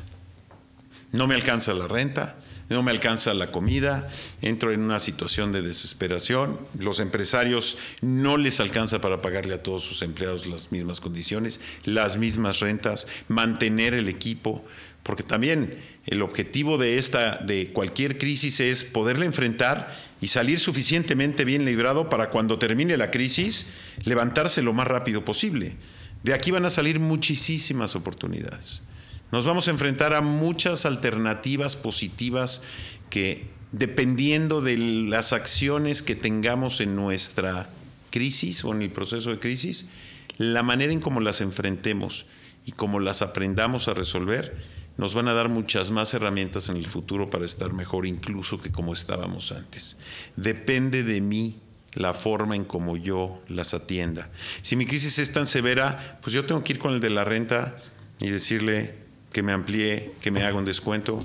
No 1.12 1.26
me 1.26 1.34
alcanza 1.34 1.74
la 1.74 1.88
renta, 1.88 2.38
no 2.68 2.84
me 2.84 2.92
alcanza 2.92 3.34
la 3.34 3.48
comida, 3.48 4.08
entro 4.42 4.72
en 4.72 4.80
una 4.80 5.00
situación 5.00 5.50
de 5.50 5.60
desesperación, 5.60 6.60
los 6.78 7.00
empresarios 7.00 7.78
no 8.00 8.36
les 8.36 8.60
alcanza 8.60 9.00
para 9.00 9.20
pagarle 9.20 9.54
a 9.54 9.62
todos 9.62 9.82
sus 9.82 10.02
empleados 10.02 10.46
las 10.46 10.70
mismas 10.70 11.00
condiciones, 11.00 11.60
las 11.84 12.16
mismas 12.16 12.60
rentas, 12.60 13.08
mantener 13.26 13.94
el 13.94 14.08
equipo, 14.08 14.64
porque 15.02 15.24
también 15.24 15.82
el 16.06 16.22
objetivo 16.22 16.78
de 16.78 16.96
esta 16.96 17.38
de 17.38 17.72
cualquier 17.72 18.16
crisis 18.16 18.60
es 18.60 18.84
poderla 18.84 19.24
enfrentar 19.24 19.92
y 20.20 20.28
salir 20.28 20.60
suficientemente 20.60 21.44
bien 21.44 21.64
librado 21.64 22.08
para 22.08 22.30
cuando 22.30 22.58
termine 22.58 22.96
la 22.96 23.10
crisis 23.10 23.72
levantarse 24.04 24.62
lo 24.62 24.72
más 24.74 24.86
rápido 24.86 25.24
posible. 25.24 25.74
De 26.22 26.34
aquí 26.34 26.52
van 26.52 26.66
a 26.66 26.70
salir 26.70 27.00
muchísimas 27.00 27.96
oportunidades. 27.96 28.82
Nos 29.32 29.44
vamos 29.44 29.68
a 29.68 29.70
enfrentar 29.70 30.12
a 30.14 30.20
muchas 30.20 30.86
alternativas 30.86 31.76
positivas 31.76 32.62
que 33.10 33.46
dependiendo 33.72 34.60
de 34.60 34.76
las 34.76 35.32
acciones 35.32 36.02
que 36.02 36.16
tengamos 36.16 36.80
en 36.80 36.96
nuestra 36.96 37.70
crisis 38.10 38.64
o 38.64 38.72
en 38.72 38.82
el 38.82 38.90
proceso 38.90 39.30
de 39.30 39.38
crisis, 39.38 39.88
la 40.36 40.62
manera 40.62 40.92
en 40.92 41.00
cómo 41.00 41.20
las 41.20 41.40
enfrentemos 41.40 42.26
y 42.66 42.72
cómo 42.72 42.98
las 42.98 43.22
aprendamos 43.22 43.88
a 43.88 43.94
resolver, 43.94 44.56
nos 44.96 45.14
van 45.14 45.28
a 45.28 45.34
dar 45.34 45.48
muchas 45.48 45.90
más 45.90 46.12
herramientas 46.12 46.68
en 46.68 46.76
el 46.76 46.86
futuro 46.86 47.30
para 47.30 47.44
estar 47.44 47.72
mejor 47.72 48.06
incluso 48.06 48.60
que 48.60 48.72
como 48.72 48.92
estábamos 48.92 49.52
antes. 49.52 49.98
Depende 50.36 51.04
de 51.04 51.20
mí 51.20 51.60
la 51.92 52.14
forma 52.14 52.56
en 52.56 52.64
cómo 52.64 52.96
yo 52.96 53.42
las 53.48 53.74
atienda. 53.74 54.30
Si 54.62 54.76
mi 54.76 54.86
crisis 54.86 55.18
es 55.18 55.32
tan 55.32 55.46
severa, 55.46 56.18
pues 56.22 56.34
yo 56.34 56.44
tengo 56.44 56.62
que 56.64 56.74
ir 56.74 56.78
con 56.78 56.94
el 56.94 57.00
de 57.00 57.10
la 57.10 57.24
renta 57.24 57.76
y 58.20 58.30
decirle 58.30 58.99
que 59.32 59.42
me 59.42 59.52
amplíe, 59.52 60.12
que 60.20 60.30
me 60.30 60.42
haga 60.42 60.56
un 60.56 60.64
descuento, 60.64 61.20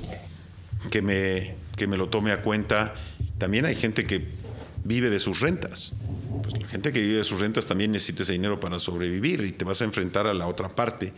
que 0.92 1.02
me, 1.02 1.56
que 1.76 1.88
me 1.88 1.98
lo 1.98 2.10
tome 2.10 2.32
a 2.32 2.42
cuenta. 2.42 2.94
También 3.38 3.66
hay 3.66 3.76
gente 3.76 4.04
que 4.04 4.28
vive 4.84 5.10
de 5.10 5.20
sus 5.20 5.40
rentas. 5.40 5.94
Pues 6.44 6.62
la 6.62 6.68
gente 6.68 6.92
que 6.92 7.02
vive 7.02 7.18
de 7.18 7.24
sus 7.24 7.40
rentas 7.40 7.66
también 7.66 7.92
necesita 7.92 8.24
ese 8.24 8.34
dinero 8.34 8.60
para 8.60 8.78
sobrevivir 8.80 9.42
y 9.42 9.52
te 9.52 9.66
vas 9.66 9.82
a 9.82 9.86
enfrentar 9.86 10.28
a 10.28 10.34
la 10.34 10.48
otra 10.48 10.70
parte 10.70 11.14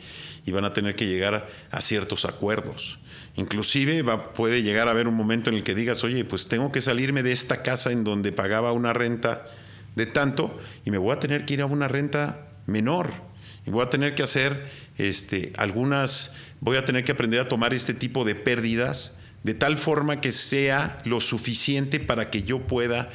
y 0.46 0.52
van 0.52 0.64
a 0.64 0.74
tener 0.74 0.96
que 0.96 1.06
llegar 1.06 1.50
a 1.70 1.82
ciertos 1.82 2.24
acuerdos. 2.24 3.00
Inclusive 3.36 4.02
va, 4.04 4.32
puede 4.34 4.64
llegar 4.64 4.88
a 4.88 4.92
haber 4.92 5.08
un 5.08 5.16
momento 5.16 5.50
en 5.50 5.58
el 5.58 5.64
que 5.64 5.76
digas, 5.76 6.04
oye, 6.04 6.24
pues 6.24 6.48
tengo 6.48 6.72
que 6.72 6.82
salirme 6.82 7.24
de 7.24 7.34
esta 7.34 7.62
casa 7.62 7.92
en 7.92 8.04
donde 8.04 8.32
pagaba 8.32 8.72
una 8.72 8.94
renta 8.94 9.46
de 9.96 10.06
tanto 10.06 10.58
y 10.86 10.92
me 10.92 10.98
voy 10.98 11.16
a 11.16 11.20
tener 11.20 11.46
que 11.46 11.56
ir 11.56 11.62
a 11.62 11.66
una 11.66 11.88
renta 11.88 12.48
menor 12.66 13.27
voy 13.72 13.84
a 13.84 13.90
tener 13.90 14.16
que 14.16 14.24
hacer 14.24 14.68
este, 14.98 15.54
algunas, 15.58 16.34
voy 16.60 16.78
a 16.78 16.86
tener 16.86 17.04
que 17.04 17.12
aprender 17.12 17.42
a 17.42 17.48
tomar 17.48 17.74
este 17.74 17.94
tipo 17.94 18.24
de 18.26 18.36
pérdidas 18.36 19.18
de 19.44 19.54
tal 19.54 19.78
forma 19.78 20.20
que 20.20 20.32
sea 20.32 21.02
lo 21.06 21.22
suficiente 21.22 22.00
para 22.00 22.26
que 22.26 22.44
yo 22.44 22.68
pueda 22.68 23.10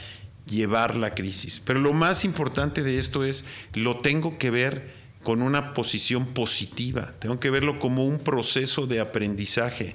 llevar 0.46 0.96
la 0.96 1.14
crisis. 1.14 1.60
Pero 1.60 1.80
lo 1.80 1.92
más 1.92 2.24
importante 2.24 2.82
de 2.82 2.98
esto 2.98 3.24
es, 3.24 3.44
lo 3.74 3.98
tengo 3.98 4.38
que 4.38 4.50
ver 4.50 4.90
con 5.22 5.42
una 5.42 5.72
posición 5.74 6.26
positiva, 6.26 7.14
tengo 7.18 7.38
que 7.38 7.50
verlo 7.50 7.78
como 7.78 8.06
un 8.06 8.18
proceso 8.18 8.86
de 8.86 9.00
aprendizaje, 9.00 9.94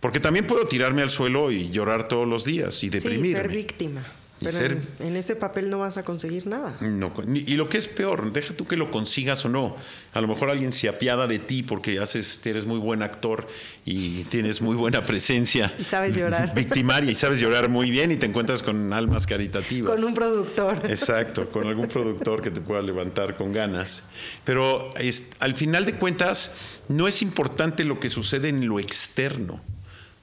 porque 0.00 0.20
también 0.20 0.46
puedo 0.46 0.66
tirarme 0.66 1.02
al 1.02 1.10
suelo 1.10 1.50
y 1.50 1.70
llorar 1.70 2.08
todos 2.08 2.28
los 2.28 2.44
días 2.44 2.82
y 2.84 2.90
deprimirme. 2.90 3.26
Sí, 3.28 3.32
ser 3.32 3.48
víctima. 3.48 4.06
Pero 4.40 4.76
en, 4.98 5.16
ese 5.16 5.34
papel 5.34 5.70
no 5.70 5.78
vas 5.78 5.96
a 5.96 6.04
conseguir 6.04 6.46
nada. 6.46 6.76
No, 6.80 7.12
y 7.32 7.54
lo 7.54 7.70
que 7.70 7.78
es 7.78 7.86
peor, 7.86 8.32
deja 8.32 8.54
tú 8.54 8.66
que 8.66 8.76
lo 8.76 8.90
consigas 8.90 9.44
o 9.46 9.48
no. 9.48 9.76
A 10.12 10.20
lo 10.20 10.28
mejor 10.28 10.50
alguien 10.50 10.72
se 10.72 10.88
apiada 10.88 11.26
de 11.26 11.38
ti 11.38 11.62
porque 11.62 11.98
haces, 11.98 12.44
eres 12.44 12.66
muy 12.66 12.78
buen 12.78 13.02
actor 13.02 13.46
y 13.86 14.24
tienes 14.24 14.60
muy 14.60 14.76
buena 14.76 15.02
presencia. 15.02 15.72
Y 15.78 15.84
sabes 15.84 16.16
llorar. 16.16 16.54
Victimaria 16.54 17.10
y 17.10 17.14
sabes 17.14 17.40
llorar 17.40 17.70
muy 17.70 17.90
bien 17.90 18.12
y 18.12 18.16
te 18.16 18.26
encuentras 18.26 18.62
con 18.62 18.92
almas 18.92 19.26
caritativas. 19.26 19.94
Con 19.94 20.04
un 20.04 20.14
productor. 20.14 20.82
Exacto, 20.84 21.48
con 21.48 21.66
algún 21.66 21.88
productor 21.88 22.42
que 22.42 22.50
te 22.50 22.60
pueda 22.60 22.82
levantar 22.82 23.36
con 23.36 23.52
ganas. 23.52 24.04
Pero 24.44 24.92
al 25.38 25.54
final 25.54 25.86
de 25.86 25.94
cuentas, 25.94 26.54
no 26.88 27.08
es 27.08 27.22
importante 27.22 27.84
lo 27.84 28.00
que 28.00 28.10
sucede 28.10 28.48
en 28.48 28.68
lo 28.68 28.78
externo. 28.80 29.62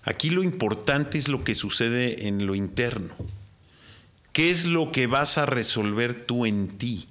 Aquí 0.03 0.29
lo 0.29 0.43
importante 0.43 1.17
es 1.17 1.29
lo 1.29 1.43
que 1.43 1.55
sucede 1.55 2.27
en 2.27 2.45
lo 2.45 2.55
interno. 2.55 3.15
¿Qué 4.33 4.49
es 4.49 4.65
lo 4.65 4.91
que 4.91 5.05
vas 5.05 5.37
a 5.37 5.45
resolver 5.45 6.25
tú 6.25 6.47
en 6.47 6.67
ti? 6.79 7.07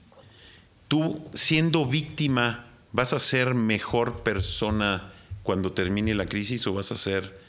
Tú 0.89 1.25
siendo 1.35 1.87
víctima, 1.87 2.67
¿vas 2.91 3.13
a 3.13 3.21
ser 3.21 3.55
mejor 3.55 4.25
persona 4.25 5.13
cuando 5.45 5.71
termine 5.73 6.17
la 6.17 6.27
crisis 6.27 6.67
o 6.67 6.75
vas 6.75 6.91
a 6.91 6.97
ser 6.97 7.41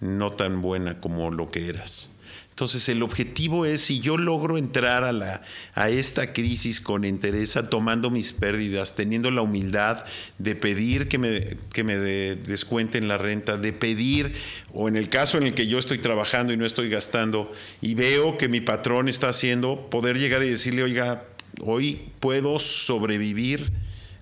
no 0.00 0.30
tan 0.30 0.62
buena 0.62 0.98
como 0.98 1.30
lo 1.30 1.50
que 1.50 1.68
eras? 1.68 2.10
Entonces 2.52 2.86
el 2.90 3.02
objetivo 3.02 3.64
es, 3.64 3.80
si 3.80 4.00
yo 4.00 4.18
logro 4.18 4.58
entrar 4.58 5.04
a, 5.04 5.12
la, 5.12 5.42
a 5.74 5.88
esta 5.88 6.34
crisis 6.34 6.82
con 6.82 7.06
entereza, 7.06 7.70
tomando 7.70 8.10
mis 8.10 8.34
pérdidas, 8.34 8.94
teniendo 8.94 9.30
la 9.30 9.40
humildad 9.40 10.04
de 10.36 10.54
pedir 10.54 11.08
que 11.08 11.16
me, 11.16 11.56
que 11.72 11.82
me 11.82 11.96
descuenten 11.96 13.08
la 13.08 13.16
renta, 13.16 13.56
de 13.56 13.72
pedir, 13.72 14.34
o 14.74 14.86
en 14.86 14.96
el 14.96 15.08
caso 15.08 15.38
en 15.38 15.44
el 15.44 15.54
que 15.54 15.66
yo 15.66 15.78
estoy 15.78 15.96
trabajando 15.96 16.52
y 16.52 16.58
no 16.58 16.66
estoy 16.66 16.90
gastando, 16.90 17.50
y 17.80 17.94
veo 17.94 18.36
que 18.36 18.48
mi 18.48 18.60
patrón 18.60 19.08
está 19.08 19.30
haciendo, 19.30 19.88
poder 19.88 20.18
llegar 20.18 20.42
y 20.42 20.50
decirle, 20.50 20.82
oiga, 20.82 21.24
hoy 21.62 22.10
puedo 22.20 22.58
sobrevivir 22.58 23.72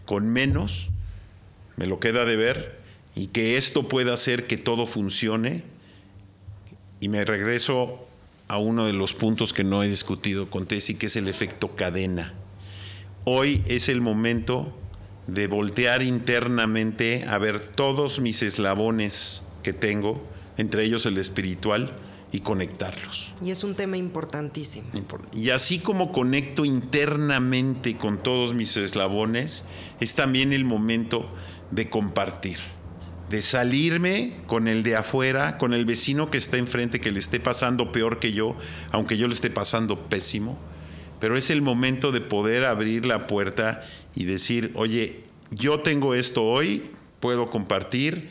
con 0.05 0.29
menos, 0.29 0.89
me 1.75 1.89
lo 1.89 1.99
queda 1.99 2.25
de 2.25 2.37
ver, 2.37 2.79
y 3.17 3.27
que 3.27 3.57
esto 3.57 3.89
pueda 3.89 4.13
hacer 4.13 4.47
que 4.47 4.57
todo 4.57 4.87
funcione, 4.87 5.65
y 7.01 7.09
me 7.09 7.25
regreso 7.25 8.07
a 8.51 8.59
uno 8.59 8.85
de 8.85 8.93
los 8.93 9.15
puntos 9.15 9.53
que 9.53 9.63
no 9.63 9.85
he 9.85 9.89
discutido 9.89 10.51
con 10.51 10.67
Tessy, 10.67 10.97
que 10.97 11.07
es 11.07 11.15
el 11.15 11.29
efecto 11.29 11.77
cadena. 11.77 12.35
Hoy 13.25 13.63
es 13.69 13.89
el 13.89 14.01
momento 14.01 14.77
de 15.29 15.47
voltear 15.47 16.03
internamente 16.03 17.25
a 17.29 17.39
ver 17.39 17.61
todos 17.61 18.19
mis 18.19 18.43
eslabones 18.43 19.45
que 19.63 19.73
tengo, 19.73 20.21
entre 20.57 20.83
ellos 20.83 21.07
el 21.07 21.19
espiritual, 21.19 21.93
y 22.33 22.41
conectarlos. 22.41 23.33
Y 23.41 23.53
es 23.53 23.63
un 23.63 23.77
tema 23.77 23.97
importantísimo. 23.97 24.89
Y 25.33 25.51
así 25.51 25.79
como 25.79 26.11
conecto 26.11 26.65
internamente 26.65 27.97
con 27.97 28.19
todos 28.19 28.53
mis 28.55 28.77
eslabones, 28.77 29.65
es 30.01 30.17
también 30.17 30.53
el 30.53 30.65
momento 30.65 31.29
de 31.71 31.89
compartir, 31.89 32.59
de 33.31 33.43
salirme 33.43 34.33
con 34.49 34.67
el 34.67 34.83
de 34.83 34.97
afuera, 34.97 35.57
con 35.57 35.73
el 35.73 35.85
vecino 35.85 36.31
que 36.31 36.37
está 36.39 36.57
enfrente, 36.57 37.01
que 37.01 37.13
le 37.13 37.21
esté 37.21 37.39
pasando 37.39 37.93
peor 37.93 38.19
que 38.19 38.33
yo, 38.33 38.57
aunque 38.91 39.17
yo 39.17 39.29
le 39.29 39.35
esté 39.35 39.51
pasando 39.51 40.09
pésimo. 40.09 40.59
Pero 41.21 41.37
es 41.37 41.49
el 41.51 41.63
momento 41.63 42.11
de 42.11 42.21
poder 42.21 42.65
abrir 42.65 43.07
la 43.07 43.29
puerta 43.29 43.83
y 44.17 44.25
decir, 44.25 44.73
oye, 44.75 45.23
yo 45.53 45.79
tengo 45.79 46.17
esto 46.17 46.43
hoy, 46.43 46.91
puedo 47.21 47.47
compartir, 47.47 48.31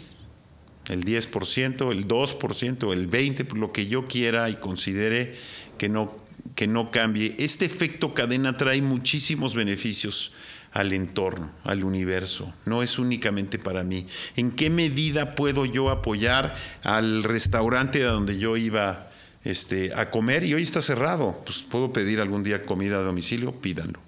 el 0.89 1.05
10%, 1.05 1.91
el 1.91 2.05
2%, 2.05 2.93
el 2.93 3.09
20%, 3.09 3.53
lo 3.53 3.71
que 3.71 3.87
yo 3.87 4.05
quiera 4.05 4.49
y 4.49 4.55
considere 4.55 5.35
que 5.77 5.87
no, 5.87 6.11
que 6.55 6.67
no 6.67 6.91
cambie. 6.91 7.35
Este 7.39 7.63
efecto 7.65 8.11
cadena 8.11 8.57
trae 8.57 8.81
muchísimos 8.81 9.55
beneficios 9.55 10.33
al 10.71 10.93
entorno, 10.93 11.51
al 11.63 11.83
universo. 11.83 12.53
No 12.65 12.83
es 12.83 12.99
únicamente 12.99 13.59
para 13.59 13.83
mí. 13.83 14.07
¿En 14.35 14.51
qué 14.51 14.69
medida 14.69 15.35
puedo 15.35 15.65
yo 15.65 15.89
apoyar 15.89 16.55
al 16.83 17.23
restaurante 17.23 18.01
donde 18.01 18.37
yo 18.37 18.57
iba 18.57 19.09
este, 19.43 19.93
a 19.95 20.11
comer 20.11 20.43
y 20.43 20.53
hoy 20.53 20.63
está 20.63 20.81
cerrado? 20.81 21.41
Pues 21.45 21.59
puedo 21.59 21.91
pedir 21.93 22.19
algún 22.19 22.43
día 22.43 22.63
comida 22.63 22.97
a 22.97 23.01
domicilio, 23.01 23.53
pídanlo. 23.53 23.99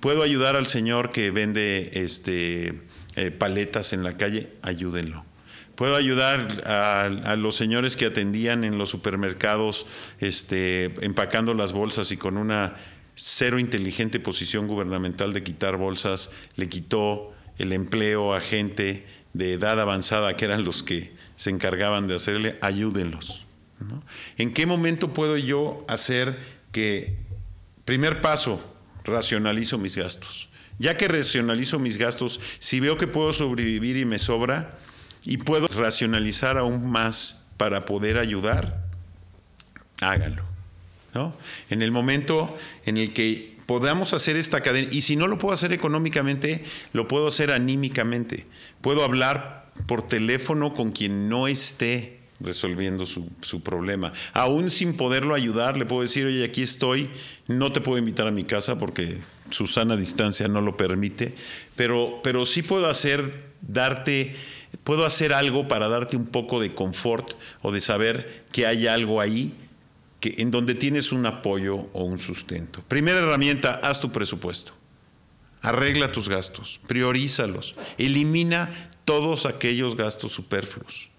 Puedo 0.00 0.22
ayudar 0.22 0.56
al 0.56 0.66
señor 0.66 1.10
que 1.10 1.30
vende 1.30 1.90
este, 1.94 2.80
eh, 3.16 3.30
paletas 3.30 3.92
en 3.92 4.02
la 4.02 4.16
calle, 4.16 4.52
ayúdenlo 4.62 5.24
puedo 5.78 5.94
ayudar 5.94 6.64
a, 6.66 7.36
los 7.36 7.54
señores 7.54 7.96
que 7.96 8.06
atendían 8.06 8.64
en 8.64 8.78
los 8.78 8.90
supermercados 8.90 9.86
este, 10.18 10.86
empacando 11.04 11.54
las 11.54 11.72
bolsas 11.72 12.10
y 12.10 12.16
con 12.16 12.36
una 12.36 12.74
cero 13.20 13.58
inteligente 13.58 14.20
posición 14.20 14.68
gubernamental 14.68 15.32
de 15.32 15.42
quitar 15.42 15.76
bolsas, 15.76 16.30
le 16.54 16.68
quitó 16.68 17.34
el 17.58 17.72
empleo 17.72 18.32
a 18.32 18.40
gente 18.40 19.06
de 19.32 19.54
edad 19.54 19.80
avanzada 19.80 20.34
que 20.34 20.44
eran 20.44 20.64
los 20.64 20.84
que 20.84 21.12
se 21.34 21.50
encargaban 21.50 22.06
de 22.06 22.14
hacerle, 22.14 22.58
ayúdenlos. 22.60 23.44
¿En 24.36 24.54
qué 24.54 24.66
momento 24.66 25.12
puedo 25.12 25.36
yo 25.36 25.84
hacer 25.88 26.38
que, 26.70 27.16
primer 27.84 28.20
paso, 28.20 28.62
racionalizo 29.02 29.78
mis 29.78 29.96
gastos? 29.96 30.48
Ya 30.78 30.96
que 30.96 31.08
racionalizo 31.08 31.80
mis 31.80 31.96
gastos, 31.96 32.40
si 32.60 32.78
veo 32.78 32.96
que 32.96 33.08
puedo 33.08 33.32
sobrevivir 33.32 33.96
y 33.96 34.04
me 34.04 34.20
sobra, 34.20 34.78
y 35.24 35.38
puedo 35.38 35.66
racionalizar 35.66 36.56
aún 36.56 36.88
más 36.88 37.48
para 37.56 37.80
poder 37.80 38.16
ayudar, 38.18 38.86
háganlo. 40.00 40.47
En 41.70 41.82
el 41.82 41.90
momento 41.90 42.56
en 42.86 42.96
el 42.96 43.12
que 43.12 43.56
podamos 43.66 44.14
hacer 44.14 44.36
esta 44.36 44.60
cadena, 44.60 44.88
y 44.90 45.02
si 45.02 45.16
no 45.16 45.26
lo 45.26 45.38
puedo 45.38 45.54
hacer 45.54 45.72
económicamente, 45.72 46.64
lo 46.92 47.06
puedo 47.08 47.28
hacer 47.28 47.50
anímicamente. 47.50 48.46
Puedo 48.80 49.04
hablar 49.04 49.70
por 49.86 50.06
teléfono 50.06 50.74
con 50.74 50.90
quien 50.90 51.28
no 51.28 51.48
esté 51.48 52.18
resolviendo 52.40 53.04
su, 53.04 53.28
su, 53.42 53.62
problema. 53.62 54.12
Aún 54.32 54.70
sin 54.70 54.96
poderlo 54.96 55.34
ayudar, 55.34 55.76
le 55.76 55.86
puedo 55.86 56.02
decir, 56.02 56.24
oye, 56.24 56.44
aquí 56.44 56.62
estoy, 56.62 57.10
no 57.48 57.72
te 57.72 57.80
puedo 57.80 57.98
invitar 57.98 58.28
a 58.28 58.30
mi 58.30 58.44
casa 58.44 58.78
porque 58.78 59.18
su 59.50 59.66
sana 59.66 59.96
distancia 59.96 60.46
no 60.46 60.60
lo 60.60 60.76
permite, 60.76 61.34
pero, 61.74 62.20
pero 62.22 62.46
sí 62.46 62.62
puedo 62.62 62.88
hacer, 62.88 63.44
darte 63.60 64.36
puedo 64.84 65.04
hacer 65.04 65.32
algo 65.32 65.68
para 65.68 65.88
darte 65.88 66.16
un 66.16 66.26
poco 66.26 66.60
de 66.60 66.74
confort 66.74 67.32
o 67.62 67.72
de 67.72 67.80
saber 67.80 68.44
que 68.52 68.66
hay 68.66 68.86
algo 68.86 69.20
ahí 69.20 69.52
que, 70.20 70.34
en 70.38 70.50
donde 70.50 70.74
tienes 70.74 71.12
un 71.12 71.26
apoyo 71.26 71.88
o 71.92 72.04
un 72.04 72.18
sustento. 72.18 72.82
Primera 72.88 73.20
herramienta, 73.20 73.80
haz 73.82 74.00
tu 74.00 74.10
presupuesto. 74.10 74.72
Arregla 75.60 76.12
tus 76.12 76.28
gastos, 76.28 76.80
priorízalos, 76.86 77.74
elimina 77.98 78.70
todos 79.04 79.44
aquellos 79.44 79.96
gastos 79.96 80.32
superfluos. 80.32 81.10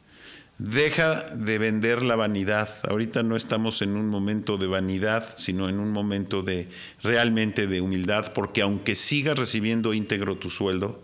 Deja 0.60 1.22
de 1.34 1.58
vender 1.58 2.04
la 2.04 2.18
vanidad. 2.18 2.70
Ahorita 2.90 3.24
no 3.24 3.36
estamos 3.36 3.82
en 3.82 3.96
un 3.96 4.10
momento 4.10 4.58
de 4.58 4.68
vanidad, 4.68 5.38
sino 5.38 5.70
en 5.70 5.80
un 5.80 5.92
momento 5.92 6.42
de 6.42 6.68
realmente 7.02 7.66
de 7.66 7.80
humildad, 7.80 8.34
porque 8.34 8.62
aunque 8.62 8.96
sigas 8.96 9.40
recibiendo 9.40 9.94
íntegro 9.94 10.38
tu 10.38 10.50
sueldo, 10.50 11.02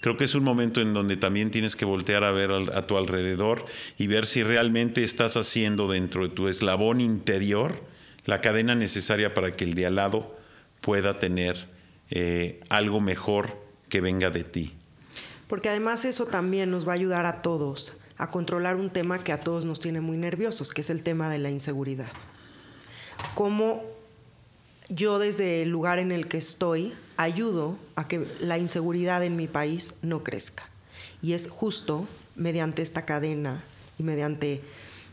Creo 0.00 0.16
que 0.16 0.24
es 0.24 0.34
un 0.34 0.44
momento 0.44 0.80
en 0.80 0.94
donde 0.94 1.16
también 1.16 1.50
tienes 1.50 1.74
que 1.74 1.84
voltear 1.84 2.22
a 2.22 2.30
ver 2.30 2.50
a 2.50 2.82
tu 2.82 2.96
alrededor 2.96 3.64
y 3.98 4.06
ver 4.06 4.26
si 4.26 4.42
realmente 4.42 5.02
estás 5.02 5.36
haciendo 5.36 5.88
dentro 5.88 6.28
de 6.28 6.34
tu 6.34 6.48
eslabón 6.48 7.00
interior 7.00 7.82
la 8.24 8.40
cadena 8.40 8.74
necesaria 8.74 9.34
para 9.34 9.52
que 9.52 9.64
el 9.64 9.74
de 9.74 9.86
al 9.86 9.96
lado 9.96 10.36
pueda 10.80 11.18
tener 11.18 11.68
eh, 12.10 12.60
algo 12.68 13.00
mejor 13.00 13.58
que 13.88 14.00
venga 14.00 14.30
de 14.30 14.44
ti. 14.44 14.74
Porque 15.48 15.68
además 15.68 16.04
eso 16.04 16.26
también 16.26 16.70
nos 16.70 16.86
va 16.86 16.92
a 16.92 16.96
ayudar 16.96 17.26
a 17.26 17.40
todos 17.42 17.96
a 18.18 18.30
controlar 18.30 18.76
un 18.76 18.90
tema 18.90 19.22
que 19.22 19.32
a 19.32 19.40
todos 19.40 19.64
nos 19.64 19.80
tiene 19.80 20.00
muy 20.00 20.16
nerviosos, 20.16 20.72
que 20.72 20.80
es 20.80 20.90
el 20.90 21.02
tema 21.02 21.28
de 21.28 21.38
la 21.38 21.50
inseguridad. 21.50 22.08
Cómo 23.34 23.84
yo 24.88 25.18
desde 25.18 25.62
el 25.62 25.68
lugar 25.68 25.98
en 25.98 26.12
el 26.12 26.28
que 26.28 26.38
estoy 26.38 26.94
ayudo 27.16 27.76
a 27.94 28.08
que 28.08 28.26
la 28.40 28.58
inseguridad 28.58 29.22
en 29.24 29.36
mi 29.36 29.46
país 29.46 29.94
no 30.02 30.22
crezca. 30.22 30.68
Y 31.22 31.32
es 31.32 31.48
justo 31.48 32.06
mediante 32.34 32.82
esta 32.82 33.04
cadena 33.04 33.62
y 33.98 34.02
mediante 34.02 34.62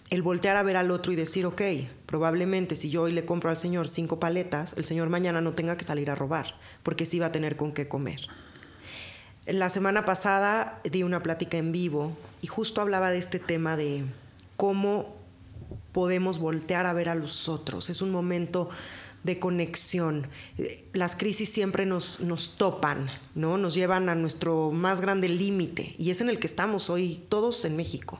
el 0.09 0.21
voltear 0.21 0.57
a 0.57 0.63
ver 0.63 0.77
al 0.77 0.91
otro 0.91 1.11
y 1.11 1.15
decir, 1.15 1.45
ok, 1.45 1.61
probablemente 2.05 2.75
si 2.75 2.89
yo 2.89 3.03
hoy 3.03 3.13
le 3.13 3.25
compro 3.25 3.49
al 3.49 3.57
Señor 3.57 3.87
cinco 3.87 4.19
paletas, 4.19 4.73
el 4.77 4.85
Señor 4.85 5.09
mañana 5.09 5.41
no 5.41 5.53
tenga 5.53 5.77
que 5.77 5.85
salir 5.85 6.11
a 6.11 6.15
robar, 6.15 6.55
porque 6.83 7.05
sí 7.05 7.19
va 7.19 7.27
a 7.27 7.31
tener 7.31 7.55
con 7.55 7.71
qué 7.71 7.87
comer. 7.87 8.27
La 9.45 9.69
semana 9.69 10.05
pasada 10.05 10.79
di 10.83 11.03
una 11.03 11.23
plática 11.23 11.57
en 11.57 11.71
vivo 11.71 12.15
y 12.41 12.47
justo 12.47 12.79
hablaba 12.79 13.11
de 13.11 13.17
este 13.17 13.39
tema 13.39 13.75
de 13.75 14.05
cómo 14.55 15.15
podemos 15.91 16.39
voltear 16.39 16.85
a 16.85 16.93
ver 16.93 17.09
a 17.09 17.15
los 17.15 17.49
otros. 17.49 17.89
Es 17.89 18.01
un 18.01 18.11
momento 18.11 18.69
de 19.23 19.39
conexión. 19.39 20.27
Eh, 20.57 20.85
las 20.93 21.15
crisis 21.15 21.49
siempre 21.49 21.85
nos, 21.85 22.19
nos 22.19 22.55
topan, 22.55 23.09
¿no? 23.35 23.57
Nos 23.57 23.73
llevan 23.73 24.09
a 24.09 24.15
nuestro 24.15 24.71
más 24.71 25.01
grande 25.01 25.29
límite 25.29 25.95
y 25.97 26.11
es 26.11 26.21
en 26.21 26.29
el 26.29 26.39
que 26.39 26.47
estamos 26.47 26.89
hoy 26.89 27.23
todos 27.29 27.65
en 27.65 27.75
México. 27.75 28.19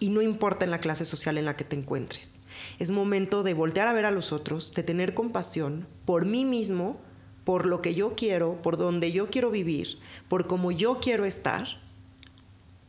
Y 0.00 0.10
no 0.10 0.22
importa 0.22 0.64
en 0.64 0.70
la 0.70 0.80
clase 0.80 1.04
social 1.04 1.38
en 1.38 1.44
la 1.44 1.56
que 1.56 1.64
te 1.64 1.76
encuentres. 1.76 2.38
Es 2.78 2.90
momento 2.90 3.42
de 3.42 3.54
voltear 3.54 3.88
a 3.88 3.92
ver 3.92 4.04
a 4.04 4.10
los 4.10 4.32
otros, 4.32 4.72
de 4.74 4.82
tener 4.82 5.14
compasión 5.14 5.86
por 6.04 6.24
mí 6.24 6.44
mismo, 6.44 7.00
por 7.44 7.66
lo 7.66 7.82
que 7.82 7.94
yo 7.94 8.14
quiero, 8.14 8.60
por 8.62 8.76
donde 8.76 9.10
yo 9.10 9.30
quiero 9.30 9.50
vivir, 9.50 9.98
por 10.28 10.46
cómo 10.46 10.70
yo 10.70 11.00
quiero 11.00 11.24
estar 11.24 11.66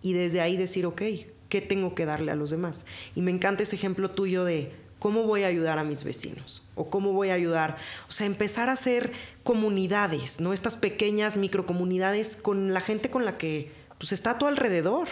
y 0.02 0.14
desde 0.14 0.42
ahí 0.42 0.58
decir, 0.58 0.86
ok, 0.86 1.02
¿qué 1.50 1.62
tengo 1.62 1.96
que 1.96 2.06
darle 2.06 2.32
a 2.32 2.36
los 2.36 2.50
demás? 2.50 2.86
Y 3.16 3.22
me 3.22 3.32
encanta 3.32 3.64
ese 3.64 3.76
ejemplo 3.76 4.12
tuyo 4.12 4.44
de 4.46 4.72
¿Cómo 5.00 5.24
voy 5.24 5.44
a 5.44 5.48
ayudar 5.48 5.80
a 5.80 5.86
mis 5.86 6.04
vecinos? 6.04 6.68
¿O 6.76 6.90
cómo 6.90 7.14
voy 7.14 7.30
a 7.30 7.34
ayudar? 7.34 7.78
O 8.10 8.12
sea, 8.12 8.28
empezar 8.28 8.68
a 8.68 8.74
hacer 8.74 9.14
comunidades, 9.44 10.42
¿no? 10.42 10.52
Estas 10.52 10.76
pequeñas 10.76 11.38
microcomunidades 11.38 12.36
con 12.36 12.74
la 12.74 12.82
gente 12.82 13.10
con 13.10 13.24
la 13.24 13.38
que 13.38 13.72
pues, 13.98 14.12
está 14.12 14.32
a 14.32 14.38
tu 14.38 14.46
alrededor. 14.46 15.08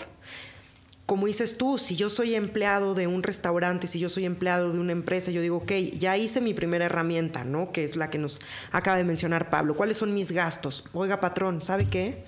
Como 1.06 1.26
dices 1.26 1.58
tú, 1.58 1.78
si 1.78 1.96
yo 1.96 2.10
soy 2.10 2.36
empleado 2.36 2.94
de 2.94 3.08
un 3.08 3.24
restaurante, 3.24 3.88
si 3.88 3.98
yo 3.98 4.10
soy 4.10 4.26
empleado 4.26 4.74
de 4.74 4.80
una 4.80 4.92
empresa, 4.92 5.32
yo 5.32 5.42
digo, 5.42 5.56
ok, 5.58 5.72
ya 5.98 6.18
hice 6.18 6.42
mi 6.42 6.54
primera 6.54 6.84
herramienta, 6.84 7.46
¿no? 7.46 7.72
Que 7.72 7.86
es 7.86 7.96
la 7.96 8.10
que 8.10 8.18
nos 8.18 8.42
acaba 8.74 8.98
de 8.98 9.06
mencionar 9.06 9.50
Pablo. 9.50 9.78
¿Cuáles 9.78 9.98
son 9.98 10.14
mis 10.14 10.34
gastos? 10.34 10.84
Oiga, 10.92 11.22
patrón, 11.22 11.62
¿sabe 11.62 11.88
qué? 11.88 12.26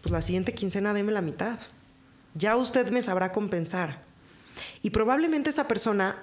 Pues 0.00 0.10
la 0.10 0.22
siguiente 0.22 0.54
quincena 0.54 0.94
deme 0.94 1.12
la 1.12 1.20
mitad. 1.20 1.58
Ya 2.34 2.56
usted 2.56 2.90
me 2.90 3.02
sabrá 3.02 3.30
compensar. 3.30 4.00
Y 4.80 4.88
probablemente 4.88 5.50
esa 5.50 5.68
persona 5.68 6.16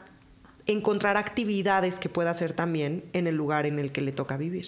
encontrar 0.65 1.17
actividades 1.17 1.99
que 1.99 2.09
pueda 2.09 2.31
hacer 2.31 2.53
también 2.53 3.03
en 3.13 3.27
el 3.27 3.35
lugar 3.35 3.65
en 3.65 3.79
el 3.79 3.91
que 3.91 4.01
le 4.01 4.11
toca 4.11 4.37
vivir. 4.37 4.67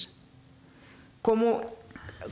¿Cómo, 1.21 1.73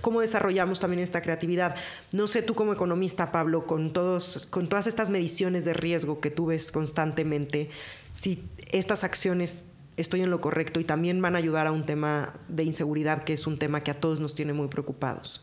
cómo 0.01 0.21
desarrollamos 0.21 0.79
también 0.79 1.01
esta 1.01 1.21
creatividad? 1.21 1.75
No 2.11 2.27
sé 2.27 2.41
tú 2.41 2.55
como 2.55 2.73
economista, 2.73 3.31
Pablo, 3.31 3.65
con, 3.65 3.93
todos, 3.93 4.47
con 4.49 4.67
todas 4.67 4.87
estas 4.87 5.09
mediciones 5.09 5.65
de 5.65 5.73
riesgo 5.73 6.19
que 6.19 6.29
tú 6.29 6.47
ves 6.47 6.71
constantemente, 6.71 7.69
si 8.11 8.43
estas 8.71 9.03
acciones 9.03 9.65
estoy 9.97 10.21
en 10.21 10.29
lo 10.29 10.41
correcto 10.41 10.79
y 10.79 10.83
también 10.83 11.21
van 11.21 11.35
a 11.35 11.37
ayudar 11.37 11.67
a 11.67 11.71
un 11.71 11.85
tema 11.85 12.33
de 12.47 12.63
inseguridad 12.63 13.23
que 13.23 13.33
es 13.33 13.47
un 13.47 13.57
tema 13.57 13.83
que 13.83 13.91
a 13.91 13.93
todos 13.93 14.19
nos 14.19 14.35
tiene 14.35 14.53
muy 14.53 14.67
preocupados. 14.67 15.41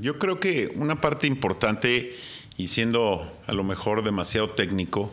Yo 0.00 0.18
creo 0.18 0.40
que 0.40 0.72
una 0.76 1.00
parte 1.00 1.26
importante, 1.26 2.14
y 2.56 2.68
siendo 2.68 3.30
a 3.46 3.52
lo 3.52 3.64
mejor 3.64 4.02
demasiado 4.02 4.50
técnico, 4.50 5.12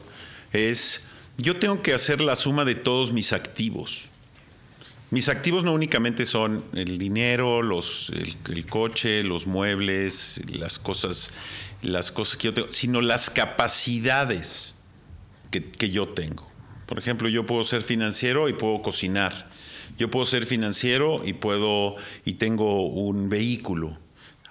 es 0.53 1.08
yo 1.38 1.58
tengo 1.58 1.82
que 1.82 1.94
hacer 1.94 2.22
la 2.22 2.36
suma 2.36 2.66
de 2.66 2.76
todos 2.76 3.14
mis 3.14 3.34
activos. 3.34 4.10
Mis 5.12 5.30
activos 5.30 5.64
no 5.64 5.74
únicamente 5.74 6.26
son 6.26 6.66
el 6.74 6.98
dinero, 6.98 7.62
los, 7.62 8.12
el, 8.50 8.66
coche, 8.66 9.24
los 9.24 9.46
muebles, 9.46 10.42
las 10.48 10.80
cosas, 10.80 11.32
las 11.82 12.12
cosas 12.12 12.38
que 12.38 12.46
yo 12.46 12.54
tengo, 12.54 12.74
sino 12.74 13.02
las 13.02 13.30
capacidades 13.30 14.76
que, 15.52 15.90
yo 15.90 16.10
tengo. 16.10 16.50
Por 16.86 17.00
ejemplo, 17.00 17.30
yo 17.30 17.46
puedo 17.46 17.64
ser 17.64 17.82
financiero 17.82 18.50
y 18.50 18.54
puedo 18.54 18.82
cocinar. 18.82 19.50
Yo 19.98 20.10
puedo 20.12 20.26
ser 20.26 20.46
financiero 20.46 21.22
y 21.26 21.34
puedo 21.34 21.96
y 22.26 22.34
tengo 22.34 22.88
un 22.88 23.30
vehículo. 23.30 23.98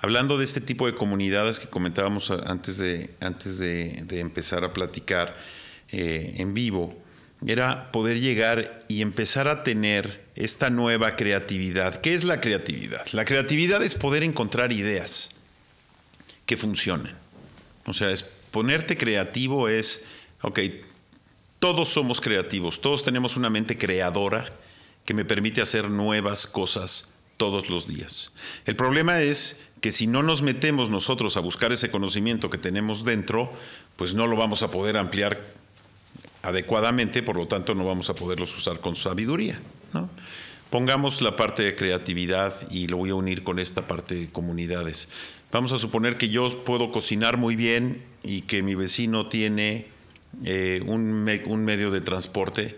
Hablando 0.01 0.39
de 0.39 0.45
este 0.45 0.61
tipo 0.61 0.87
de 0.87 0.95
comunidades 0.95 1.61
que 1.61 1.69
comentábamos 1.69 2.31
antes 2.31 2.79
de, 2.79 3.15
antes 3.21 3.59
de, 3.59 4.07
empezar 4.21 4.65
a 4.65 4.73
platicar 4.73 5.37
eh, 5.97 6.35
en 6.39 6.55
vivo, 6.55 6.93
era 7.47 7.93
poder 7.93 8.19
llegar 8.19 8.85
y 8.89 9.01
empezar 9.01 9.47
a 9.47 9.63
tener 9.63 10.25
esta 10.35 10.69
nueva 10.69 11.15
creatividad. 11.15 12.01
¿Qué 12.01 12.15
es 12.15 12.25
la 12.25 12.41
creatividad? 12.41 13.07
La 13.13 13.25
creatividad 13.25 13.81
es 13.81 13.95
poder 13.95 14.25
encontrar 14.25 14.73
ideas 14.73 15.31
que 16.47 16.57
funcionen. 16.57 17.15
O 17.87 17.93
sea, 17.93 18.11
es 18.11 18.25
ponerte 18.25 18.97
creativo 18.97 19.69
es, 19.69 20.05
ok, 20.43 20.59
todos 21.61 21.91
somos 21.91 22.21
creativos, 22.21 22.81
todos 22.81 23.05
tenemos 23.05 23.37
una 23.37 23.49
mente 23.49 23.77
creadora 23.77 24.45
que 25.05 25.15
me 25.15 25.25
permite 25.25 25.61
hacer 25.61 25.91
nuevas 25.91 26.49
cosas 26.49 27.15
todos 27.37 27.71
los 27.71 27.87
días. 27.87 28.33
El 28.65 28.75
problema 28.75 29.21
es 29.21 29.65
que 29.81 29.93
si 29.93 30.09
no 30.09 30.25
nos 30.25 30.43
metemos 30.43 30.91
nosotros 30.91 31.37
a 31.37 31.41
buscar 31.41 31.71
ese 31.71 31.93
conocimiento 31.93 32.51
que 32.51 32.59
tenemos 32.59 33.05
dentro, 33.05 33.53
pues 33.95 34.15
no 34.15 34.27
lo 34.27 34.35
vamos 34.35 34.65
a 34.65 34.73
poder 34.73 34.97
ampliar 34.97 35.39
adecuadamente, 36.45 37.23
por 37.23 37.37
lo 37.37 37.49
tanto 37.49 37.75
no 37.75 37.85
vamos 37.85 38.11
a 38.11 38.15
poderlos 38.15 38.57
usar 38.57 38.79
con 38.79 38.97
sabiduría. 38.97 39.61
Pongamos 40.71 41.21
la 41.21 41.37
parte 41.37 41.63
de 41.63 41.75
creatividad 41.75 42.55
y 42.71 42.89
lo 42.89 42.97
voy 42.99 43.11
a 43.11 43.15
unir 43.15 43.43
con 43.43 43.59
esta 43.59 43.87
parte 43.87 44.15
de 44.15 44.29
comunidades. 44.29 45.09
Vamos 45.53 45.73
a 45.73 45.79
suponer 45.79 46.17
que 46.17 46.29
yo 46.29 46.65
puedo 46.65 46.91
cocinar 46.91 47.37
muy 47.37 47.57
bien 47.57 48.03
y 48.23 48.43
que 48.43 48.63
mi 48.63 48.75
vecino 48.75 49.29
tiene 49.29 49.87
eh, 50.45 50.83
un, 50.87 51.29
un 51.47 51.65
medio 51.65 51.91
de 51.91 52.01
transporte 52.01 52.77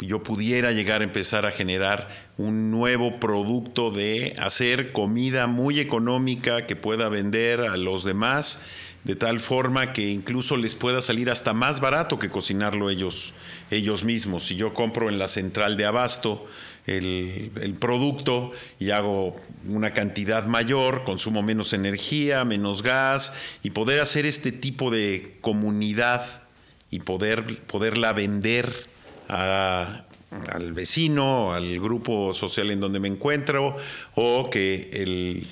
yo 0.00 0.22
pudiera 0.22 0.72
llegar 0.72 1.00
a 1.00 1.04
empezar 1.04 1.46
a 1.46 1.50
generar 1.50 2.08
un 2.36 2.70
nuevo 2.70 3.18
producto 3.18 3.90
de 3.90 4.34
hacer 4.38 4.92
comida 4.92 5.46
muy 5.46 5.80
económica 5.80 6.66
que 6.66 6.76
pueda 6.76 7.08
vender 7.08 7.60
a 7.60 7.76
los 7.78 8.04
demás 8.04 8.62
de 9.06 9.14
tal 9.14 9.38
forma 9.38 9.92
que 9.92 10.08
incluso 10.10 10.56
les 10.56 10.74
pueda 10.74 11.00
salir 11.00 11.30
hasta 11.30 11.52
más 11.52 11.78
barato 11.78 12.18
que 12.18 12.28
cocinarlo 12.28 12.90
ellos, 12.90 13.34
ellos 13.70 14.02
mismos. 14.02 14.46
Si 14.46 14.56
yo 14.56 14.74
compro 14.74 15.08
en 15.08 15.20
la 15.20 15.28
central 15.28 15.76
de 15.76 15.86
abasto 15.86 16.44
el, 16.86 17.76
producto 17.78 18.50
y 18.80 18.90
hago 18.90 19.36
una 19.68 19.92
cantidad 19.92 20.46
mayor, 20.46 21.04
consumo 21.04 21.44
menos 21.44 21.72
energía, 21.72 22.44
menos 22.44 22.82
gas, 22.82 23.32
y 23.62 23.70
poder 23.70 24.00
hacer 24.00 24.26
este 24.26 24.50
tipo 24.50 24.90
de 24.90 25.36
comunidad 25.40 26.42
y 26.90 26.98
poder, 26.98 27.60
poderla 27.68 28.12
vender 28.12 28.88
al 29.28 30.72
vecino, 30.72 31.52
al 31.52 31.78
grupo 31.78 32.34
social 32.34 32.72
en 32.72 32.80
donde 32.80 32.98
me 32.98 33.06
encuentro, 33.06 33.76
o 34.16 34.50
que 34.50 34.90
el, 34.92 35.46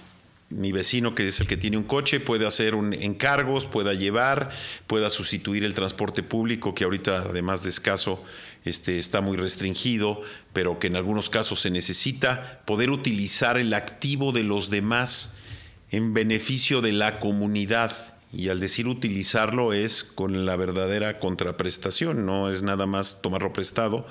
mi 0.54 0.72
vecino, 0.72 1.14
que 1.14 1.26
es 1.26 1.40
el 1.40 1.46
que 1.46 1.56
tiene 1.56 1.76
un 1.76 1.84
coche, 1.84 2.20
puede 2.20 2.46
hacer 2.46 2.74
encargos, 2.74 3.66
pueda 3.66 3.92
llevar, 3.92 4.50
pueda 4.86 5.10
sustituir 5.10 5.64
el 5.64 5.74
transporte 5.74 6.22
público, 6.22 6.74
que 6.74 6.84
ahorita, 6.84 7.18
además 7.18 7.64
de 7.64 7.70
escaso, 7.70 8.22
este, 8.64 8.98
está 8.98 9.20
muy 9.20 9.36
restringido, 9.36 10.22
pero 10.52 10.78
que 10.78 10.86
en 10.86 10.96
algunos 10.96 11.28
casos 11.28 11.60
se 11.60 11.70
necesita, 11.70 12.62
poder 12.66 12.90
utilizar 12.90 13.58
el 13.58 13.74
activo 13.74 14.32
de 14.32 14.44
los 14.44 14.70
demás 14.70 15.34
en 15.90 16.14
beneficio 16.14 16.80
de 16.80 16.92
la 16.92 17.18
comunidad. 17.18 18.14
Y 18.32 18.48
al 18.48 18.60
decir 18.60 18.88
utilizarlo 18.88 19.72
es 19.72 20.02
con 20.04 20.46
la 20.46 20.56
verdadera 20.56 21.16
contraprestación, 21.18 22.26
no 22.26 22.50
es 22.50 22.62
nada 22.62 22.86
más 22.86 23.22
tomarlo 23.22 23.52
prestado. 23.52 24.06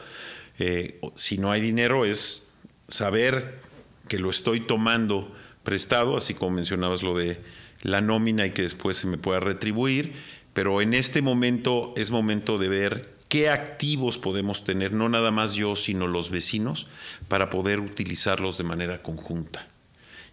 Eh, 0.59 0.99
si 1.15 1.37
no 1.37 1.51
hay 1.51 1.61
dinero 1.61 2.05
es 2.05 2.47
saber 2.87 3.59
que 4.07 4.19
lo 4.19 4.29
estoy 4.29 4.59
tomando 4.61 5.33
prestado, 5.63 6.17
así 6.17 6.33
como 6.33 6.55
mencionabas 6.55 7.03
lo 7.03 7.17
de 7.17 7.39
la 7.81 8.01
nómina 8.01 8.45
y 8.45 8.51
que 8.51 8.61
después 8.61 8.97
se 8.97 9.07
me 9.07 9.17
pueda 9.17 9.39
retribuir, 9.39 10.13
pero 10.53 10.81
en 10.81 10.93
este 10.93 11.21
momento 11.21 11.93
es 11.97 12.11
momento 12.11 12.57
de 12.57 12.69
ver 12.69 13.13
qué 13.27 13.49
activos 13.49 14.17
podemos 14.17 14.63
tener, 14.63 14.93
no 14.93 15.09
nada 15.09 15.31
más 15.31 15.53
yo, 15.53 15.75
sino 15.75 16.07
los 16.07 16.29
vecinos, 16.29 16.87
para 17.27 17.49
poder 17.49 17.79
utilizarlos 17.79 18.57
de 18.57 18.63
manera 18.63 19.01
conjunta. 19.01 19.67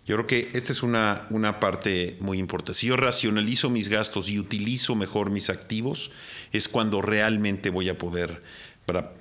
Yo 0.06 0.16
creo 0.16 0.26
que 0.26 0.48
esta 0.54 0.72
es 0.72 0.82
una, 0.82 1.26
una 1.30 1.60
parte 1.60 2.16
muy 2.20 2.38
importante. 2.38 2.78
Si 2.78 2.88
yo 2.88 2.96
racionalizo 2.96 3.70
mis 3.70 3.88
gastos 3.88 4.28
y 4.28 4.38
utilizo 4.38 4.94
mejor 4.94 5.30
mis 5.30 5.50
activos, 5.50 6.10
es 6.52 6.68
cuando 6.68 7.00
realmente 7.00 7.70
voy 7.70 7.88
a 7.88 7.96
poder, 7.96 8.42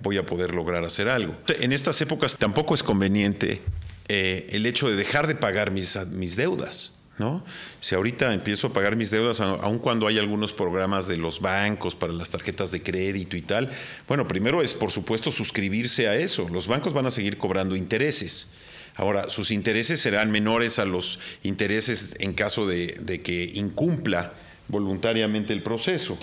voy 0.01 0.17
a 0.17 0.25
poder 0.25 0.55
lograr 0.55 0.83
hacer 0.83 1.09
algo. 1.09 1.37
En 1.59 1.73
estas 1.73 2.01
épocas 2.01 2.37
tampoco 2.37 2.75
es 2.75 2.83
conveniente 2.83 3.61
eh, 4.09 4.47
el 4.51 4.65
hecho 4.65 4.89
de 4.89 4.95
dejar 4.95 5.27
de 5.27 5.35
pagar 5.35 5.69
mis, 5.69 5.95
mis 6.07 6.35
deudas. 6.35 6.93
¿no? 7.19 7.45
Si 7.79 7.93
ahorita 7.93 8.33
empiezo 8.33 8.67
a 8.67 8.73
pagar 8.73 8.95
mis 8.95 9.11
deudas, 9.11 9.39
aun 9.39 9.77
cuando 9.77 10.07
hay 10.07 10.17
algunos 10.17 10.51
programas 10.51 11.07
de 11.07 11.17
los 11.17 11.41
bancos 11.41 11.93
para 11.93 12.11
las 12.13 12.31
tarjetas 12.31 12.71
de 12.71 12.81
crédito 12.81 13.37
y 13.37 13.41
tal, 13.43 13.69
bueno, 14.07 14.27
primero 14.27 14.63
es 14.63 14.73
por 14.73 14.89
supuesto 14.89 15.31
suscribirse 15.31 16.07
a 16.07 16.15
eso. 16.15 16.49
Los 16.49 16.65
bancos 16.67 16.93
van 16.93 17.05
a 17.05 17.11
seguir 17.11 17.37
cobrando 17.37 17.75
intereses. 17.75 18.53
Ahora, 18.95 19.29
sus 19.29 19.51
intereses 19.51 19.99
serán 19.99 20.31
menores 20.31 20.79
a 20.79 20.85
los 20.85 21.19
intereses 21.43 22.15
en 22.19 22.33
caso 22.33 22.65
de, 22.65 22.97
de 22.99 23.21
que 23.21 23.51
incumpla 23.53 24.33
voluntariamente 24.67 25.53
el 25.53 25.61
proceso. 25.61 26.17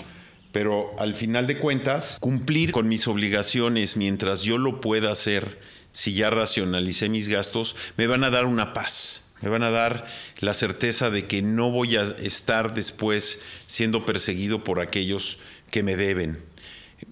Pero 0.51 0.93
al 0.99 1.15
final 1.15 1.47
de 1.47 1.57
cuentas, 1.57 2.17
cumplir 2.19 2.71
con 2.71 2.87
mis 2.87 3.07
obligaciones 3.07 3.95
mientras 3.95 4.41
yo 4.41 4.57
lo 4.57 4.81
pueda 4.81 5.11
hacer 5.11 5.59
si 5.91 6.13
ya 6.13 6.29
racionalicé 6.29 7.09
mis 7.09 7.29
gastos, 7.29 7.75
me 7.97 8.07
van 8.07 8.23
a 8.23 8.29
dar 8.29 8.45
una 8.45 8.73
paz, 8.73 9.23
me 9.41 9.49
van 9.49 9.63
a 9.63 9.69
dar 9.69 10.07
la 10.39 10.53
certeza 10.53 11.09
de 11.09 11.25
que 11.25 11.41
no 11.41 11.71
voy 11.71 11.95
a 11.95 12.15
estar 12.19 12.73
después 12.73 13.41
siendo 13.65 14.05
perseguido 14.05 14.63
por 14.63 14.79
aquellos 14.79 15.39
que 15.71 15.83
me 15.83 15.95
deben. 15.95 16.43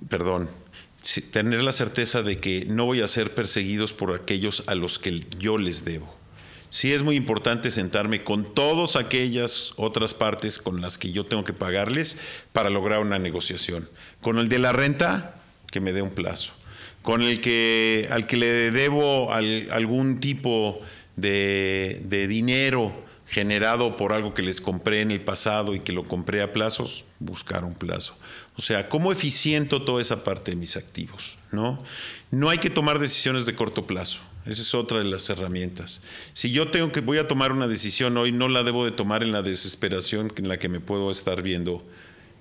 Perdón, 0.09 0.49
tener 1.31 1.63
la 1.63 1.71
certeza 1.71 2.21
de 2.21 2.37
que 2.37 2.65
no 2.65 2.85
voy 2.85 3.01
a 3.01 3.07
ser 3.07 3.33
perseguidos 3.33 3.93
por 3.93 4.13
aquellos 4.13 4.63
a 4.67 4.75
los 4.75 4.99
que 4.99 5.25
yo 5.37 5.57
les 5.57 5.85
debo. 5.85 6.15
Sí 6.69 6.91
es 6.91 7.03
muy 7.03 7.15
importante 7.15 7.71
sentarme 7.71 8.23
con 8.23 8.53
todas 8.53 8.95
aquellas 8.95 9.73
otras 9.77 10.13
partes 10.13 10.59
con 10.59 10.81
las 10.81 10.97
que 10.97 11.11
yo 11.11 11.23
tengo 11.23 11.43
que 11.43 11.53
pagarles 11.53 12.17
para 12.51 12.69
lograr 12.69 12.99
una 12.99 13.17
negociación. 13.17 13.89
Con 14.19 14.39
el 14.39 14.49
de 14.49 14.59
la 14.59 14.73
renta, 14.73 15.41
que 15.71 15.79
me 15.79 15.93
dé 15.93 16.01
un 16.01 16.09
plazo 16.09 16.53
con 17.05 17.21
el 17.21 17.39
que 17.39 18.07
al 18.09 18.25
que 18.25 18.35
le 18.35 18.71
debo 18.71 19.31
algún 19.31 20.19
tipo 20.19 20.81
de, 21.15 22.01
dinero 22.27 23.05
generado 23.27 23.95
por 23.95 24.11
algo 24.11 24.33
que 24.33 24.41
les 24.41 24.59
compré 24.59 25.01
en 25.01 25.11
el 25.11 25.21
pasado 25.21 25.75
y 25.75 25.79
que 25.79 25.93
lo 25.93 26.03
compré 26.03 26.41
a 26.41 26.51
plazos, 26.51 27.05
buscar 27.19 27.63
un 27.63 27.75
plazo. 27.75 28.17
O 28.55 28.61
sea, 28.61 28.89
¿cómo 28.89 29.11
eficiento 29.11 29.83
toda 29.83 30.01
esa 30.01 30.23
parte 30.23 30.51
de 30.51 30.57
mis 30.57 30.77
activos? 30.77 31.37
¿no? 31.51 31.81
no 32.31 32.49
hay 32.49 32.57
que 32.57 32.71
tomar 32.71 32.97
decisiones 32.97 33.45
de 33.45 33.53
corto 33.53 33.85
plazo. 33.85 34.21
Esa 34.47 34.63
es 34.63 34.73
otra 34.73 34.97
de 34.97 35.05
las 35.05 35.29
herramientas. 35.29 36.01
Si 36.33 36.51
yo 36.51 36.71
tengo 36.71 36.91
que 36.91 37.01
voy 37.01 37.19
a 37.19 37.27
tomar 37.27 37.51
una 37.51 37.67
decisión 37.67 38.17
hoy, 38.17 38.31
no 38.31 38.47
la 38.47 38.63
debo 38.63 38.83
de 38.83 38.91
tomar 38.91 39.21
en 39.21 39.31
la 39.31 39.43
desesperación 39.43 40.33
en 40.37 40.47
la 40.47 40.57
que 40.57 40.69
me 40.69 40.79
puedo 40.79 41.11
estar 41.11 41.43
viendo 41.43 41.85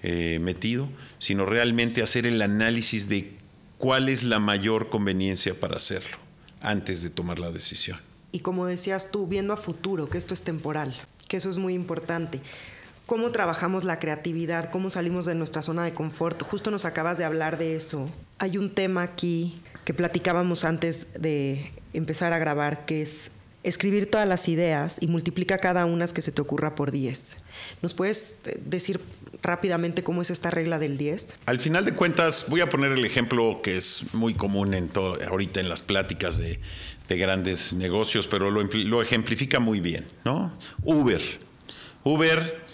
eh, 0.02 0.38
metido, 0.40 0.88
sino 1.18 1.44
realmente 1.44 2.02
hacer 2.02 2.26
el 2.26 2.40
análisis 2.40 3.08
de 3.08 3.43
cuál 3.84 4.08
es 4.08 4.22
la 4.24 4.38
mayor 4.38 4.88
conveniencia 4.88 5.60
para 5.60 5.76
hacerlo 5.76 6.16
antes 6.62 7.02
de 7.02 7.10
tomar 7.10 7.38
la 7.38 7.50
decisión. 7.50 7.98
Y 8.32 8.38
como 8.38 8.64
decías 8.64 9.10
tú, 9.10 9.26
viendo 9.26 9.52
a 9.52 9.58
futuro, 9.58 10.08
que 10.08 10.16
esto 10.16 10.32
es 10.32 10.40
temporal, 10.40 10.96
que 11.28 11.36
eso 11.36 11.50
es 11.50 11.58
muy 11.58 11.74
importante. 11.74 12.40
¿Cómo 13.04 13.30
trabajamos 13.30 13.84
la 13.84 13.98
creatividad? 13.98 14.70
¿Cómo 14.70 14.88
salimos 14.88 15.26
de 15.26 15.34
nuestra 15.34 15.60
zona 15.60 15.84
de 15.84 15.92
confort? 15.92 16.42
Justo 16.42 16.70
nos 16.70 16.86
acabas 16.86 17.18
de 17.18 17.26
hablar 17.26 17.58
de 17.58 17.76
eso. 17.76 18.08
Hay 18.38 18.56
un 18.56 18.70
tema 18.70 19.02
aquí 19.02 19.60
que 19.84 19.92
platicábamos 19.92 20.64
antes 20.64 21.06
de 21.12 21.70
empezar 21.92 22.32
a 22.32 22.38
grabar, 22.38 22.86
que 22.86 23.02
es 23.02 23.32
escribir 23.64 24.10
todas 24.10 24.28
las 24.28 24.48
ideas 24.48 24.96
y 25.00 25.08
multiplica 25.08 25.58
cada 25.58 25.86
una 25.86 26.06
que 26.06 26.22
se 26.22 26.32
te 26.32 26.42
ocurra 26.42 26.74
por 26.74 26.92
10. 26.92 27.36
¿Nos 27.82 27.94
puedes 27.94 28.36
eh, 28.44 28.60
decir 28.64 29.00
rápidamente 29.42 30.02
cómo 30.02 30.22
es 30.22 30.30
esta 30.30 30.50
regla 30.50 30.78
del 30.78 30.98
10? 30.98 31.36
Al 31.46 31.58
final 31.58 31.84
de 31.84 31.92
cuentas, 31.92 32.46
voy 32.48 32.60
a 32.60 32.68
poner 32.68 32.92
el 32.92 33.04
ejemplo 33.04 33.60
que 33.62 33.76
es 33.76 34.04
muy 34.12 34.34
común 34.34 34.74
en 34.74 34.90
ahorita 34.94 35.60
en 35.60 35.68
las 35.68 35.82
pláticas 35.82 36.38
de, 36.38 36.60
grandes 37.08 37.74
negocios, 37.74 38.26
pero 38.26 38.50
lo, 38.50 38.62
lo, 38.62 39.02
ejemplifica 39.02 39.60
muy 39.60 39.80
bien, 39.80 40.06
¿no? 40.24 40.56
Uber. 40.82 41.20
Uber 42.02 42.64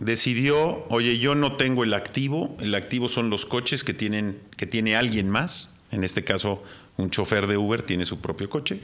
decidió, 0.00 0.84
oye, 0.90 1.18
yo 1.18 1.34
no 1.34 1.54
tengo 1.54 1.82
el 1.82 1.94
activo, 1.94 2.56
el 2.60 2.74
activo 2.74 3.08
son 3.08 3.30
los 3.30 3.46
coches 3.46 3.82
que, 3.82 3.94
tienen, 3.94 4.38
que 4.56 4.66
tiene 4.66 4.96
alguien 4.96 5.30
más, 5.30 5.74
en 5.92 6.04
este 6.04 6.24
caso 6.24 6.62
un 6.96 7.10
chofer 7.10 7.46
de 7.46 7.56
Uber 7.56 7.82
tiene 7.82 8.04
su 8.04 8.20
propio 8.20 8.48
coche. 8.48 8.80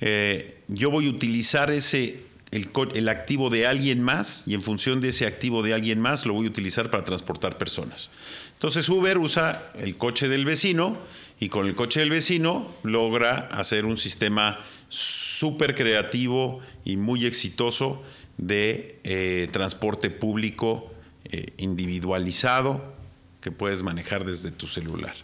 Eh, 0.00 0.58
yo 0.68 0.90
voy 0.90 1.06
a 1.06 1.10
utilizar 1.10 1.70
ese, 1.70 2.20
el, 2.50 3.08
activo 3.08 3.50
de 3.50 3.66
alguien 3.66 4.02
más 4.02 4.44
y 4.46 4.54
en 4.54 4.62
función 4.62 5.00
de 5.00 5.08
ese 5.08 5.26
activo 5.26 5.62
de 5.62 5.74
alguien 5.74 6.00
más 6.00 6.26
lo 6.26 6.34
voy 6.34 6.46
a 6.46 6.50
utilizar 6.50 6.90
para 6.90 7.04
transportar 7.04 7.58
personas. 7.58 8.10
Entonces 8.54 8.88
Uber 8.88 9.18
usa 9.18 9.72
el 9.78 9.96
coche 9.96 10.28
del 10.28 10.44
vecino 10.44 10.98
y 11.40 11.48
con 11.48 11.66
el 11.66 11.74
coche 11.74 12.00
del 12.00 12.10
vecino 12.10 12.70
logra 12.82 13.48
hacer 13.52 13.84
un 13.84 13.96
sistema 13.96 14.60
súper 14.88 15.74
creativo 15.74 16.60
y 16.84 16.96
muy 16.96 17.26
exitoso 17.26 18.02
de 18.38 19.00
eh, 19.04 19.48
transporte 19.52 20.10
público 20.10 20.92
eh, 21.24 21.46
individualizado 21.58 22.94
que 23.40 23.50
puedes 23.50 23.82
manejar 23.82 24.24
desde 24.24 24.50
tu 24.50 24.66
celular. 24.66 25.14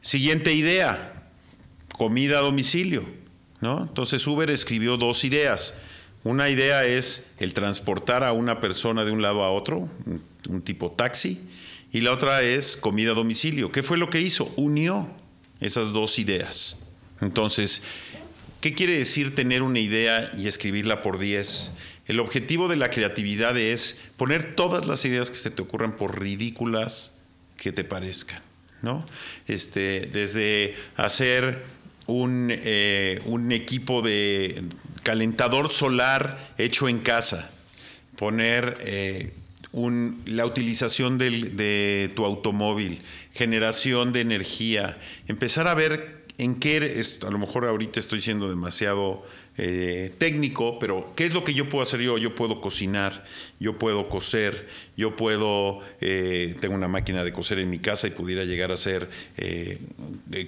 Siguiente 0.00 0.52
idea, 0.52 1.30
comida 1.92 2.38
a 2.38 2.42
domicilio. 2.42 3.04
¿No? 3.60 3.82
Entonces 3.82 4.26
Uber 4.26 4.50
escribió 4.50 4.96
dos 4.96 5.24
ideas. 5.24 5.74
Una 6.24 6.48
idea 6.48 6.84
es 6.84 7.30
el 7.38 7.54
transportar 7.54 8.24
a 8.24 8.32
una 8.32 8.60
persona 8.60 9.04
de 9.04 9.12
un 9.12 9.22
lado 9.22 9.44
a 9.44 9.50
otro, 9.50 9.88
un 10.48 10.62
tipo 10.62 10.90
taxi, 10.92 11.40
y 11.92 12.00
la 12.00 12.12
otra 12.12 12.42
es 12.42 12.76
comida 12.76 13.12
a 13.12 13.14
domicilio. 13.14 13.70
¿Qué 13.70 13.82
fue 13.82 13.98
lo 13.98 14.10
que 14.10 14.20
hizo? 14.20 14.52
Unió 14.56 15.08
esas 15.60 15.92
dos 15.92 16.18
ideas. 16.18 16.78
Entonces, 17.20 17.82
¿qué 18.60 18.74
quiere 18.74 18.98
decir 18.98 19.34
tener 19.34 19.62
una 19.62 19.78
idea 19.78 20.30
y 20.36 20.48
escribirla 20.48 21.02
por 21.02 21.18
10? 21.18 21.72
El 22.06 22.20
objetivo 22.20 22.68
de 22.68 22.76
la 22.76 22.90
creatividad 22.90 23.56
es 23.56 23.98
poner 24.16 24.54
todas 24.54 24.86
las 24.86 25.04
ideas 25.04 25.30
que 25.30 25.36
se 25.36 25.50
te 25.50 25.62
ocurran 25.62 25.96
por 25.96 26.20
ridículas 26.20 27.18
que 27.56 27.72
te 27.72 27.84
parezcan, 27.84 28.42
¿no? 28.82 29.04
Este, 29.46 30.08
desde 30.12 30.76
hacer 30.96 31.64
un, 32.08 32.48
eh, 32.50 33.20
un 33.26 33.52
equipo 33.52 34.02
de 34.02 34.64
calentador 35.04 35.70
solar 35.70 36.54
hecho 36.58 36.88
en 36.88 36.98
casa, 36.98 37.50
poner 38.16 38.78
eh, 38.80 39.34
la 40.24 40.44
utilización 40.46 41.18
de 41.18 42.10
tu 42.16 42.24
automóvil, 42.24 43.02
generación 43.32 44.12
de 44.12 44.22
energía, 44.22 44.98
empezar 45.28 45.68
a 45.68 45.74
ver 45.74 46.24
en 46.38 46.54
qué, 46.54 47.02
a 47.26 47.30
lo 47.30 47.38
mejor 47.38 47.66
ahorita 47.66 48.00
estoy 48.00 48.20
siendo 48.20 48.48
demasiado 48.48 49.26
eh, 49.60 50.12
técnico, 50.18 50.78
pero 50.78 51.12
¿qué 51.16 51.26
es 51.26 51.34
lo 51.34 51.42
que 51.42 51.52
yo 51.52 51.68
puedo 51.68 51.82
hacer 51.82 52.00
yo? 52.00 52.16
Yo 52.16 52.34
puedo 52.36 52.60
cocinar, 52.60 53.24
yo 53.58 53.76
puedo 53.76 54.08
coser, 54.08 54.68
yo 54.96 55.16
puedo, 55.16 55.80
eh, 56.00 56.54
tengo 56.60 56.76
una 56.76 56.86
máquina 56.86 57.24
de 57.24 57.32
coser 57.32 57.58
en 57.58 57.68
mi 57.68 57.80
casa 57.80 58.06
y 58.06 58.10
pudiera 58.10 58.44
llegar 58.44 58.70
a 58.70 58.74
hacer 58.74 59.10
eh, 59.36 59.80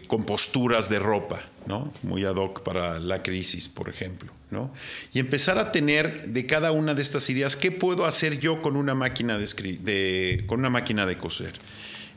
composturas 0.07 0.89
de 0.89 1.01
ropa, 1.01 1.45
¿no? 1.67 1.93
Muy 2.05 2.25
ad 2.25 2.37
hoc 2.37 2.63
para 2.63 3.01
la 3.01 3.21
crisis, 3.21 3.69
por 3.69 3.89
ejemplo, 3.89 4.33
¿no? 4.51 4.73
Y 5.13 5.19
empezar 5.19 5.59
a 5.59 5.73
tener 5.73 6.29
de 6.29 6.47
cada 6.47 6.71
una 6.71 6.95
de 6.95 7.03
estas 7.03 7.29
ideas, 7.31 7.57
¿qué 7.57 7.73
puedo 7.73 8.07
hacer 8.07 8.39
yo 8.39 8.63
con 8.63 8.77
una 8.77 8.95
máquina 8.95 9.39
de, 9.39 10.45
con 10.47 10.61
una 10.61 10.71
máquina 10.71 11.05
de 11.05 11.17
coser? 11.17 11.55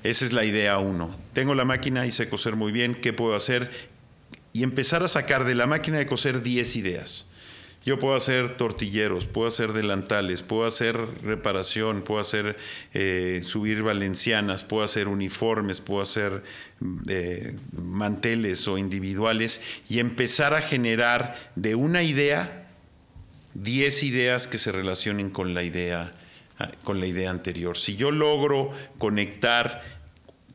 Esa 0.04 0.26
es 0.26 0.34
la 0.34 0.44
idea 0.44 0.78
uno. 0.80 1.18
Tengo 1.32 1.56
la 1.56 1.66
máquina 1.66 2.06
y 2.06 2.12
sé 2.12 2.30
coser 2.30 2.56
muy 2.56 2.72
bien, 2.72 2.94
¿qué 2.94 3.14
puedo 3.14 3.36
hacer? 3.36 3.93
Y 4.54 4.64
empezar 4.64 5.04
a 5.04 5.08
sacar 5.08 5.44
de 5.44 5.56
la 5.56 5.68
máquina 5.68 5.98
de 5.98 6.06
coser 6.06 6.42
10 6.44 6.76
ideas. 6.76 7.28
Yo 7.86 8.00
puedo 8.00 8.16
hacer 8.16 8.56
tortilleros, 8.56 9.26
puedo 9.26 9.50
hacer 9.50 9.74
delantales, 9.74 10.42
puedo 10.42 10.66
hacer 10.66 10.98
reparación, 11.22 12.02
puedo 12.04 12.22
hacer 12.22 12.56
eh, 12.94 13.42
subir 13.44 13.84
valencianas, 13.84 14.64
puedo 14.64 14.84
hacer 14.84 15.10
uniformes, 15.10 15.82
puedo 15.82 16.02
hacer 16.02 16.44
eh, 17.10 17.58
manteles 17.74 18.70
o 18.70 18.78
individuales 18.78 19.60
y 19.90 20.00
empezar 20.00 20.54
a 20.54 20.62
generar 20.62 21.52
de 21.56 21.76
una 21.76 22.04
idea 22.04 22.70
10 23.56 24.04
ideas 24.04 24.48
que 24.48 24.58
se 24.58 24.72
relacionen 24.72 25.30
con 25.30 25.54
la 25.54 25.64
idea 25.64 26.12
con 26.84 27.00
la 27.00 27.08
idea 27.08 27.30
anterior. 27.30 27.78
Si 27.78 27.96
yo 27.96 28.12
logro 28.12 28.72
conectar 28.98 29.93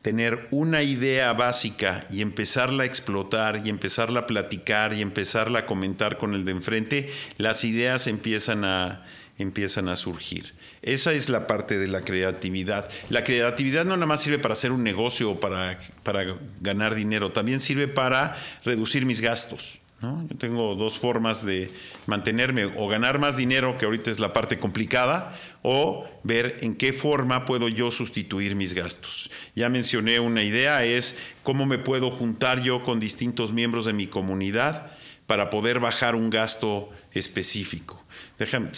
tener 0.01 0.47
una 0.51 0.81
idea 0.81 1.33
básica 1.33 2.05
y 2.09 2.21
empezarla 2.21 2.83
a 2.83 2.85
explotar 2.85 3.61
y 3.65 3.69
empezarla 3.69 4.21
a 4.21 4.27
platicar 4.27 4.93
y 4.93 5.01
empezarla 5.01 5.59
a 5.59 5.65
comentar 5.65 6.17
con 6.17 6.33
el 6.33 6.45
de 6.45 6.51
enfrente, 6.51 7.09
las 7.37 7.63
ideas 7.63 8.07
empiezan 8.07 8.63
a, 8.63 9.05
empiezan 9.37 9.89
a 9.89 9.95
surgir. 9.95 10.53
Esa 10.81 11.11
es 11.13 11.29
la 11.29 11.47
parte 11.47 11.77
de 11.77 11.87
la 11.87 12.01
creatividad. 12.01 12.89
La 13.09 13.23
creatividad 13.23 13.85
no 13.85 13.95
nada 13.95 14.05
más 14.05 14.21
sirve 14.21 14.39
para 14.39 14.53
hacer 14.53 14.71
un 14.71 14.83
negocio 14.83 15.31
o 15.31 15.39
para, 15.39 15.79
para 16.03 16.37
ganar 16.61 16.95
dinero, 16.95 17.31
también 17.31 17.59
sirve 17.59 17.87
para 17.87 18.37
reducir 18.63 19.05
mis 19.05 19.21
gastos. 19.21 19.79
Yo 20.01 20.37
tengo 20.37 20.75
dos 20.75 20.97
formas 20.97 21.45
de 21.45 21.71
mantenerme 22.05 22.65
o 22.65 22.87
ganar 22.87 23.19
más 23.19 23.35
dinero, 23.35 23.77
que 23.77 23.83
ahorita 23.83 24.09
es 24.09 24.19
la 24.19 24.31
parte 24.31 24.57
complicada, 24.57 25.37
o 25.61 26.07
ver 26.23 26.59
en 26.61 26.75
qué 26.75 26.93
forma 26.93 27.43
puedo 27.43 27.67
yo 27.67 27.91
sustituir 27.91 28.55
mis 28.55 28.73
gastos. 28.73 29.29
Ya 29.55 29.67
mencioné 29.67 30.21
una 30.21 30.43
idea, 30.43 30.85
es 30.85 31.17
cómo 31.43 31.65
me 31.65 31.79
puedo 31.79 32.11
juntar 32.11 32.61
yo 32.61 32.81
con 32.83 33.01
distintos 33.01 33.51
miembros 33.51 33.83
de 33.83 33.93
mi 33.93 34.07
comunidad 34.07 34.91
para 35.27 35.49
poder 35.49 35.81
bajar 35.81 36.15
un 36.15 36.29
gasto 36.29 36.89
específico. 37.11 38.01
Déjame, 38.37 38.69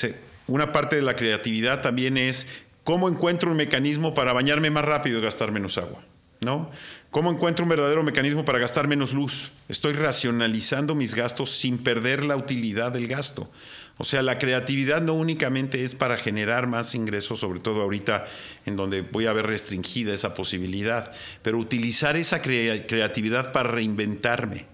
una 0.47 0.71
parte 0.71 0.95
de 0.95 1.03
la 1.03 1.15
creatividad 1.15 1.83
también 1.83 2.17
es 2.17 2.47
cómo 2.83 3.07
encuentro 3.07 3.51
un 3.51 3.57
mecanismo 3.57 4.15
para 4.15 4.33
bañarme 4.33 4.71
más 4.71 4.85
rápido 4.85 5.19
y 5.19 5.21
gastar 5.21 5.51
menos 5.51 5.77
agua. 5.77 6.03
¿no? 6.41 6.71
¿Cómo 7.11 7.29
encuentro 7.29 7.63
un 7.63 7.69
verdadero 7.69 8.03
mecanismo 8.03 8.45
para 8.45 8.57
gastar 8.57 8.87
menos 8.87 9.11
luz? 9.11 9.51
Estoy 9.67 9.91
racionalizando 9.91 10.95
mis 10.95 11.13
gastos 11.13 11.51
sin 11.51 11.77
perder 11.77 12.23
la 12.23 12.37
utilidad 12.37 12.93
del 12.93 13.09
gasto. 13.09 13.51
O 13.97 14.05
sea, 14.05 14.21
la 14.21 14.39
creatividad 14.39 15.01
no 15.01 15.11
únicamente 15.11 15.83
es 15.83 15.93
para 15.93 16.15
generar 16.15 16.67
más 16.67 16.95
ingresos, 16.95 17.41
sobre 17.41 17.59
todo 17.59 17.81
ahorita 17.81 18.27
en 18.65 18.77
donde 18.77 19.01
voy 19.01 19.25
a 19.25 19.33
ver 19.33 19.45
restringida 19.45 20.13
esa 20.13 20.33
posibilidad, 20.33 21.11
pero 21.41 21.57
utilizar 21.57 22.15
esa 22.15 22.41
creatividad 22.41 23.51
para 23.51 23.71
reinventarme. 23.71 24.67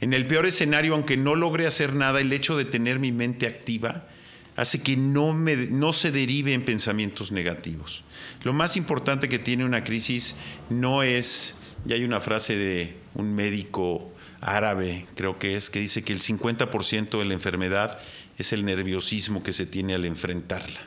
En 0.00 0.14
el 0.14 0.26
peor 0.26 0.46
escenario, 0.46 0.94
aunque 0.94 1.18
no 1.18 1.34
logre 1.34 1.66
hacer 1.66 1.92
nada, 1.92 2.18
el 2.22 2.32
hecho 2.32 2.56
de 2.56 2.64
tener 2.64 2.98
mi 2.98 3.12
mente 3.12 3.46
activa 3.46 4.06
hace 4.56 4.80
que 4.80 4.96
no, 4.96 5.34
no 5.34 5.92
se 5.92 6.10
derive 6.12 6.54
en 6.54 6.64
pensamientos 6.64 7.30
negativos. 7.30 8.04
Lo 8.42 8.54
más 8.54 8.78
importante 8.78 9.28
que 9.28 9.38
tiene 9.38 9.66
una 9.66 9.84
crisis 9.84 10.36
no 10.70 11.02
es, 11.02 11.56
y 11.86 11.92
hay 11.92 12.04
una 12.04 12.20
frase 12.20 12.56
de 12.56 12.96
un 13.14 13.34
médico 13.34 14.10
árabe, 14.40 15.06
creo 15.14 15.38
que 15.38 15.56
es, 15.56 15.70
que 15.70 15.80
dice 15.80 16.02
que 16.02 16.12
el 16.12 16.20
50% 16.20 17.18
de 17.18 17.24
la 17.24 17.34
enfermedad 17.34 17.98
es 18.38 18.52
el 18.52 18.64
nerviosismo 18.64 19.42
que 19.42 19.52
se 19.52 19.66
tiene 19.66 19.94
al 19.94 20.04
enfrentarla. 20.04 20.80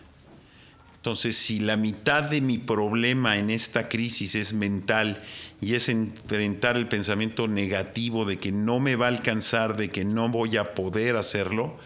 Entonces, 0.98 1.38
si 1.38 1.60
la 1.60 1.78
mitad 1.78 2.24
de 2.24 2.42
mi 2.42 2.58
problema 2.58 3.38
en 3.38 3.50
esta 3.50 3.88
crisis 3.88 4.36
es 4.36 4.54
mental 4.54 5.24
y 5.62 5.76
es 5.76 5.88
enfrentar 5.88 6.76
el 6.76 6.88
pensamiento 6.88 7.48
negativo 7.48 8.26
de 8.26 8.38
que 8.38 8.52
no 8.52 8.80
me 8.80 8.96
va 8.96 9.06
a 9.06 9.10
alcanzar, 9.10 9.78
de 9.78 9.90
que 9.90 10.04
no 10.04 10.28
voy 10.28 10.58
a 10.58 10.66
poder 10.66 11.16
hacerlo, 11.16 11.78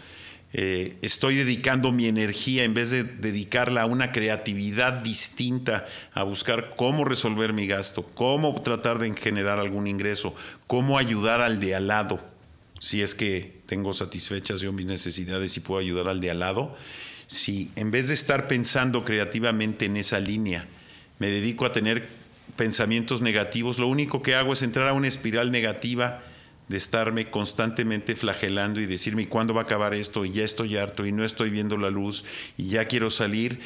eh, 0.54 0.98
estoy 1.00 1.36
dedicando 1.36 1.92
mi 1.92 2.06
energía 2.06 2.64
en 2.64 2.74
vez 2.74 2.90
de 2.90 3.04
dedicarla 3.04 3.82
a 3.82 3.86
una 3.86 4.12
creatividad 4.12 4.92
distinta, 4.92 5.86
a 6.12 6.24
buscar 6.24 6.74
cómo 6.76 7.06
resolver 7.06 7.54
mi 7.54 7.66
gasto, 7.66 8.02
cómo 8.14 8.60
tratar 8.60 8.98
de 8.98 9.14
generar 9.14 9.58
algún 9.58 9.86
ingreso, 9.86 10.34
cómo 10.66 10.98
ayudar 10.98 11.40
al 11.40 11.58
de 11.58 11.74
al 11.74 11.86
lado, 11.86 12.20
si 12.80 13.00
es 13.00 13.14
que 13.14 13.62
tengo 13.64 13.94
satisfechas 13.94 14.60
yo 14.60 14.72
mis 14.72 14.86
necesidades 14.86 15.56
y 15.56 15.60
puedo 15.60 15.80
ayudar 15.80 16.08
al 16.08 16.20
de 16.20 16.30
al 16.30 16.40
lado, 16.40 16.76
si 17.28 17.70
en 17.76 17.90
vez 17.90 18.08
de 18.08 18.14
estar 18.14 18.46
pensando 18.46 19.04
creativamente 19.04 19.86
en 19.86 19.96
esa 19.96 20.20
línea, 20.20 20.66
me 21.18 21.28
dedico 21.28 21.64
a 21.64 21.72
tener 21.72 22.08
pensamientos 22.56 23.22
negativos, 23.22 23.78
lo 23.78 23.86
único 23.86 24.20
que 24.20 24.34
hago 24.34 24.52
es 24.52 24.62
entrar 24.62 24.88
a 24.88 24.92
una 24.92 25.08
espiral 25.08 25.50
negativa 25.50 26.22
de 26.68 26.76
estarme 26.76 27.30
constantemente 27.30 28.16
flagelando 28.16 28.80
y 28.80 28.86
decirme 28.86 29.28
cuándo 29.28 29.54
va 29.54 29.62
a 29.62 29.64
acabar 29.64 29.94
esto 29.94 30.24
y 30.24 30.32
ya 30.32 30.44
estoy 30.44 30.76
harto 30.76 31.04
y 31.06 31.12
no 31.12 31.24
estoy 31.24 31.50
viendo 31.50 31.76
la 31.76 31.90
luz 31.90 32.24
y 32.56 32.68
ya 32.68 32.86
quiero 32.86 33.10
salir. 33.10 33.60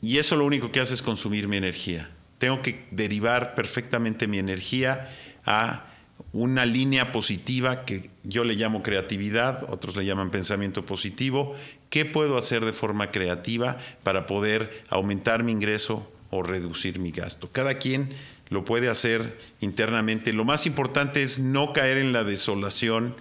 Y 0.00 0.18
eso 0.18 0.36
lo 0.36 0.44
único 0.44 0.72
que 0.72 0.80
hace 0.80 0.94
es 0.94 1.02
consumir 1.02 1.48
mi 1.48 1.56
energía. 1.56 2.10
Tengo 2.38 2.62
que 2.62 2.86
derivar 2.90 3.54
perfectamente 3.54 4.26
mi 4.26 4.38
energía 4.38 5.10
a 5.44 5.86
una 6.32 6.66
línea 6.66 7.12
positiva 7.12 7.84
que 7.84 8.10
yo 8.24 8.44
le 8.44 8.54
llamo 8.54 8.82
creatividad, 8.82 9.64
otros 9.70 9.96
le 9.96 10.04
llaman 10.04 10.30
pensamiento 10.30 10.84
positivo. 10.84 11.54
¿Qué 11.88 12.04
puedo 12.04 12.36
hacer 12.36 12.64
de 12.64 12.72
forma 12.72 13.10
creativa 13.10 13.78
para 14.02 14.26
poder 14.26 14.84
aumentar 14.88 15.44
mi 15.44 15.52
ingreso 15.52 16.10
o 16.30 16.42
reducir 16.42 16.98
mi 16.98 17.10
gasto? 17.10 17.50
Cada 17.50 17.78
quien 17.78 18.10
lo 18.48 18.64
puede 18.64 18.88
hacer 18.88 19.38
internamente. 19.60 20.32
Lo 20.32 20.44
más 20.44 20.66
importante 20.66 21.22
es 21.22 21.38
no 21.38 21.72
caer 21.72 21.98
en 21.98 22.12
la 22.12 22.24
desolación 22.24 23.16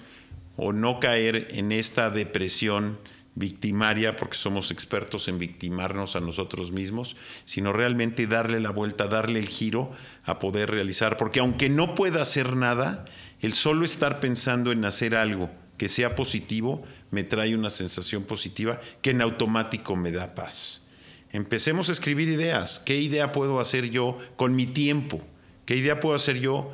o 0.57 0.73
no 0.73 0.99
caer 0.99 1.47
en 1.51 1.71
esta 1.71 2.09
depresión 2.09 2.99
victimaria, 3.35 4.15
porque 4.15 4.37
somos 4.37 4.71
expertos 4.71 5.27
en 5.27 5.37
victimarnos 5.37 6.15
a 6.15 6.21
nosotros 6.21 6.71
mismos, 6.71 7.17
sino 7.43 7.73
realmente 7.73 8.27
darle 8.27 8.61
la 8.61 8.71
vuelta, 8.71 9.07
darle 9.07 9.39
el 9.39 9.49
giro 9.49 9.91
a 10.23 10.39
poder 10.39 10.71
realizar, 10.71 11.17
porque 11.17 11.41
aunque 11.41 11.69
no 11.69 11.95
pueda 11.95 12.21
hacer 12.21 12.55
nada, 12.55 13.03
el 13.41 13.53
solo 13.53 13.83
estar 13.83 14.21
pensando 14.21 14.71
en 14.71 14.85
hacer 14.85 15.15
algo 15.15 15.51
que 15.77 15.89
sea 15.89 16.15
positivo 16.15 16.85
me 17.11 17.23
trae 17.23 17.55
una 17.55 17.69
sensación 17.69 18.23
positiva 18.23 18.79
que 19.01 19.09
en 19.09 19.21
automático 19.21 19.97
me 19.97 20.11
da 20.11 20.33
paz. 20.33 20.84
Empecemos 21.31 21.89
a 21.89 21.91
escribir 21.91 22.29
ideas. 22.29 22.81
¿Qué 22.85 22.97
idea 22.97 23.31
puedo 23.31 23.59
hacer 23.59 23.89
yo 23.89 24.17
con 24.35 24.55
mi 24.55 24.65
tiempo? 24.65 25.21
¿Qué 25.65 25.75
idea 25.75 25.99
puedo 25.99 26.15
hacer 26.15 26.39
yo 26.39 26.71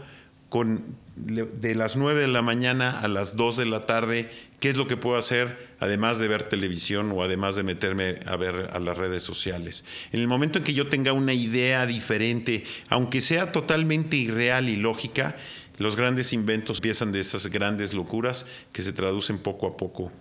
con 0.49 0.99
de 1.15 1.75
las 1.75 1.97
9 1.97 2.19
de 2.19 2.27
la 2.27 2.41
mañana 2.41 2.99
a 2.99 3.07
las 3.07 3.35
2 3.35 3.57
de 3.57 3.65
la 3.65 3.85
tarde? 3.85 4.29
¿Qué 4.59 4.69
es 4.69 4.77
lo 4.77 4.87
que 4.87 4.97
puedo 4.97 5.17
hacer 5.17 5.71
además 5.79 6.19
de 6.19 6.27
ver 6.27 6.43
televisión 6.43 7.11
o 7.11 7.23
además 7.23 7.55
de 7.55 7.63
meterme 7.63 8.19
a 8.25 8.35
ver 8.35 8.69
a 8.71 8.79
las 8.79 8.97
redes 8.97 9.23
sociales? 9.23 9.85
En 10.11 10.19
el 10.19 10.27
momento 10.27 10.59
en 10.59 10.63
que 10.63 10.73
yo 10.73 10.87
tenga 10.87 11.13
una 11.13 11.33
idea 11.33 11.85
diferente, 11.85 12.63
aunque 12.89 13.21
sea 13.21 13.51
totalmente 13.51 14.15
irreal 14.17 14.69
y 14.69 14.75
lógica, 14.75 15.35
los 15.77 15.95
grandes 15.95 16.33
inventos 16.33 16.77
empiezan 16.77 17.11
de 17.11 17.19
esas 17.19 17.47
grandes 17.47 17.93
locuras 17.93 18.45
que 18.71 18.83
se 18.83 18.93
traducen 18.93 19.39
poco 19.39 19.67
a 19.67 19.75
poco 19.77 20.11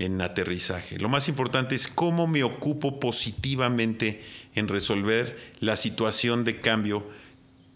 en 0.00 0.20
aterrizaje. 0.22 0.98
Lo 0.98 1.08
más 1.08 1.28
importante 1.28 1.74
es 1.74 1.86
cómo 1.86 2.26
me 2.26 2.42
ocupo 2.42 2.98
positivamente 2.98 4.22
en 4.54 4.66
resolver 4.66 5.52
la 5.60 5.76
situación 5.76 6.42
de 6.42 6.56
cambio 6.56 7.06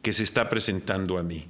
que 0.03 0.13
se 0.13 0.23
está 0.23 0.49
presentando 0.49 1.19
a 1.19 1.23
mí. 1.23 1.47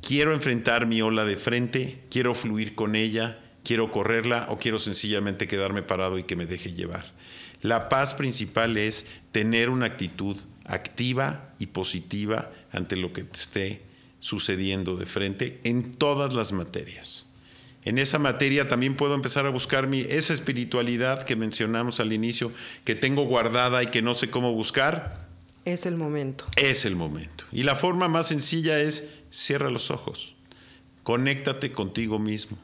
Quiero 0.00 0.34
enfrentar 0.34 0.86
mi 0.86 1.00
ola 1.00 1.24
de 1.24 1.36
frente, 1.36 2.02
quiero 2.10 2.34
fluir 2.34 2.74
con 2.74 2.96
ella, 2.96 3.38
quiero 3.64 3.92
correrla 3.92 4.48
o 4.50 4.56
quiero 4.56 4.80
sencillamente 4.80 5.46
quedarme 5.46 5.82
parado 5.82 6.18
y 6.18 6.24
que 6.24 6.36
me 6.36 6.46
deje 6.46 6.72
llevar. 6.72 7.04
La 7.60 7.88
paz 7.88 8.12
principal 8.14 8.76
es 8.76 9.06
tener 9.30 9.70
una 9.70 9.86
actitud 9.86 10.36
activa 10.64 11.54
y 11.60 11.66
positiva 11.66 12.50
ante 12.72 12.96
lo 12.96 13.12
que 13.12 13.24
esté 13.32 13.82
sucediendo 14.18 14.96
de 14.96 15.06
frente 15.06 15.60
en 15.62 15.94
todas 15.94 16.34
las 16.34 16.50
materias. 16.50 17.31
En 17.84 17.98
esa 17.98 18.18
materia 18.18 18.68
también 18.68 18.94
puedo 18.94 19.14
empezar 19.14 19.46
a 19.46 19.50
buscar 19.50 19.88
mi, 19.88 20.00
esa 20.00 20.32
espiritualidad 20.32 21.24
que 21.24 21.34
mencionamos 21.34 21.98
al 21.98 22.12
inicio, 22.12 22.52
que 22.84 22.94
tengo 22.94 23.24
guardada 23.24 23.82
y 23.82 23.88
que 23.88 24.02
no 24.02 24.14
sé 24.14 24.30
cómo 24.30 24.52
buscar. 24.52 25.26
Es 25.64 25.86
el 25.86 25.96
momento. 25.96 26.44
Es 26.56 26.84
el 26.84 26.94
momento. 26.94 27.44
Y 27.50 27.64
la 27.64 27.74
forma 27.74 28.08
más 28.08 28.28
sencilla 28.28 28.80
es 28.80 29.08
cierra 29.30 29.70
los 29.70 29.90
ojos, 29.90 30.34
conéctate 31.02 31.72
contigo 31.72 32.18
mismo. 32.18 32.58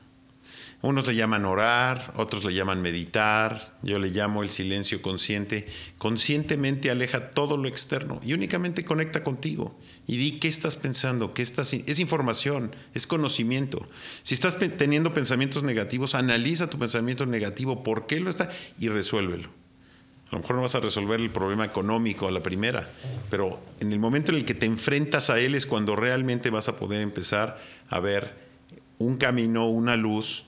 Unos 0.81 1.09
le 1.09 1.16
llaman 1.16 1.45
orar, 1.45 2.12
otros 2.16 2.45
le 2.45 2.55
llaman 2.55 2.81
meditar, 2.81 3.74
yo 3.83 3.99
le 3.99 4.11
llamo 4.11 4.45
el 4.45 4.51
silencio 4.51 5.03
consciente. 5.03 5.66
Conscientemente 5.99 6.89
aleja 6.89 7.31
todo 7.31 7.57
lo 7.57 7.66
externo 7.66 8.20
y 8.24 8.33
únicamente 8.33 8.85
conecta 8.85 9.24
contigo 9.24 9.76
y 10.07 10.18
di 10.18 10.39
qué 10.39 10.47
estás 10.47 10.76
pensando, 10.76 11.35
qué 11.35 11.43
estás 11.43 11.72
es 11.72 11.99
información, 11.99 12.76
es 12.95 13.09
conocimiento. 13.09 13.89
Si 14.22 14.35
estás 14.35 14.57
teniendo 14.57 15.12
pensamientos 15.12 15.64
negativos, 15.64 16.14
analiza 16.14 16.70
tu 16.70 16.79
pensamiento 16.79 17.26
negativo, 17.26 17.83
por 17.83 18.07
qué 18.07 18.20
lo 18.20 18.31
está 18.31 18.49
y 18.79 18.89
resuélvelo. 18.89 19.49
A 20.31 20.37
lo 20.37 20.43
mejor 20.43 20.57
no 20.57 20.62
vas 20.62 20.76
a 20.76 20.81
resolver 20.81 21.20
el 21.20 21.31
problema 21.31 21.64
económico 21.64 22.29
a 22.29 22.31
la 22.31 22.43
primera, 22.43 22.89
pero 23.31 23.61
en 23.81 23.93
el 23.93 23.99
momento 23.99 24.31
en 24.31 24.39
el 24.39 24.45
que 24.45 24.55
te 24.55 24.66
enfrentas 24.66 25.29
a 25.29 25.41
él 25.41 25.57
es 25.57 25.66
cuando 25.66 25.97
realmente 25.97 26.51
vas 26.51 26.68
a 26.68 26.76
poder 26.76 27.01
empezar 27.01 27.59
a 27.89 27.99
ver 27.99 28.47
un 28.99 29.16
camino, 29.16 29.68
una 29.68 29.97
luz 29.97 30.45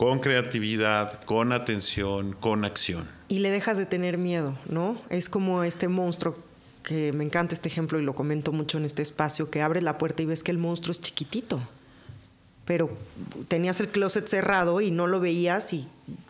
con 0.00 0.18
creatividad, 0.18 1.22
con 1.24 1.52
atención, 1.52 2.32
con 2.32 2.64
acción. 2.64 3.06
Y 3.28 3.40
le 3.40 3.50
dejas 3.50 3.76
de 3.76 3.84
tener 3.84 4.16
miedo, 4.16 4.56
¿no? 4.66 4.96
Es 5.10 5.28
como 5.28 5.62
este 5.62 5.88
monstruo 5.88 6.38
que 6.82 7.12
me 7.12 7.22
encanta 7.22 7.54
este 7.54 7.68
ejemplo 7.68 8.00
y 8.00 8.02
lo 8.02 8.14
comento 8.14 8.50
mucho 8.50 8.78
en 8.78 8.86
este 8.86 9.02
espacio, 9.02 9.50
que 9.50 9.60
abre 9.60 9.82
la 9.82 9.98
puerta 9.98 10.22
y 10.22 10.24
ves 10.24 10.42
que 10.42 10.52
el 10.52 10.56
monstruo 10.56 10.92
es 10.92 11.02
chiquitito, 11.02 11.60
pero 12.64 12.96
tenías 13.48 13.78
el 13.80 13.88
closet 13.88 14.26
cerrado 14.26 14.80
y 14.80 14.90
no 14.90 15.06
lo 15.06 15.20
veías 15.20 15.74
y 15.74 15.86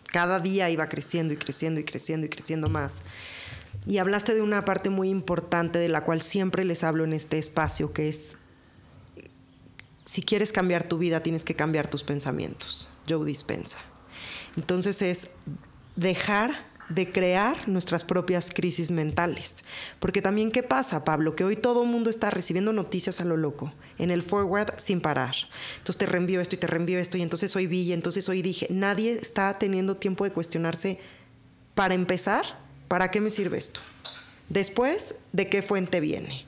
cada 0.08 0.40
día 0.40 0.68
iba 0.68 0.88
creciendo 0.88 1.32
y 1.32 1.36
creciendo 1.36 1.78
y 1.78 1.84
creciendo 1.84 2.26
y 2.26 2.28
creciendo 2.28 2.68
más. 2.68 3.02
Y 3.86 3.98
hablaste 3.98 4.34
de 4.34 4.42
una 4.42 4.64
parte 4.64 4.90
muy 4.90 5.10
importante 5.10 5.78
de 5.78 5.88
la 5.88 6.02
cual 6.02 6.22
siempre 6.22 6.64
les 6.64 6.82
hablo 6.82 7.04
en 7.04 7.12
este 7.12 7.38
espacio, 7.38 7.92
que 7.92 8.08
es, 8.08 8.36
si 10.06 10.22
quieres 10.22 10.50
cambiar 10.50 10.88
tu 10.88 10.98
vida, 10.98 11.22
tienes 11.22 11.44
que 11.44 11.54
cambiar 11.54 11.86
tus 11.86 12.02
pensamientos. 12.02 12.88
Joe 13.08 13.24
Dispensa. 13.24 13.78
Entonces 14.56 15.02
es 15.02 15.28
dejar 15.96 16.70
de 16.90 17.10
crear 17.10 17.68
nuestras 17.68 18.04
propias 18.04 18.50
crisis 18.50 18.90
mentales. 18.90 19.64
Porque 20.00 20.20
también, 20.20 20.50
¿qué 20.50 20.62
pasa, 20.62 21.04
Pablo? 21.04 21.36
Que 21.36 21.44
hoy 21.44 21.56
todo 21.56 21.84
el 21.84 21.88
mundo 21.88 22.10
está 22.10 22.30
recibiendo 22.30 22.72
noticias 22.72 23.20
a 23.20 23.24
lo 23.24 23.36
loco, 23.36 23.72
en 23.98 24.10
el 24.10 24.22
forward 24.22 24.74
sin 24.76 25.00
parar. 25.00 25.34
Entonces 25.78 25.98
te 25.98 26.06
reenvío 26.06 26.40
esto 26.40 26.56
y 26.56 26.58
te 26.58 26.66
reenvío 26.66 26.98
esto, 26.98 27.16
y 27.16 27.22
entonces 27.22 27.54
hoy 27.56 27.66
vi, 27.68 27.82
y 27.82 27.92
entonces 27.92 28.28
hoy 28.28 28.42
dije, 28.42 28.66
nadie 28.70 29.12
está 29.12 29.56
teniendo 29.58 29.96
tiempo 29.96 30.24
de 30.24 30.32
cuestionarse, 30.32 30.98
para 31.74 31.94
empezar, 31.94 32.44
¿para 32.88 33.10
qué 33.10 33.20
me 33.20 33.30
sirve 33.30 33.56
esto? 33.56 33.80
Después, 34.48 35.14
¿de 35.32 35.48
qué 35.48 35.62
fuente 35.62 36.00
viene? 36.00 36.44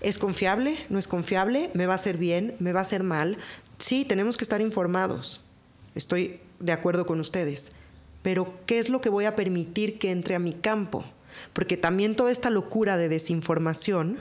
¿Es 0.00 0.18
confiable? 0.18 0.78
¿No 0.88 0.98
es 0.98 1.06
confiable? 1.06 1.70
¿Me 1.74 1.84
va 1.84 1.92
a 1.92 1.96
hacer 1.96 2.16
bien? 2.16 2.56
¿Me 2.58 2.72
va 2.72 2.80
a 2.80 2.82
hacer 2.82 3.02
mal? 3.02 3.36
Sí, 3.76 4.06
tenemos 4.06 4.38
que 4.38 4.44
estar 4.44 4.62
informados 4.62 5.41
Estoy 5.94 6.40
de 6.60 6.72
acuerdo 6.72 7.06
con 7.06 7.20
ustedes. 7.20 7.72
Pero, 8.22 8.54
¿qué 8.66 8.78
es 8.78 8.88
lo 8.88 9.00
que 9.00 9.08
voy 9.08 9.24
a 9.24 9.36
permitir 9.36 9.98
que 9.98 10.10
entre 10.10 10.34
a 10.34 10.38
mi 10.38 10.52
campo? 10.52 11.04
Porque 11.52 11.76
también 11.76 12.14
toda 12.14 12.30
esta 12.30 12.50
locura 12.50 12.96
de 12.96 13.08
desinformación 13.08 14.18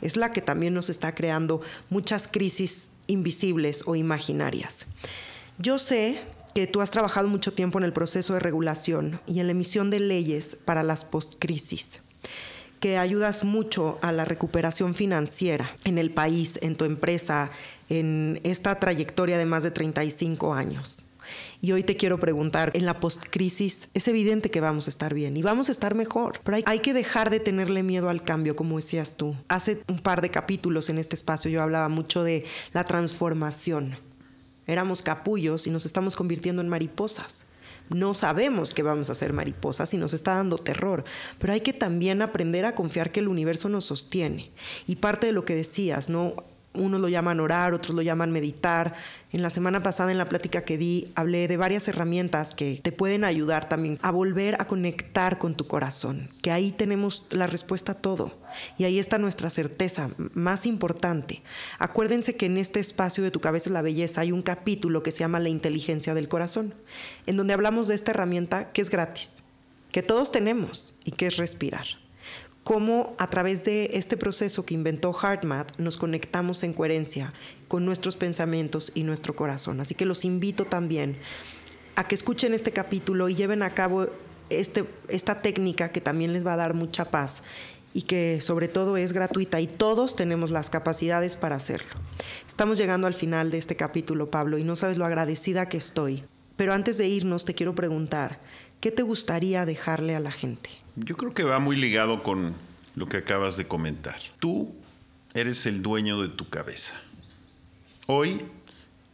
es 0.00 0.16
la 0.16 0.32
que 0.32 0.42
también 0.42 0.74
nos 0.74 0.90
está 0.90 1.14
creando 1.14 1.60
muchas 1.90 2.28
crisis 2.28 2.92
invisibles 3.06 3.84
o 3.86 3.96
imaginarias. 3.96 4.86
Yo 5.58 5.78
sé 5.78 6.20
que 6.54 6.66
tú 6.66 6.80
has 6.80 6.90
trabajado 6.90 7.28
mucho 7.28 7.52
tiempo 7.52 7.78
en 7.78 7.84
el 7.84 7.92
proceso 7.92 8.34
de 8.34 8.40
regulación 8.40 9.20
y 9.26 9.40
en 9.40 9.46
la 9.46 9.52
emisión 9.52 9.90
de 9.90 10.00
leyes 10.00 10.56
para 10.64 10.82
las 10.82 11.04
postcrisis, 11.04 12.00
que 12.80 12.98
ayudas 12.98 13.44
mucho 13.44 13.98
a 14.02 14.12
la 14.12 14.24
recuperación 14.24 14.94
financiera 14.94 15.76
en 15.84 15.98
el 15.98 16.10
país, 16.10 16.58
en 16.62 16.76
tu 16.76 16.84
empresa, 16.84 17.50
en 17.88 18.40
esta 18.42 18.78
trayectoria 18.80 19.38
de 19.38 19.46
más 19.46 19.62
de 19.62 19.70
35 19.70 20.54
años. 20.54 21.05
Y 21.66 21.72
hoy 21.72 21.82
te 21.82 21.96
quiero 21.96 22.20
preguntar, 22.20 22.70
en 22.74 22.86
la 22.86 23.00
postcrisis 23.00 23.88
es 23.92 24.06
evidente 24.06 24.52
que 24.52 24.60
vamos 24.60 24.86
a 24.86 24.90
estar 24.90 25.14
bien 25.14 25.36
y 25.36 25.42
vamos 25.42 25.68
a 25.68 25.72
estar 25.72 25.96
mejor, 25.96 26.38
pero 26.44 26.58
hay, 26.64 26.78
que 26.78 26.94
dejar 26.94 27.28
de 27.28 27.40
tenerle 27.40 27.82
miedo 27.82 28.08
al 28.08 28.22
cambio, 28.22 28.54
como 28.54 28.76
decías 28.76 29.16
tú. 29.16 29.34
Hace 29.48 29.82
un 29.88 29.98
par 29.98 30.20
de 30.20 30.30
capítulos 30.30 30.90
en 30.90 30.98
este 30.98 31.16
espacio 31.16 31.50
yo 31.50 31.60
hablaba 31.60 31.88
mucho 31.88 32.22
de 32.22 32.44
la 32.72 32.84
transformación. 32.84 33.98
Éramos 34.68 35.02
capullos 35.02 35.66
y 35.66 35.70
nos 35.70 35.86
estamos 35.86 36.14
convirtiendo 36.14 36.62
en 36.62 36.68
mariposas. 36.68 37.46
No 37.88 38.14
sabemos 38.14 38.72
que 38.72 38.84
vamos 38.84 39.10
a 39.10 39.16
ser 39.16 39.32
mariposas 39.32 39.92
y 39.92 39.98
nos 39.98 40.14
está 40.14 40.36
dando 40.36 40.58
terror, 40.58 41.02
pero 41.40 41.52
hay 41.52 41.62
que 41.62 41.72
también 41.72 42.22
aprender 42.22 42.64
a 42.64 42.76
confiar 42.76 43.10
que 43.10 43.18
el 43.18 43.26
universo 43.26 43.68
nos 43.68 43.86
sostiene. 43.86 44.52
Y 44.86 44.94
parte 44.94 45.26
de 45.26 45.32
lo 45.32 45.44
que 45.44 45.56
decías, 45.56 46.10
¿no? 46.10 46.36
Unos 46.76 47.00
lo 47.00 47.08
llaman 47.08 47.40
orar, 47.40 47.74
otros 47.74 47.94
lo 47.94 48.02
llaman 48.02 48.32
meditar. 48.32 48.94
En 49.32 49.42
la 49.42 49.50
semana 49.50 49.82
pasada 49.82 50.12
en 50.12 50.18
la 50.18 50.28
plática 50.28 50.62
que 50.62 50.78
di 50.78 51.12
hablé 51.14 51.48
de 51.48 51.56
varias 51.56 51.88
herramientas 51.88 52.54
que 52.54 52.80
te 52.82 52.92
pueden 52.92 53.24
ayudar 53.24 53.68
también 53.68 53.98
a 54.02 54.10
volver 54.10 54.60
a 54.60 54.66
conectar 54.66 55.38
con 55.38 55.54
tu 55.54 55.66
corazón, 55.66 56.30
que 56.42 56.52
ahí 56.52 56.72
tenemos 56.72 57.26
la 57.30 57.46
respuesta 57.46 57.92
a 57.92 57.94
todo 57.96 58.38
y 58.78 58.84
ahí 58.84 58.98
está 58.98 59.18
nuestra 59.18 59.50
certeza 59.50 60.10
más 60.34 60.66
importante. 60.66 61.42
Acuérdense 61.78 62.36
que 62.36 62.46
en 62.46 62.56
este 62.56 62.80
espacio 62.80 63.22
de 63.24 63.30
tu 63.30 63.40
cabeza 63.40 63.70
la 63.70 63.82
belleza 63.82 64.22
hay 64.22 64.32
un 64.32 64.42
capítulo 64.42 65.02
que 65.02 65.12
se 65.12 65.20
llama 65.20 65.40
la 65.40 65.48
inteligencia 65.48 66.14
del 66.14 66.28
corazón, 66.28 66.74
en 67.26 67.36
donde 67.36 67.54
hablamos 67.54 67.88
de 67.88 67.94
esta 67.94 68.12
herramienta 68.12 68.72
que 68.72 68.82
es 68.82 68.90
gratis, 68.90 69.32
que 69.92 70.02
todos 70.02 70.32
tenemos 70.32 70.94
y 71.04 71.12
que 71.12 71.26
es 71.26 71.36
respirar 71.36 72.05
cómo 72.66 73.14
a 73.18 73.28
través 73.28 73.62
de 73.62 73.90
este 73.92 74.16
proceso 74.16 74.66
que 74.66 74.74
inventó 74.74 75.12
HeartMath 75.12 75.78
nos 75.78 75.96
conectamos 75.96 76.64
en 76.64 76.72
coherencia 76.72 77.32
con 77.68 77.86
nuestros 77.86 78.16
pensamientos 78.16 78.90
y 78.92 79.04
nuestro 79.04 79.36
corazón. 79.36 79.80
Así 79.80 79.94
que 79.94 80.04
los 80.04 80.24
invito 80.24 80.64
también 80.64 81.16
a 81.94 82.08
que 82.08 82.16
escuchen 82.16 82.54
este 82.54 82.72
capítulo 82.72 83.28
y 83.28 83.36
lleven 83.36 83.62
a 83.62 83.72
cabo 83.72 84.08
este, 84.50 84.84
esta 85.06 85.42
técnica 85.42 85.90
que 85.90 86.00
también 86.00 86.32
les 86.32 86.44
va 86.44 86.54
a 86.54 86.56
dar 86.56 86.74
mucha 86.74 87.04
paz 87.04 87.44
y 87.94 88.02
que 88.02 88.40
sobre 88.40 88.66
todo 88.66 88.96
es 88.96 89.12
gratuita 89.12 89.60
y 89.60 89.68
todos 89.68 90.16
tenemos 90.16 90.50
las 90.50 90.68
capacidades 90.68 91.36
para 91.36 91.54
hacerlo. 91.54 91.94
Estamos 92.48 92.78
llegando 92.78 93.06
al 93.06 93.14
final 93.14 93.52
de 93.52 93.58
este 93.58 93.76
capítulo, 93.76 94.32
Pablo, 94.32 94.58
y 94.58 94.64
no 94.64 94.74
sabes 94.74 94.98
lo 94.98 95.04
agradecida 95.04 95.68
que 95.68 95.76
estoy. 95.76 96.24
Pero 96.56 96.72
antes 96.72 96.98
de 96.98 97.06
irnos, 97.06 97.44
te 97.44 97.54
quiero 97.54 97.76
preguntar, 97.76 98.40
¿qué 98.80 98.90
te 98.90 99.02
gustaría 99.02 99.64
dejarle 99.66 100.16
a 100.16 100.20
la 100.20 100.32
gente? 100.32 100.70
Yo 100.96 101.14
creo 101.14 101.34
que 101.34 101.44
va 101.44 101.58
muy 101.58 101.76
ligado 101.76 102.22
con 102.22 102.54
lo 102.94 103.06
que 103.06 103.18
acabas 103.18 103.58
de 103.58 103.68
comentar. 103.68 104.18
Tú 104.38 104.72
eres 105.34 105.66
el 105.66 105.82
dueño 105.82 106.22
de 106.22 106.28
tu 106.28 106.48
cabeza. 106.48 106.94
Hoy, 108.06 108.40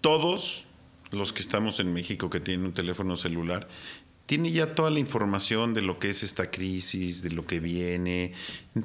todos 0.01 0.67
los 1.11 1.33
que 1.33 1.43
estamos 1.43 1.81
en 1.81 1.93
México 1.93 2.31
que 2.31 2.39
tienen 2.39 2.67
un 2.67 2.73
teléfono 2.73 3.17
celular, 3.17 3.69
tienen 4.27 4.53
ya 4.53 4.77
toda 4.77 4.91
la 4.91 5.01
información 5.01 5.75
de 5.75 5.83
lo 5.83 5.99
que 5.99 6.11
es 6.11 6.23
esta 6.23 6.53
crisis, 6.53 7.21
de 7.23 7.33
lo 7.33 7.45
que 7.45 7.59
viene. 7.59 8.33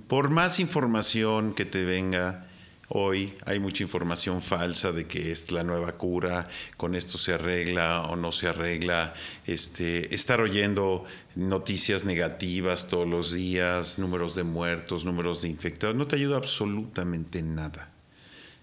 Por 0.08 0.32
más 0.32 0.60
información 0.60 1.54
que 1.54 1.66
te 1.66 1.86
venga, 1.86 2.47
Hoy 2.90 3.34
hay 3.46 3.60
mucha 3.60 3.84
información 3.84 4.42
falsa 4.42 4.94
de 4.94 5.08
que 5.08 5.34
es 5.34 5.52
la 5.52 5.64
nueva 5.64 5.92
cura, 5.92 6.48
con 6.78 6.96
esto 6.96 7.18
se 7.18 7.34
arregla 7.34 8.04
o 8.04 8.16
no 8.16 8.32
se 8.32 8.48
arregla. 8.48 9.14
Este, 9.46 10.16
estar 10.16 10.40
oyendo 10.40 11.04
noticias 11.36 12.06
negativas 12.06 12.88
todos 12.88 13.06
los 13.06 13.34
días, 13.34 14.00
números 14.00 14.36
de 14.36 14.44
muertos, 14.44 15.04
números 15.04 15.42
de 15.42 15.50
infectados, 15.50 15.98
no 15.98 16.08
te 16.08 16.16
ayuda 16.16 16.38
absolutamente 16.38 17.42
nada. 17.42 17.92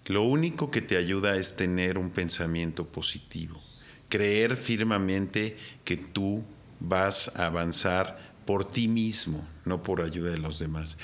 Lo 0.06 0.22
único 0.22 0.70
que 0.70 0.80
te 0.80 0.96
ayuda 0.96 1.36
es 1.36 1.56
tener 1.56 1.98
un 1.98 2.08
pensamiento 2.08 2.86
positivo, 2.86 3.62
creer 4.08 4.56
firmemente 4.56 5.58
que 5.84 5.98
tú 5.98 6.42
vas 6.80 7.30
a 7.36 7.46
avanzar 7.46 8.32
por 8.46 8.66
ti 8.66 8.88
mismo, 8.88 9.46
no 9.66 9.82
por 9.82 10.00
ayuda 10.00 10.30
de 10.30 10.38
los 10.38 10.58
demás. 10.58 10.96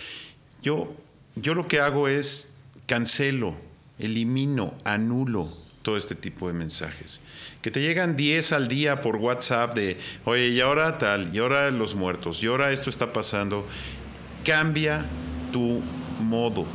Yo, 0.62 0.96
yo 1.34 1.54
lo 1.54 1.66
que 1.66 1.80
hago 1.80 2.08
es 2.08 2.49
cancelo, 2.91 3.55
elimino, 4.01 4.74
anulo 4.84 5.57
todo 5.82 5.97
este 5.97 6.16
tipo 6.16 6.49
de 6.49 6.55
mensajes. 6.55 7.20
Que 7.62 7.70
te 7.70 7.82
llegan 7.82 8.16
10 8.16 8.51
al 8.51 8.66
día 8.66 9.01
por 9.01 9.14
WhatsApp 9.14 9.76
de, 9.76 9.97
oye, 10.24 10.49
y 10.49 10.61
ahora 10.61 10.99
tal, 10.99 11.32
y 11.32 11.38
ahora 11.38 11.70
los 11.70 11.95
muertos, 11.95 12.43
y 12.43 12.49
ahora 12.49 12.72
esto 12.72 12.91
está 12.91 13.12
pasando. 13.12 13.64
Cambia 14.45 15.07
tu 15.53 15.80
modo, 16.18 16.66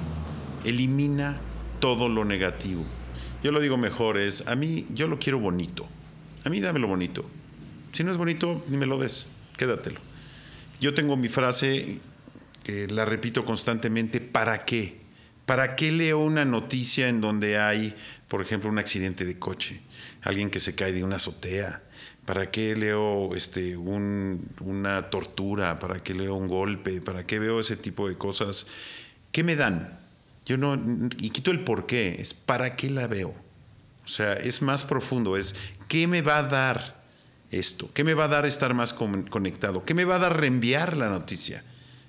elimina 0.63 1.37
todo 1.81 2.07
lo 2.07 2.23
negativo. 2.23 2.85
Yo 3.43 3.51
lo 3.51 3.59
digo 3.59 3.75
mejor, 3.75 4.17
es, 4.17 4.47
a 4.47 4.55
mí, 4.55 4.87
yo 4.91 5.09
lo 5.09 5.19
quiero 5.19 5.39
bonito. 5.39 5.85
A 6.45 6.49
mí 6.49 6.61
dámelo 6.61 6.87
bonito. 6.87 7.29
Si 7.91 8.05
no 8.05 8.11
es 8.13 8.17
bonito, 8.17 8.63
ni 8.69 8.77
me 8.77 8.85
lo 8.85 8.97
des, 8.97 9.27
quédatelo. 9.57 9.99
Yo 10.79 10.93
tengo 10.93 11.17
mi 11.17 11.27
frase 11.27 11.99
que 12.63 12.87
la 12.87 13.03
repito 13.03 13.43
constantemente, 13.43 14.21
¿para 14.21 14.63
qué? 14.63 15.03
¿Para 15.45 15.75
qué 15.75 15.91
leo 15.91 16.19
una 16.19 16.45
noticia 16.45 17.07
en 17.07 17.21
donde 17.21 17.57
hay, 17.57 17.95
por 18.27 18.41
ejemplo, 18.41 18.69
un 18.69 18.79
accidente 18.79 19.25
de 19.25 19.37
coche? 19.37 19.81
Alguien 20.21 20.49
que 20.49 20.59
se 20.59 20.75
cae 20.75 20.91
de 20.91 21.03
una 21.03 21.17
azotea. 21.17 21.83
¿Para 22.25 22.49
qué 22.49 22.75
leo 22.75 23.35
este, 23.35 23.77
una 23.77 25.09
tortura? 25.11 25.77
¿Para 25.77 25.99
qué 25.99 26.15
leo 26.15 26.33
un 26.33 26.47
golpe? 26.47 26.99
¿Para 27.01 27.27
qué 27.27 27.37
veo 27.37 27.59
ese 27.59 27.77
tipo 27.77 28.09
de 28.09 28.15
cosas? 28.15 28.65
¿Qué 29.31 29.43
me 29.43 29.55
dan? 29.55 29.99
Yo 30.45 30.57
no, 30.57 30.79
y 31.17 31.29
quito 31.29 31.51
el 31.51 31.63
por 31.63 31.85
qué, 31.85 32.17
es 32.19 32.33
para 32.33 32.75
qué 32.75 32.89
la 32.89 33.07
veo. 33.07 33.33
O 34.05 34.07
sea, 34.07 34.33
es 34.33 34.61
más 34.61 34.85
profundo, 34.85 35.37
es 35.37 35.55
qué 35.87 36.07
me 36.07 36.21
va 36.21 36.37
a 36.37 36.43
dar 36.43 37.03
esto, 37.51 37.89
qué 37.93 38.03
me 38.03 38.13
va 38.13 38.25
a 38.25 38.27
dar 38.27 38.45
estar 38.45 38.73
más 38.73 38.93
conectado, 38.93 39.83
qué 39.85 39.93
me 39.93 40.05
va 40.05 40.15
a 40.15 40.19
dar 40.19 40.39
reenviar 40.39 40.97
la 40.97 41.09
noticia, 41.09 41.63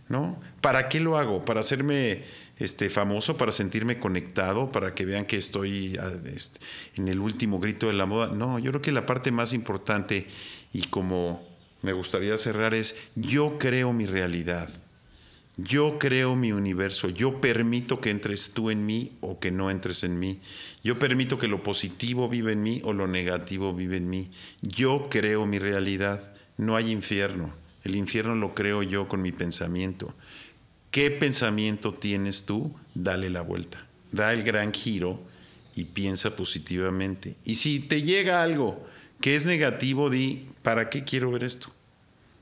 ¿no? 0.09 0.39
¿Para 0.61 0.89
qué 0.89 1.01
lo 1.01 1.16
hago? 1.16 1.45
¿Para 1.45 1.61
hacerme 1.61 2.24
este, 2.59 2.89
famoso 2.91 3.37
para 3.37 3.53
sentirme 3.53 3.99
conectado, 3.99 4.71
para 4.71 4.95
que 4.95 5.05
vean 5.05 5.27
que 5.27 5.37
estoy 5.37 5.97
ah, 6.01 6.13
este, 6.35 6.61
en 6.97 7.09
el 7.09 7.21
último 7.21 7.61
grito 7.61 7.89
de 7.89 7.93
la 7.93 8.07
moda. 8.07 8.29
No, 8.29 8.59
yo 8.59 8.71
creo 8.71 8.83
que 8.83 8.93
la 8.93 9.07
parte 9.07 9.31
más 9.31 9.53
importante 9.53 10.27
y 10.73 10.83
como 10.85 11.47
me 11.83 11.93
gustaría 11.93 12.37
cerrar 12.39 12.75
es, 12.75 12.97
yo 13.15 13.59
creo 13.59 13.93
mi 13.93 14.07
realidad, 14.07 14.71
yo 15.57 15.99
creo 15.99 16.35
mi 16.35 16.53
universo, 16.53 17.09
yo 17.09 17.41
permito 17.41 18.01
que 18.01 18.11
entres 18.11 18.53
tú 18.53 18.71
en 18.71 18.85
mí 18.85 19.13
o 19.21 19.39
que 19.39 19.51
no 19.51 19.71
entres 19.71 20.03
en 20.05 20.19
mí, 20.19 20.41
yo 20.83 20.99
permito 20.99 21.39
que 21.39 21.49
lo 21.49 21.63
positivo 21.63 22.29
vive 22.29 22.53
en 22.53 22.63
mí 22.63 22.81
o 22.85 22.93
lo 22.93 23.07
negativo 23.07 23.75
vive 23.75 23.97
en 23.97 24.09
mí, 24.09 24.31
yo 24.63 25.09
creo 25.11 25.47
mi 25.47 25.59
realidad, 25.59 26.35
no 26.57 26.77
hay 26.77 26.91
infierno, 26.91 27.55
el 27.85 27.95
infierno 27.95 28.35
lo 28.35 28.53
creo 28.53 28.83
yo 28.83 29.07
con 29.07 29.23
mi 29.23 29.31
pensamiento. 29.33 30.15
¿Qué 30.97 31.11
pensamiento 31.11 31.92
tienes 31.92 32.47
tú? 32.47 32.74
Dale 32.94 33.28
la 33.28 33.42
vuelta. 33.42 33.86
Da 34.12 34.32
el 34.32 34.42
gran 34.42 34.72
giro 34.72 35.20
y 35.74 35.84
piensa 35.84 36.34
positivamente. 36.36 37.36
Y 37.44 37.57
si 37.57 37.80
te 37.80 38.01
llega 38.01 38.42
algo 38.42 38.82
que 39.20 39.34
es 39.34 39.44
negativo, 39.44 40.09
di, 40.09 40.47
¿para 40.62 40.88
qué 40.88 41.05
quiero 41.05 41.30
ver 41.30 41.44
esto? 41.44 41.68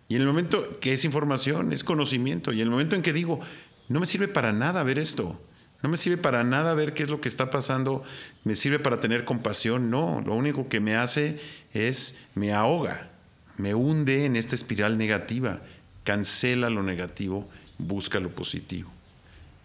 Y 0.06 0.14
en 0.14 0.20
el 0.20 0.28
momento 0.28 0.78
que 0.78 0.92
es 0.92 1.04
información, 1.04 1.72
es 1.72 1.82
conocimiento. 1.82 2.52
Y 2.52 2.60
en 2.60 2.68
el 2.68 2.70
momento 2.70 2.94
en 2.94 3.02
que 3.02 3.12
digo, 3.12 3.40
no 3.88 3.98
me 3.98 4.06
sirve 4.06 4.28
para 4.28 4.52
nada 4.52 4.84
ver 4.84 5.00
esto, 5.00 5.42
no 5.82 5.88
me 5.88 5.96
sirve 5.96 6.18
para 6.18 6.44
nada 6.44 6.74
ver 6.74 6.94
qué 6.94 7.02
es 7.02 7.08
lo 7.08 7.20
que 7.20 7.28
está 7.28 7.50
pasando, 7.50 8.04
me 8.44 8.54
sirve 8.54 8.78
para 8.78 8.98
tener 8.98 9.24
compasión, 9.24 9.90
no, 9.90 10.22
lo 10.24 10.32
único 10.32 10.68
que 10.68 10.78
me 10.78 10.94
hace 10.94 11.40
es, 11.72 12.20
me 12.36 12.52
ahoga, 12.52 13.10
me 13.56 13.74
hunde 13.74 14.26
en 14.26 14.36
esta 14.36 14.54
espiral 14.54 14.96
negativa, 14.96 15.60
cancela 16.04 16.70
lo 16.70 16.84
negativo 16.84 17.50
busca 17.78 18.20
lo 18.20 18.34
positivo. 18.34 18.90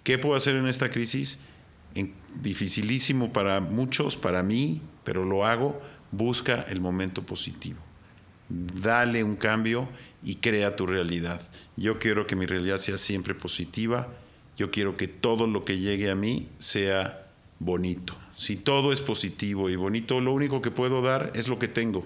¿Qué 0.03 0.17
puedo 0.17 0.35
hacer 0.35 0.55
en 0.55 0.67
esta 0.67 0.89
crisis? 0.89 1.39
dificilísimo 2.41 3.33
para 3.33 3.59
muchos, 3.59 4.15
para 4.15 4.43
mí, 4.43 4.81
pero 5.03 5.25
lo 5.25 5.45
hago, 5.45 5.81
busca 6.11 6.65
el 6.69 6.81
momento 6.81 7.25
positivo. 7.25 7.79
Dale 8.49 9.23
un 9.23 9.35
cambio 9.35 9.89
y 10.23 10.35
crea 10.35 10.75
tu 10.75 10.85
realidad. 10.85 11.41
Yo 11.75 11.99
quiero 11.99 12.27
que 12.27 12.35
mi 12.35 12.45
realidad 12.45 12.79
sea 12.79 12.97
siempre 12.97 13.35
positiva. 13.35 14.07
Yo 14.57 14.71
quiero 14.71 14.95
que 14.95 15.07
todo 15.07 15.47
lo 15.47 15.63
que 15.63 15.79
llegue 15.79 16.09
a 16.09 16.15
mí 16.15 16.47
sea 16.57 17.27
bonito. 17.59 18.15
Si 18.35 18.55
todo 18.55 18.91
es 18.91 19.01
positivo 19.01 19.69
y 19.69 19.75
bonito, 19.75 20.19
lo 20.19 20.33
único 20.33 20.61
que 20.61 20.71
puedo 20.71 21.01
dar 21.01 21.31
es 21.35 21.47
lo 21.47 21.59
que 21.59 21.67
tengo. 21.67 22.05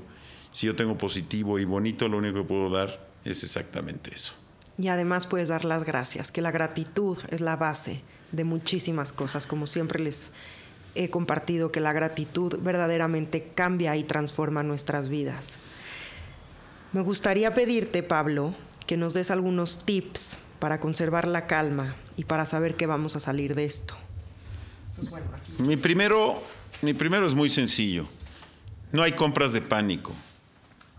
Si 0.52 0.68
yo 0.68 0.76
tengo 0.76 0.98
positivo 0.98 1.60
y 1.60 1.66
bonito, 1.66 2.08
lo 2.08 2.18
único 2.18 2.42
que 2.42 2.48
puedo 2.48 2.70
dar 2.70 3.08
es 3.24 3.44
exactamente 3.44 4.14
eso. 4.14 4.34
Y 4.84 4.90
además 4.90 5.28
puedes 5.28 5.48
dar 5.48 5.64
las 5.64 5.86
gracias, 5.86 6.30
que 6.30 6.42
la 6.42 6.52
gratitud 6.52 7.18
es 7.30 7.40
la 7.40 7.56
base 7.56 8.02
de 8.34 8.44
muchísimas 8.44 9.14
cosas, 9.14 9.48
como 9.48 9.66
siempre 9.66 10.04
les 10.04 10.32
he 10.94 11.10
compartido, 11.10 11.72
que 11.72 11.80
la 11.80 11.94
gratitud 11.94 12.58
verdaderamente 12.60 13.48
cambia 13.56 13.96
y 13.96 14.04
transforma 14.04 14.62
nuestras 14.62 15.08
vidas. 15.08 15.52
Me 16.92 17.00
gustaría 17.00 17.54
pedirte, 17.54 18.04
Pablo, 18.04 18.56
que 18.86 18.98
nos 18.98 19.14
des 19.14 19.32
algunos 19.32 19.86
tips 19.86 20.38
para 20.60 20.82
conservar 20.82 21.30
la 21.30 21.48
calma 21.48 21.96
y 22.18 22.26
para 22.26 22.46
saber 22.46 22.76
que 22.76 22.86
vamos 22.86 23.16
a 23.16 23.22
salir 23.22 23.56
de 23.56 23.64
esto. 23.64 23.96
mi, 25.60 25.78
primero, 25.78 26.44
mi 26.82 26.94
primero 26.94 27.26
es 27.26 27.36
muy 27.36 27.50
sencillo. 27.50 28.06
No 28.92 29.02
hay 29.02 29.14
compras 29.14 29.54
de 29.54 29.62
pánico. 29.62 30.12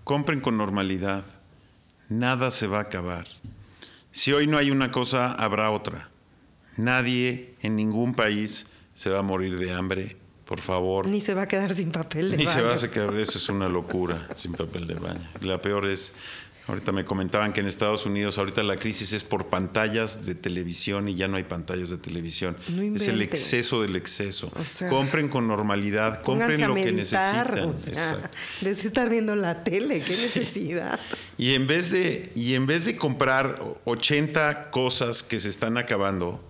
Compren 0.05 0.41
con 0.41 0.57
normalidad. 0.57 1.22
Nada 2.09 2.51
se 2.51 2.66
va 2.66 2.78
a 2.78 2.82
acabar. 2.85 3.26
Si 4.15 4.33
hoy 4.33 4.47
no 4.47 4.59
hay 4.59 4.71
una 4.71 4.93
cosa, 4.93 5.33
habrá 5.33 5.71
otra. 5.71 6.09
Nadie 6.77 7.57
en 7.62 7.75
ningún 7.75 8.15
país 8.15 8.69
se 8.95 9.11
va 9.11 9.19
a 9.19 9.23
morir 9.23 9.59
de 9.59 9.73
hambre, 9.73 10.17
por 10.45 10.61
favor. 10.61 11.09
Ni 11.09 11.21
se 11.21 11.35
va 11.35 11.43
a 11.43 11.49
quedar 11.49 11.75
sin 11.75 11.91
papel 11.91 12.31
de 12.31 12.37
baño. 12.37 12.49
Ni 12.49 12.55
se 12.55 12.62
va 12.62 12.75
a 12.75 12.91
quedar, 12.91 13.12
eso 13.19 13.39
es 13.39 13.49
una 13.49 13.69
locura, 13.69 14.29
sin 14.37 14.53
papel 14.53 14.87
de 14.87 14.95
baño. 14.95 15.29
La 15.41 15.61
peor 15.61 15.87
es 15.87 16.15
Ahorita 16.67 16.93
me 16.93 17.05
comentaban 17.05 17.53
que 17.53 17.61
en 17.61 17.67
Estados 17.67 18.07
Unidos 18.07 18.39
ahorita 18.39 18.62
la 18.62 18.77
crisis 18.77 19.12
es 19.12 19.23
por 19.23 19.49
pantallas 19.49 20.25
de 20.25 20.35
televisión 20.35 21.11
y 21.11 21.15
ya 21.15 21.29
no 21.29 21.37
hay 21.37 21.45
pantallas 21.45 21.91
de 21.91 21.99
televisión. 21.99 22.57
es 22.95 23.07
el 23.07 23.21
exceso 23.21 23.83
del 23.83 23.97
exceso. 23.97 24.51
compren 24.89 25.29
con 25.29 25.47
normalidad, 25.47 26.23
compren 26.23 26.67
lo 26.67 26.75
que 26.75 26.93
necesitan. 26.93 27.59
O 27.69 27.77
sea, 27.77 28.31
estar 28.62 29.11
viendo 29.11 29.37
la 29.37 29.62
tele, 29.62 30.01
qué 30.01 30.17
necesidad. 30.23 30.99
y 31.37 31.53
en 31.53 31.67
vez 31.67 31.91
de 31.91 32.33
y 32.35 32.55
en 32.55 32.67
vez 32.67 32.87
de 32.87 32.97
comprar 32.97 33.62
80 33.85 34.71
cosas 34.71 35.23
que 35.23 35.41
se 35.41 35.51
están 35.51 35.77
acabando, 35.77 36.43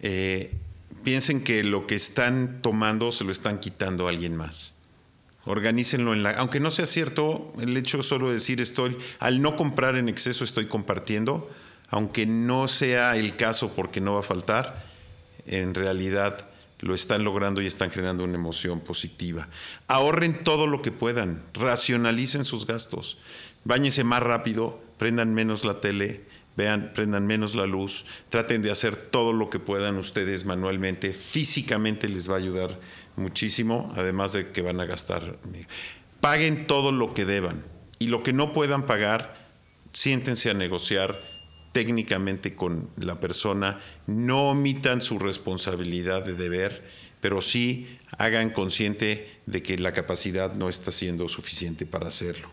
eh, 0.00 0.54
piensen 1.02 1.44
que 1.44 1.62
lo 1.64 1.86
que 1.86 1.96
están 1.96 2.62
tomando 2.62 3.12
se 3.12 3.24
lo 3.24 3.32
están 3.32 3.58
quitando 3.58 4.06
a 4.06 4.10
alguien 4.10 4.36
más. 4.36 4.74
Organícenlo 5.46 6.12
en 6.12 6.22
la... 6.22 6.30
Aunque 6.32 6.60
no 6.60 6.70
sea 6.70 6.86
cierto, 6.86 7.52
el 7.60 7.76
hecho 7.76 8.02
solo 8.02 8.28
de 8.28 8.34
decir 8.34 8.60
estoy, 8.60 8.96
al 9.18 9.42
no 9.42 9.56
comprar 9.56 9.96
en 9.96 10.08
exceso 10.08 10.44
estoy 10.44 10.66
compartiendo, 10.66 11.50
aunque 11.90 12.26
no 12.26 12.68
sea 12.68 13.16
el 13.16 13.36
caso 13.36 13.72
porque 13.74 14.00
no 14.00 14.14
va 14.14 14.20
a 14.20 14.24
faltar, 14.24 14.84
en 15.46 15.74
realidad 15.74 16.48
lo 16.80 16.94
están 16.94 17.24
logrando 17.24 17.62
y 17.62 17.66
están 17.66 17.90
generando 17.90 18.24
una 18.24 18.34
emoción 18.34 18.80
positiva. 18.80 19.48
Ahorren 19.86 20.42
todo 20.42 20.66
lo 20.66 20.82
que 20.82 20.92
puedan, 20.92 21.42
racionalicen 21.54 22.44
sus 22.44 22.66
gastos, 22.66 23.18
báñense 23.64 24.04
más 24.04 24.22
rápido, 24.22 24.82
prendan 24.98 25.34
menos 25.34 25.64
la 25.64 25.80
tele, 25.80 26.22
vean, 26.56 26.92
prendan 26.94 27.26
menos 27.26 27.54
la 27.54 27.66
luz, 27.66 28.06
traten 28.28 28.62
de 28.62 28.70
hacer 28.70 28.96
todo 28.96 29.32
lo 29.32 29.50
que 29.50 29.58
puedan 29.58 29.96
ustedes 29.96 30.44
manualmente, 30.44 31.12
físicamente 31.12 32.08
les 32.08 32.30
va 32.30 32.34
a 32.34 32.38
ayudar 32.38 32.78
muchísimo, 33.16 33.92
además 33.96 34.32
de 34.32 34.50
que 34.50 34.62
van 34.62 34.80
a 34.80 34.86
gastar. 34.86 35.38
Paguen 36.20 36.66
todo 36.66 36.92
lo 36.92 37.14
que 37.14 37.24
deban 37.24 37.64
y 37.98 38.06
lo 38.06 38.22
que 38.22 38.32
no 38.32 38.52
puedan 38.52 38.86
pagar, 38.86 39.34
siéntense 39.92 40.50
a 40.50 40.54
negociar 40.54 41.20
técnicamente 41.72 42.54
con 42.54 42.88
la 42.96 43.18
persona, 43.18 43.80
no 44.06 44.50
omitan 44.50 45.02
su 45.02 45.18
responsabilidad 45.18 46.24
de 46.24 46.34
deber, 46.34 46.88
pero 47.20 47.42
sí 47.42 47.98
hagan 48.16 48.50
consciente 48.50 49.40
de 49.46 49.62
que 49.62 49.76
la 49.78 49.92
capacidad 49.92 50.54
no 50.54 50.68
está 50.68 50.92
siendo 50.92 51.28
suficiente 51.28 51.84
para 51.84 52.08
hacerlo. 52.08 52.48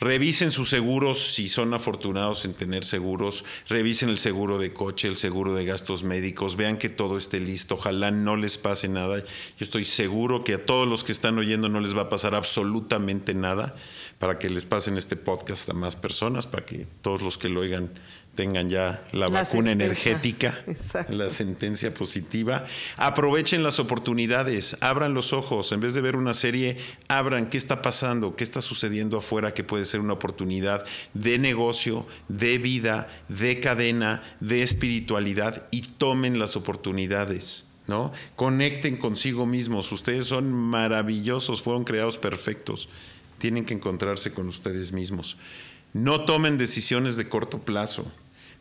Revisen 0.00 0.52
sus 0.52 0.68
seguros 0.68 1.34
si 1.34 1.48
son 1.48 1.74
afortunados 1.74 2.44
en 2.44 2.54
tener 2.54 2.84
seguros. 2.84 3.44
Revisen 3.68 4.08
el 4.08 4.18
seguro 4.18 4.58
de 4.58 4.72
coche, 4.72 5.08
el 5.08 5.16
seguro 5.16 5.54
de 5.54 5.64
gastos 5.64 6.04
médicos. 6.04 6.56
Vean 6.56 6.78
que 6.78 6.88
todo 6.88 7.16
esté 7.18 7.40
listo. 7.40 7.74
Ojalá 7.74 8.10
no 8.10 8.36
les 8.36 8.58
pase 8.58 8.88
nada. 8.88 9.18
Yo 9.20 9.24
estoy 9.58 9.84
seguro 9.84 10.44
que 10.44 10.54
a 10.54 10.66
todos 10.66 10.86
los 10.86 11.02
que 11.02 11.12
están 11.12 11.38
oyendo 11.38 11.68
no 11.68 11.80
les 11.80 11.96
va 11.96 12.02
a 12.02 12.08
pasar 12.08 12.34
absolutamente 12.34 13.34
nada 13.34 13.74
para 14.18 14.38
que 14.38 14.50
les 14.50 14.64
pasen 14.64 14.98
este 14.98 15.16
podcast 15.16 15.68
a 15.68 15.72
más 15.72 15.96
personas, 15.96 16.46
para 16.46 16.64
que 16.64 16.86
todos 17.02 17.22
los 17.22 17.38
que 17.38 17.48
lo 17.48 17.60
oigan 17.60 17.92
tengan 18.38 18.70
ya 18.70 19.02
la, 19.10 19.26
vacuna 19.28 19.72
energética, 19.72 20.62
la 21.08 21.28
sentencia 21.28 21.92
positiva. 21.92 22.64
Aprovechen 22.96 23.64
las 23.64 23.80
oportunidades, 23.80 24.76
abran 24.80 25.12
los 25.12 25.32
ojos, 25.32 25.72
en 25.72 25.80
vez 25.80 25.92
de 25.94 26.02
ver 26.02 26.14
una 26.14 26.34
serie, 26.34 26.76
abran 27.08 27.50
qué 27.50 27.56
está 27.56 27.82
pasando, 27.82 28.36
qué 28.36 28.44
está 28.44 28.60
sucediendo 28.60 29.18
afuera, 29.18 29.54
que 29.54 29.64
puede 29.64 29.84
ser 29.84 29.98
una 29.98 30.12
oportunidad 30.12 30.84
de 31.14 31.40
negocio, 31.40 32.06
de 32.28 32.58
vida, 32.58 33.08
de 33.28 33.58
cadena, 33.58 34.22
de 34.38 34.62
espiritualidad 34.62 35.66
y 35.72 35.80
tomen 35.80 36.38
las 36.38 36.54
oportunidades. 36.54 37.66
¿No? 37.88 38.12
Conecten 38.36 38.98
consigo 38.98 39.46
mismos. 39.46 39.90
Ustedes 39.90 40.28
son 40.28 40.52
maravillosos, 40.52 41.62
fueron 41.62 41.82
creados 41.82 42.18
perfectos. 42.18 42.88
Tienen 43.38 43.64
que 43.64 43.74
encontrarse 43.74 44.32
con 44.32 44.46
ustedes 44.46 44.92
mismos. 44.92 45.38
No 45.94 46.24
tomen 46.24 46.58
decisiones 46.58 47.16
de 47.16 47.28
corto 47.28 47.60
plazo. 47.60 48.12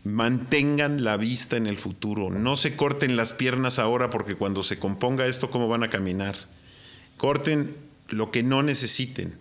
Mantengan 0.07 1.03
la 1.03 1.17
vista 1.17 1.57
en 1.57 1.67
el 1.67 1.77
futuro. 1.77 2.29
No 2.29 2.55
se 2.55 2.77
corten 2.77 3.17
las 3.17 3.33
piernas 3.33 3.77
ahora 3.77 4.09
porque 4.09 4.35
cuando 4.35 4.63
se 4.63 4.79
componga 4.79 5.27
esto, 5.27 5.49
¿cómo 5.49 5.67
van 5.67 5.83
a 5.83 5.89
caminar? 5.89 6.37
Corten 7.17 7.75
lo 8.07 8.31
que 8.31 8.41
no 8.41 8.63
necesiten. 8.63 9.37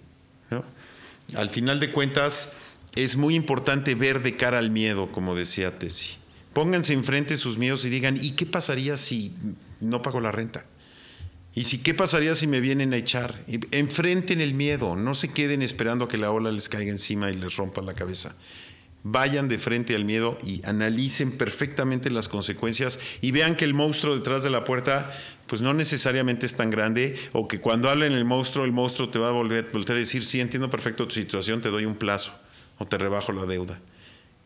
Al 1.35 1.51
final 1.51 1.79
de 1.79 1.93
cuentas, 1.93 2.53
es 2.97 3.17
muy 3.17 3.37
importante 3.37 3.95
ver 3.95 4.23
de 4.25 4.37
cara 4.37 4.59
al 4.59 4.71
miedo, 4.71 5.07
como 5.13 5.37
decía 5.37 5.79
Tessie. 5.79 6.17
Pónganse 6.53 6.95
enfrente 6.95 7.37
sus 7.37 7.59
miedos 7.59 7.85
y 7.85 7.91
digan, 7.91 8.19
¿y 8.21 8.33
qué 8.33 8.45
pasaría 8.45 8.97
si 8.97 9.35
no 9.81 10.03
pago 10.03 10.19
la 10.19 10.33
renta? 10.33 10.65
¿Y 11.55 11.65
si 11.65 11.79
qué 11.79 11.95
pasaría 11.95 12.35
si 12.35 12.49
me 12.49 12.61
vienen 12.61 12.93
a 12.93 12.97
echar? 12.97 13.45
Enfrenten 13.71 14.41
el 14.41 14.55
miedo, 14.55 14.97
no 14.97 15.15
se 15.15 15.33
queden 15.33 15.63
esperando 15.63 16.07
a 16.07 16.09
que 16.09 16.19
la 16.19 16.33
ola 16.33 16.51
les 16.51 16.69
caiga 16.69 16.91
encima 16.91 17.31
y 17.31 17.37
les 17.37 17.55
rompa 17.55 17.83
la 17.83 17.95
cabeza 17.95 18.35
vayan 19.09 19.47
de 19.47 19.59
frente 19.59 19.95
al 19.95 20.05
miedo 20.05 20.37
y 20.43 20.67
analicen 20.67 21.31
perfectamente 21.31 22.11
las 22.11 22.27
consecuencias 22.27 22.99
y 23.21 23.31
vean 23.31 23.55
que 23.55 23.65
el 23.65 23.73
monstruo 23.73 24.17
detrás 24.17 24.43
de 24.43 24.51
la 24.51 24.65
puerta 24.65 25.17
pues 25.47 25.63
no 25.63 25.73
necesariamente 25.75 26.45
es 26.45 26.57
tan 26.57 26.71
grande 26.71 27.17
o 27.33 27.47
que 27.47 27.61
cuando 27.61 27.89
hablen 27.89 28.15
el 28.15 28.25
monstruo, 28.25 28.65
el 28.65 28.73
monstruo 28.73 29.09
te 29.09 29.21
va 29.21 29.29
a 29.29 29.33
volver, 29.33 29.69
a 29.73 29.95
decir, 29.95 30.25
sí, 30.25 30.41
entiendo 30.41 30.69
perfecto 30.71 31.07
tu 31.07 31.15
situación, 31.15 31.61
te 31.61 31.71
doy 31.71 31.85
un 31.85 31.95
plazo 31.95 32.37
o 32.79 32.85
te 32.85 32.99
rebajo 32.99 33.31
la 33.31 33.47
deuda. 33.47 33.79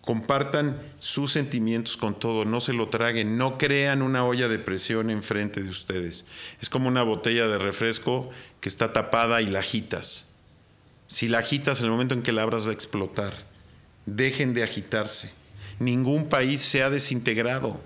Compartan 0.03 0.79
sus 0.99 1.33
sentimientos 1.33 1.97
con 1.97 2.19
todo, 2.19 2.45
no 2.45 2.61
se 2.61 2.75
lo 2.75 2.91
traguen, 2.91 3.39
no 3.39 3.57
crean 3.57 4.03
una 4.03 4.27
olla 4.27 4.47
de 4.49 4.59
presión 4.59 5.09
enfrente 5.09 5.63
de 5.63 5.71
ustedes. 5.71 6.27
Es 6.61 6.69
como 6.69 6.87
una 6.87 7.03
botella 7.03 7.49
de 7.49 7.57
refresco 7.57 8.29
que 8.61 8.69
está 8.69 8.93
tapada 8.93 9.41
y 9.41 9.47
la 9.47 9.61
agitas. 9.61 10.29
Si 11.07 11.29
la 11.29 11.39
agitas, 11.39 11.81
en 11.81 11.87
el 11.87 11.93
momento 11.93 12.15
en 12.15 12.23
que 12.23 12.33
la 12.33 12.43
abras 12.43 12.67
va 12.67 12.71
a 12.71 12.75
explotar 12.75 13.50
dejen 14.17 14.55
de 14.55 14.63
agitarse. 14.63 15.31
Ningún 15.79 16.29
país 16.29 16.61
se 16.61 16.83
ha 16.83 16.91
desintegrado. 16.91 17.81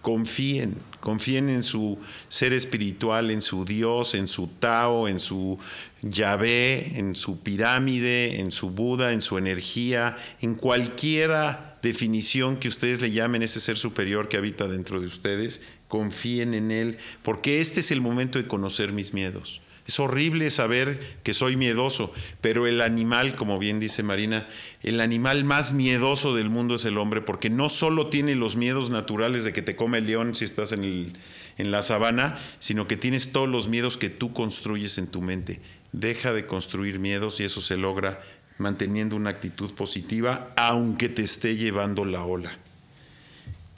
Confíen, 0.00 0.76
confíen 1.00 1.48
en 1.48 1.64
su 1.64 1.98
ser 2.28 2.52
espiritual, 2.52 3.32
en 3.32 3.42
su 3.42 3.64
Dios, 3.64 4.14
en 4.14 4.28
su 4.28 4.46
Tao, 4.46 5.08
en 5.08 5.18
su 5.18 5.58
Yahvé, 6.02 6.96
en 6.96 7.16
su 7.16 7.40
pirámide, 7.40 8.38
en 8.38 8.52
su 8.52 8.70
Buda, 8.70 9.12
en 9.12 9.22
su 9.22 9.36
energía, 9.36 10.16
en 10.40 10.54
cualquiera 10.54 11.78
definición 11.82 12.56
que 12.56 12.68
ustedes 12.68 13.00
le 13.00 13.10
llamen 13.10 13.42
ese 13.42 13.60
ser 13.60 13.76
superior 13.76 14.28
que 14.28 14.36
habita 14.36 14.68
dentro 14.68 15.00
de 15.00 15.08
ustedes. 15.08 15.62
Confíen 15.88 16.54
en 16.54 16.70
Él, 16.70 16.98
porque 17.24 17.58
este 17.58 17.80
es 17.80 17.90
el 17.90 18.00
momento 18.00 18.38
de 18.38 18.46
conocer 18.46 18.92
mis 18.92 19.12
miedos. 19.12 19.60
Es 19.86 20.00
horrible 20.00 20.50
saber 20.50 21.18
que 21.22 21.32
soy 21.32 21.56
miedoso, 21.56 22.12
pero 22.40 22.66
el 22.66 22.80
animal, 22.80 23.36
como 23.36 23.58
bien 23.58 23.78
dice 23.78 24.02
Marina, 24.02 24.48
el 24.82 25.00
animal 25.00 25.44
más 25.44 25.74
miedoso 25.74 26.34
del 26.34 26.50
mundo 26.50 26.74
es 26.74 26.84
el 26.84 26.98
hombre, 26.98 27.20
porque 27.20 27.50
no 27.50 27.68
solo 27.68 28.08
tiene 28.08 28.34
los 28.34 28.56
miedos 28.56 28.90
naturales 28.90 29.44
de 29.44 29.52
que 29.52 29.62
te 29.62 29.76
come 29.76 29.98
el 29.98 30.06
león 30.06 30.34
si 30.34 30.44
estás 30.44 30.72
en, 30.72 31.12
en 31.56 31.70
la 31.70 31.82
sabana, 31.82 32.36
sino 32.58 32.88
que 32.88 32.96
tienes 32.96 33.30
todos 33.30 33.48
los 33.48 33.68
miedos 33.68 33.96
que 33.96 34.10
tú 34.10 34.32
construyes 34.32 34.98
en 34.98 35.06
tu 35.06 35.22
mente. 35.22 35.60
Deja 35.92 36.32
de 36.32 36.46
construir 36.46 36.98
miedos 36.98 37.38
y 37.38 37.44
eso 37.44 37.62
se 37.62 37.76
logra 37.76 38.20
manteniendo 38.58 39.14
una 39.14 39.30
actitud 39.30 39.72
positiva, 39.74 40.52
aunque 40.56 41.08
te 41.08 41.22
esté 41.22 41.56
llevando 41.56 42.04
la 42.04 42.24
ola. 42.24 42.58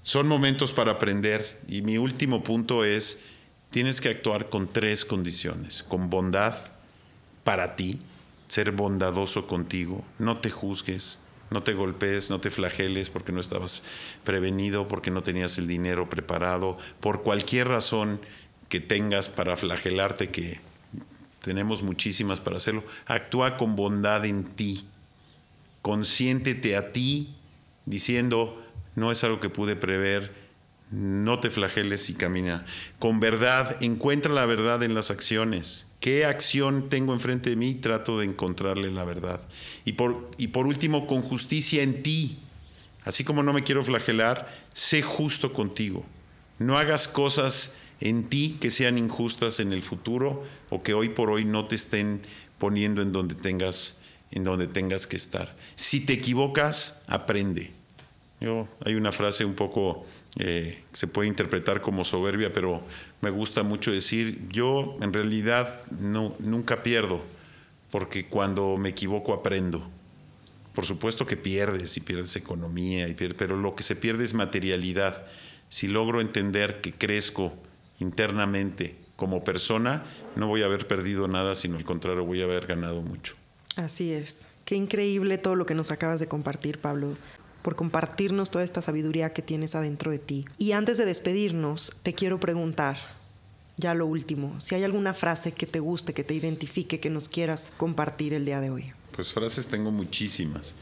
Son 0.02 0.26
momentos 0.26 0.72
para 0.72 0.92
aprender 0.92 1.60
y 1.68 1.82
mi 1.82 1.98
último 1.98 2.42
punto 2.42 2.84
es 2.84 3.20
tienes 3.70 4.00
que 4.00 4.08
actuar 4.08 4.48
con 4.48 4.68
tres 4.68 5.04
condiciones. 5.04 5.82
Con 5.82 6.10
bondad 6.10 6.56
para 7.44 7.76
ti, 7.76 8.00
ser 8.48 8.72
bondadoso 8.72 9.46
contigo, 9.46 10.04
no 10.18 10.38
te 10.38 10.50
juzgues, 10.50 11.20
no 11.50 11.62
te 11.62 11.74
golpees, 11.74 12.30
no 12.30 12.40
te 12.40 12.50
flageles 12.50 13.10
porque 13.10 13.32
no 13.32 13.40
estabas 13.40 13.82
prevenido, 14.24 14.88
porque 14.88 15.10
no 15.10 15.22
tenías 15.22 15.58
el 15.58 15.66
dinero 15.66 16.08
preparado, 16.08 16.78
por 17.00 17.22
cualquier 17.22 17.68
razón 17.68 18.20
que 18.68 18.80
tengas 18.80 19.28
para 19.28 19.56
flagelarte, 19.56 20.28
que 20.28 20.60
tenemos 21.40 21.82
muchísimas 21.82 22.40
para 22.40 22.58
hacerlo, 22.58 22.84
actúa 23.06 23.56
con 23.56 23.76
bondad 23.76 24.24
en 24.26 24.44
ti, 24.44 24.86
consiéntete 25.82 26.76
a 26.76 26.92
ti 26.92 27.34
diciendo, 27.86 28.62
no 28.94 29.10
es 29.10 29.24
algo 29.24 29.40
que 29.40 29.48
pude 29.48 29.76
prever, 29.76 30.34
no 30.90 31.40
te 31.40 31.50
flageles 31.50 32.08
y 32.10 32.14
camina. 32.14 32.64
Con 32.98 33.20
verdad, 33.20 33.76
encuentra 33.82 34.32
la 34.32 34.46
verdad 34.46 34.82
en 34.82 34.94
las 34.94 35.10
acciones. 35.10 35.86
¿Qué 36.00 36.24
acción 36.24 36.88
tengo 36.88 37.12
enfrente 37.12 37.50
de 37.50 37.56
mí? 37.56 37.74
Trato 37.74 38.18
de 38.18 38.26
encontrarle 38.26 38.90
la 38.90 39.04
verdad. 39.04 39.40
Y 39.84 39.92
por, 39.92 40.30
y 40.38 40.48
por 40.48 40.66
último, 40.66 41.06
con 41.06 41.22
justicia 41.22 41.82
en 41.82 42.02
ti. 42.02 42.38
Así 43.04 43.24
como 43.24 43.42
no 43.42 43.52
me 43.52 43.64
quiero 43.64 43.84
flagelar, 43.84 44.54
sé 44.72 45.02
justo 45.02 45.52
contigo. 45.52 46.04
No 46.58 46.78
hagas 46.78 47.08
cosas 47.08 47.76
en 48.00 48.28
ti 48.28 48.58
que 48.60 48.70
sean 48.70 48.98
injustas 48.98 49.60
en 49.60 49.72
el 49.72 49.82
futuro 49.82 50.44
o 50.70 50.82
que 50.82 50.94
hoy 50.94 51.08
por 51.08 51.30
hoy 51.30 51.44
no 51.44 51.66
te 51.66 51.74
estén 51.74 52.22
poniendo 52.58 53.02
en 53.02 53.12
donde 53.12 53.34
tengas, 53.34 53.98
en 54.30 54.44
donde 54.44 54.66
tengas 54.66 55.06
que 55.06 55.16
estar. 55.16 55.56
Si 55.74 56.00
te 56.00 56.12
equivocas, 56.14 57.02
aprende. 57.06 57.72
Yo, 58.40 58.68
hay 58.84 58.94
una 58.94 59.10
frase 59.10 59.44
un 59.44 59.54
poco 59.54 60.06
eh, 60.40 60.84
se 60.92 61.08
puede 61.08 61.28
interpretar 61.28 61.80
como 61.80 62.04
soberbia, 62.04 62.52
pero 62.52 62.80
me 63.20 63.30
gusta 63.30 63.64
mucho 63.64 63.90
decir, 63.90 64.48
yo 64.50 64.96
en 65.00 65.12
realidad 65.12 65.80
no, 65.90 66.36
nunca 66.38 66.84
pierdo, 66.84 67.20
porque 67.90 68.28
cuando 68.28 68.76
me 68.76 68.90
equivoco 68.90 69.34
aprendo. 69.34 69.90
Por 70.74 70.86
supuesto 70.86 71.26
que 71.26 71.36
pierdes 71.36 71.96
y 71.96 72.00
pierdes 72.00 72.36
economía, 72.36 73.08
pero 73.36 73.56
lo 73.56 73.74
que 73.74 73.82
se 73.82 73.96
pierde 73.96 74.22
es 74.22 74.34
materialidad. 74.34 75.26
Si 75.70 75.88
logro 75.88 76.20
entender 76.20 76.80
que 76.80 76.92
crezco 76.92 77.52
internamente 77.98 78.94
como 79.16 79.42
persona, 79.42 80.04
no 80.36 80.46
voy 80.46 80.62
a 80.62 80.66
haber 80.66 80.86
perdido 80.86 81.26
nada, 81.26 81.56
sino 81.56 81.78
al 81.78 81.84
contrario, 81.84 82.24
voy 82.24 82.42
a 82.42 82.44
haber 82.44 82.66
ganado 82.66 83.02
mucho. 83.02 83.34
Así 83.74 84.12
es. 84.12 84.46
Qué 84.64 84.76
increíble 84.76 85.36
todo 85.36 85.56
lo 85.56 85.66
que 85.66 85.74
nos 85.74 85.90
acabas 85.90 86.20
de 86.20 86.28
compartir, 86.28 86.78
Pablo 86.78 87.16
por 87.68 87.76
compartirnos 87.76 88.50
toda 88.50 88.64
esta 88.64 88.80
sabiduría 88.80 89.34
que 89.34 89.42
tienes 89.42 89.74
adentro 89.74 90.10
de 90.10 90.18
ti. 90.18 90.46
Y 90.56 90.72
antes 90.72 90.96
de 90.96 91.04
despedirnos, 91.04 91.94
te 92.02 92.14
quiero 92.14 92.40
preguntar, 92.40 92.96
ya 93.76 93.92
lo 93.92 94.06
último, 94.06 94.58
si 94.58 94.74
hay 94.74 94.84
alguna 94.84 95.12
frase 95.12 95.52
que 95.52 95.66
te 95.66 95.78
guste, 95.78 96.14
que 96.14 96.24
te 96.24 96.32
identifique, 96.32 96.98
que 96.98 97.10
nos 97.10 97.28
quieras 97.28 97.70
compartir 97.76 98.32
el 98.32 98.46
día 98.46 98.62
de 98.62 98.70
hoy. 98.70 98.92
Pues 99.12 99.34
frases 99.34 99.66
tengo 99.66 99.90
muchísimas. 99.90 100.76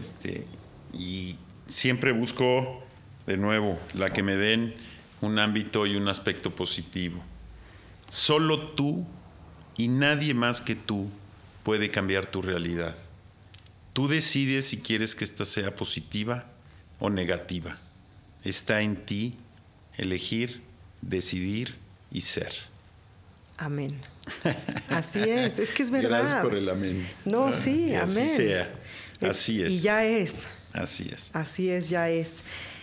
Este, 0.00 0.46
y 0.94 1.36
siempre 1.66 2.12
busco, 2.12 2.82
de 3.26 3.36
nuevo, 3.36 3.78
la 3.92 4.08
que 4.08 4.22
me 4.22 4.34
den 4.34 4.74
un 5.20 5.38
ámbito 5.38 5.84
y 5.84 5.96
un 5.96 6.08
aspecto 6.08 6.50
positivo. 6.50 7.22
Solo 8.08 8.70
tú 8.70 9.04
y 9.76 9.88
nadie 9.88 10.32
más 10.32 10.62
que 10.62 10.76
tú 10.76 11.10
puede 11.62 11.90
cambiar 11.90 12.24
tu 12.24 12.40
realidad. 12.40 12.96
Tú 13.92 14.08
decides 14.08 14.66
si 14.66 14.78
quieres 14.78 15.14
que 15.14 15.24
esta 15.24 15.44
sea 15.44 15.74
positiva 15.74 16.46
o 16.98 17.10
negativa. 17.10 17.76
Está 18.42 18.80
en 18.80 18.96
ti 18.96 19.36
elegir, 19.96 20.62
decidir 21.02 21.76
y 22.10 22.22
ser. 22.22 22.52
Amén. 23.58 24.00
Así 24.88 25.20
es, 25.20 25.58
es 25.58 25.72
que 25.72 25.82
es 25.82 25.90
verdad. 25.92 26.08
Gracias 26.08 26.40
por 26.42 26.54
el 26.54 26.68
amén. 26.68 27.06
No, 27.24 27.48
ah, 27.48 27.52
sí, 27.52 27.94
amén. 27.94 28.24
Así 28.24 28.36
sea, 28.36 28.74
así 29.20 29.62
es. 29.62 29.70
Y 29.70 29.80
ya 29.80 30.04
es. 30.06 30.34
Así 30.72 31.10
es. 31.12 31.30
Así 31.34 31.68
es, 31.68 31.90
ya 31.90 32.08
es. 32.08 32.32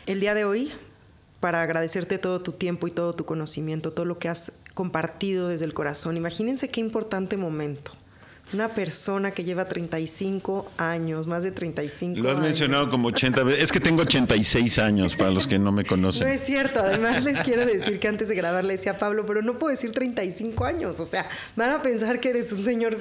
El 0.05 0.19
día 0.19 0.35
de 0.35 0.45
hoy, 0.45 0.71
para 1.39 1.63
agradecerte 1.63 2.19
todo 2.19 2.41
tu 2.41 2.51
tiempo 2.51 2.87
y 2.87 2.91
todo 2.91 3.13
tu 3.13 3.25
conocimiento, 3.25 3.93
todo 3.93 4.05
lo 4.05 4.19
que 4.19 4.29
has 4.29 4.53
compartido 4.75 5.47
desde 5.47 5.65
el 5.65 5.73
corazón, 5.73 6.17
imagínense 6.17 6.69
qué 6.69 6.81
importante 6.81 7.35
momento 7.35 7.98
Una 8.51 8.69
persona 8.69 9.29
que 9.29 9.43
lleva 9.43 9.65
35 9.65 10.71
años, 10.77 11.27
más 11.27 11.43
de 11.43 11.51
35 11.51 12.13
años. 12.13 12.23
Lo 12.23 12.31
has 12.31 12.39
mencionado 12.39 12.89
como 12.89 13.09
80 13.09 13.43
veces. 13.43 13.63
Es 13.65 13.71
que 13.71 13.79
tengo 13.79 14.01
86 14.01 14.79
años, 14.79 15.15
para 15.15 15.29
los 15.29 15.45
que 15.45 15.59
no 15.59 15.71
me 15.71 15.85
conocen. 15.85 16.27
No 16.27 16.33
es 16.33 16.43
cierto. 16.43 16.79
Además, 16.79 17.23
les 17.23 17.39
quiero 17.41 17.63
decir 17.63 17.99
que 17.99 18.07
antes 18.07 18.27
de 18.27 18.33
grabar 18.33 18.65
le 18.65 18.73
decía 18.73 18.93
a 18.93 18.97
Pablo, 18.97 19.25
pero 19.27 19.43
no 19.43 19.59
puedo 19.59 19.69
decir 19.69 19.91
35 19.91 20.65
años. 20.65 20.99
O 20.99 21.05
sea, 21.05 21.29
van 21.55 21.69
a 21.69 21.83
pensar 21.83 22.19
que 22.19 22.29
eres 22.29 22.51
un 22.51 22.63
señor 22.63 22.97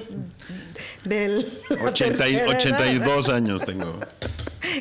del. 1.04 1.50
82 1.82 3.28
años 3.30 3.64
tengo. 3.64 4.00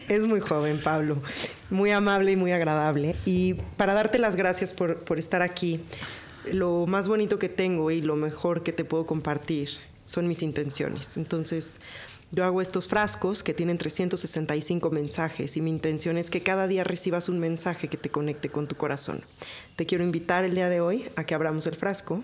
Es 0.09 0.25
muy 0.25 0.41
joven, 0.41 0.81
Pablo. 0.83 1.21
Muy 1.69 1.91
amable 1.91 2.33
y 2.33 2.35
muy 2.35 2.51
agradable. 2.51 3.15
Y 3.25 3.53
para 3.77 3.93
darte 3.93 4.19
las 4.19 4.35
gracias 4.35 4.73
por, 4.73 4.99
por 4.99 5.17
estar 5.17 5.41
aquí, 5.41 5.79
lo 6.51 6.85
más 6.87 7.07
bonito 7.07 7.39
que 7.39 7.47
tengo 7.47 7.89
y 7.89 8.01
lo 8.01 8.17
mejor 8.17 8.63
que 8.63 8.73
te 8.73 8.83
puedo 8.83 9.05
compartir 9.05 9.69
son 10.07 10.27
mis 10.27 10.41
intenciones. 10.41 11.17
Entonces, 11.17 11.79
yo 12.31 12.43
hago 12.43 12.61
estos 12.61 12.87
frascos 12.87 13.43
que 13.43 13.53
tienen 13.53 13.77
365 13.77 14.89
mensajes 14.89 15.55
y 15.57 15.61
mi 15.61 15.69
intención 15.69 16.17
es 16.17 16.29
que 16.29 16.41
cada 16.41 16.67
día 16.67 16.83
recibas 16.83 17.29
un 17.29 17.39
mensaje 17.39 17.87
que 17.87 17.97
te 17.97 18.09
conecte 18.09 18.49
con 18.49 18.67
tu 18.67 18.75
corazón. 18.75 19.23
Te 19.75 19.85
quiero 19.85 20.03
invitar 20.03 20.43
el 20.43 20.55
día 20.55 20.69
de 20.69 20.81
hoy 20.81 21.05
a 21.15 21.25
que 21.25 21.35
abramos 21.35 21.67
el 21.67 21.75
frasco, 21.75 22.23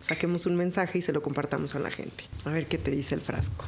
saquemos 0.00 0.46
un 0.46 0.56
mensaje 0.56 0.98
y 0.98 1.02
se 1.02 1.12
lo 1.12 1.22
compartamos 1.22 1.74
a 1.74 1.80
la 1.80 1.90
gente. 1.90 2.24
A 2.44 2.50
ver 2.50 2.66
qué 2.66 2.78
te 2.78 2.90
dice 2.90 3.14
el 3.14 3.20
frasco. 3.20 3.64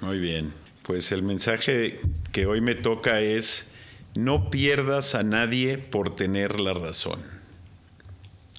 Muy 0.00 0.18
bien. 0.18 0.52
Pues 0.82 1.10
el 1.10 1.22
mensaje 1.22 2.00
que 2.30 2.46
hoy 2.46 2.60
me 2.60 2.76
toca 2.76 3.20
es, 3.20 3.72
no 4.14 4.50
pierdas 4.50 5.16
a 5.16 5.24
nadie 5.24 5.78
por 5.78 6.14
tener 6.14 6.60
la 6.60 6.74
razón. 6.74 7.20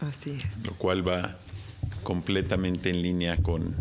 Así 0.02 0.38
es. 0.46 0.66
Lo 0.66 0.74
cual 0.74 1.08
va 1.08 1.38
completamente 2.04 2.90
en 2.90 3.02
línea 3.02 3.38
con 3.38 3.76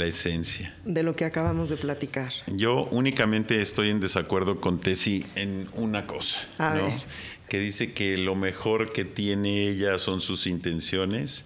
la 0.00 0.06
esencia. 0.06 0.74
De 0.84 1.04
lo 1.04 1.14
que 1.14 1.24
acabamos 1.24 1.68
de 1.68 1.76
platicar. 1.76 2.32
Yo 2.48 2.86
únicamente 2.90 3.60
estoy 3.62 3.90
en 3.90 4.00
desacuerdo 4.00 4.60
con 4.60 4.80
Tessy 4.80 5.24
en 5.36 5.68
una 5.74 6.06
cosa, 6.08 6.40
A 6.58 6.74
¿no? 6.74 6.86
ver. 6.86 6.94
que 7.48 7.60
dice 7.60 7.92
que 7.92 8.18
lo 8.18 8.34
mejor 8.34 8.92
que 8.92 9.04
tiene 9.04 9.68
ella 9.68 9.98
son 9.98 10.20
sus 10.20 10.46
intenciones 10.48 11.44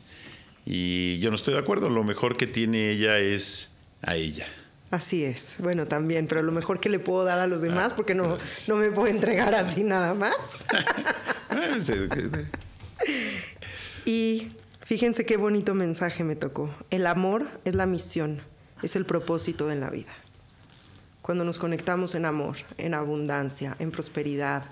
y 0.65 1.19
yo 1.19 1.29
no 1.31 1.37
estoy 1.37 1.53
de 1.55 1.61
acuerdo, 1.61 1.91
lo 1.91 2.05
mejor 2.05 2.37
que 2.37 2.47
tiene 2.47 2.91
ella 2.91 3.19
es 3.19 3.71
a 4.01 4.17
ella. 4.17 4.47
Así 4.91 5.25
es. 5.25 5.55
Bueno, 5.59 5.87
también, 5.89 6.27
pero 6.29 6.43
lo 6.43 6.53
mejor 6.53 6.79
que 6.79 6.89
le 6.89 6.99
puedo 7.01 7.25
dar 7.25 7.39
a 7.41 7.47
los 7.49 7.61
demás, 7.63 7.93
Ah, 7.93 7.97
porque 7.97 8.15
no, 8.15 8.29
gracias. 8.31 8.69
no 8.69 8.77
me 8.77 8.91
puedo 8.93 9.09
entregar 9.09 9.55
así 9.55 9.83
nada 9.83 10.15
más. 10.15 10.35
Fíjense 14.85 15.25
qué 15.25 15.39
bonito 15.39 15.75
mensaje 15.75 16.25
me 16.25 16.37
tocó. 16.37 16.71
El 16.91 17.07
amor 17.07 17.49
es 17.65 17.75
la 17.75 17.87
misión, 17.87 18.43
es 18.83 18.97
el 18.97 19.07
propósito 19.07 19.67
de 19.67 19.77
la 19.77 19.89
vida. 19.89 20.13
Cuando 21.23 21.43
nos 21.43 21.59
conectamos 21.59 22.15
en 22.15 22.27
amor, 22.27 22.57
en 22.77 22.93
abundancia, 22.93 23.77
en 23.79 23.91
prosperidad, 23.91 24.67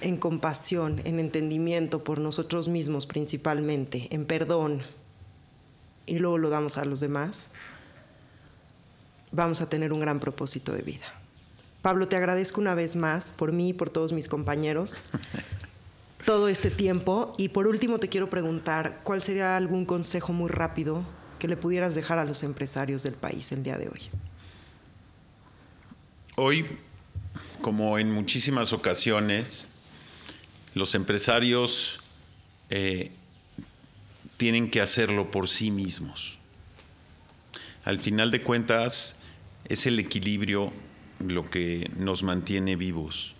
en 0.00 0.16
compasión, 0.16 1.00
en 1.04 1.20
entendimiento 1.20 2.02
por 2.02 2.18
nosotros 2.18 2.66
mismos 2.66 3.06
principalmente, 3.06 4.08
en 4.10 4.24
perdón, 4.24 4.82
y 6.04 6.18
luego 6.18 6.38
lo 6.38 6.50
damos 6.50 6.76
a 6.76 6.84
los 6.84 6.98
demás, 6.98 7.48
vamos 9.30 9.60
a 9.60 9.68
tener 9.68 9.92
un 9.92 10.00
gran 10.00 10.18
propósito 10.18 10.72
de 10.72 10.82
vida. 10.82 11.06
Pablo, 11.80 12.08
te 12.08 12.16
agradezco 12.16 12.60
una 12.60 12.74
vez 12.74 12.96
más 12.96 13.30
por 13.30 13.52
mí 13.52 13.68
y 13.68 13.72
por 13.72 13.88
todos 13.88 14.12
mis 14.12 14.26
compañeros 14.26 15.04
todo 16.24 16.48
este 16.48 16.70
tiempo. 16.70 17.32
Y 17.38 17.48
por 17.48 17.66
último 17.66 17.98
te 17.98 18.08
quiero 18.08 18.30
preguntar, 18.30 19.00
¿cuál 19.02 19.22
sería 19.22 19.56
algún 19.56 19.84
consejo 19.84 20.32
muy 20.32 20.48
rápido 20.48 21.04
que 21.38 21.48
le 21.48 21.56
pudieras 21.56 21.94
dejar 21.94 22.18
a 22.18 22.24
los 22.24 22.42
empresarios 22.42 23.02
del 23.02 23.14
país 23.14 23.52
el 23.52 23.62
día 23.62 23.78
de 23.78 23.88
hoy? 23.88 24.00
Hoy, 26.36 26.66
como 27.60 27.98
en 27.98 28.10
muchísimas 28.10 28.72
ocasiones, 28.72 29.68
los 30.74 30.94
empresarios 30.94 32.00
eh, 32.70 33.12
tienen 34.36 34.70
que 34.70 34.80
hacerlo 34.80 35.30
por 35.30 35.48
sí 35.48 35.70
mismos. 35.70 36.38
Al 37.84 37.98
final 37.98 38.30
de 38.30 38.42
cuentas, 38.42 39.16
es 39.64 39.86
el 39.86 39.98
equilibrio 39.98 40.72
lo 41.18 41.44
que 41.44 41.90
nos 41.96 42.22
mantiene 42.22 42.76
vivos. 42.76 43.34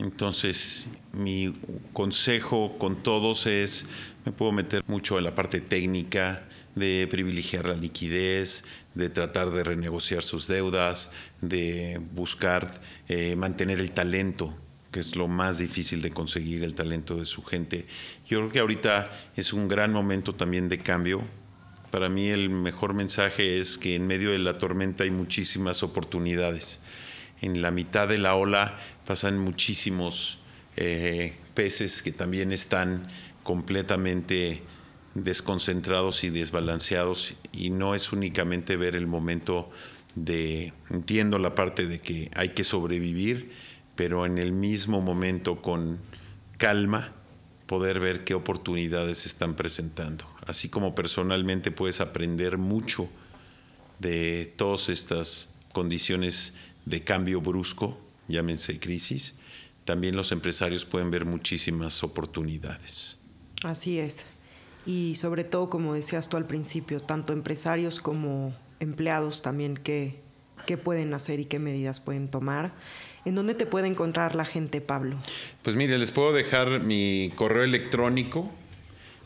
Entonces, 0.00 0.86
mi 1.12 1.54
consejo 1.92 2.78
con 2.78 2.96
todos 3.02 3.46
es, 3.46 3.86
me 4.24 4.32
puedo 4.32 4.50
meter 4.50 4.82
mucho 4.86 5.18
en 5.18 5.24
la 5.24 5.34
parte 5.34 5.60
técnica 5.60 6.48
de 6.74 7.06
privilegiar 7.10 7.66
la 7.66 7.74
liquidez, 7.74 8.64
de 8.94 9.10
tratar 9.10 9.50
de 9.50 9.62
renegociar 9.62 10.22
sus 10.22 10.46
deudas, 10.46 11.10
de 11.42 12.00
buscar 12.14 12.80
eh, 13.08 13.36
mantener 13.36 13.78
el 13.78 13.90
talento, 13.90 14.56
que 14.90 15.00
es 15.00 15.16
lo 15.16 15.28
más 15.28 15.58
difícil 15.58 16.00
de 16.00 16.10
conseguir, 16.10 16.64
el 16.64 16.74
talento 16.74 17.16
de 17.16 17.26
su 17.26 17.42
gente. 17.42 17.86
Yo 18.26 18.38
creo 18.38 18.50
que 18.50 18.60
ahorita 18.60 19.12
es 19.36 19.52
un 19.52 19.68
gran 19.68 19.92
momento 19.92 20.34
también 20.34 20.70
de 20.70 20.78
cambio. 20.78 21.20
Para 21.90 22.08
mí 22.08 22.30
el 22.30 22.48
mejor 22.48 22.94
mensaje 22.94 23.60
es 23.60 23.76
que 23.76 23.96
en 23.96 24.06
medio 24.06 24.30
de 24.30 24.38
la 24.38 24.56
tormenta 24.56 25.04
hay 25.04 25.10
muchísimas 25.10 25.82
oportunidades 25.82 26.80
en 27.40 27.62
la 27.62 27.70
mitad 27.70 28.08
de 28.08 28.18
la 28.18 28.34
ola 28.34 28.78
pasan 29.06 29.38
muchísimos 29.38 30.38
eh, 30.76 31.36
peces 31.54 32.02
que 32.02 32.12
también 32.12 32.52
están 32.52 33.08
completamente 33.42 34.62
desconcentrados 35.14 36.22
y 36.24 36.30
desbalanceados 36.30 37.34
y 37.52 37.70
no 37.70 37.94
es 37.94 38.12
únicamente 38.12 38.76
ver 38.76 38.94
el 38.94 39.06
momento 39.06 39.70
de, 40.14 40.72
entiendo 40.90 41.38
la 41.38 41.54
parte 41.54 41.86
de 41.86 42.00
que 42.00 42.30
hay 42.34 42.50
que 42.50 42.64
sobrevivir, 42.64 43.52
pero 43.96 44.26
en 44.26 44.38
el 44.38 44.52
mismo 44.52 45.00
momento 45.00 45.62
con 45.62 45.98
calma 46.58 47.12
poder 47.66 48.00
ver 48.00 48.24
qué 48.24 48.34
oportunidades 48.34 49.18
se 49.18 49.28
están 49.28 49.54
presentando. 49.54 50.24
Así 50.46 50.68
como 50.68 50.94
personalmente 50.94 51.70
puedes 51.70 52.00
aprender 52.00 52.58
mucho 52.58 53.08
de 53.98 54.52
todas 54.56 54.88
estas 54.88 55.54
condiciones 55.72 56.54
de 56.90 57.02
cambio 57.02 57.40
brusco, 57.40 57.98
llámense 58.28 58.78
crisis, 58.78 59.36
también 59.84 60.16
los 60.16 60.32
empresarios 60.32 60.84
pueden 60.84 61.10
ver 61.10 61.24
muchísimas 61.24 62.04
oportunidades. 62.04 63.16
Así 63.62 63.98
es. 63.98 64.26
Y 64.86 65.14
sobre 65.14 65.44
todo, 65.44 65.70
como 65.70 65.94
decías 65.94 66.28
tú 66.28 66.36
al 66.36 66.46
principio, 66.46 67.00
tanto 67.00 67.32
empresarios 67.32 68.00
como 68.00 68.54
empleados 68.80 69.40
también, 69.42 69.76
¿qué, 69.76 70.20
qué 70.66 70.76
pueden 70.76 71.14
hacer 71.14 71.40
y 71.40 71.46
qué 71.46 71.58
medidas 71.58 72.00
pueden 72.00 72.28
tomar? 72.28 72.72
¿En 73.24 73.34
dónde 73.34 73.54
te 73.54 73.64
puede 73.66 73.86
encontrar 73.86 74.34
la 74.34 74.44
gente, 74.44 74.80
Pablo? 74.80 75.16
Pues 75.62 75.76
mire, 75.76 75.98
les 75.98 76.10
puedo 76.10 76.32
dejar 76.32 76.82
mi 76.82 77.32
correo 77.36 77.62
electrónico, 77.62 78.50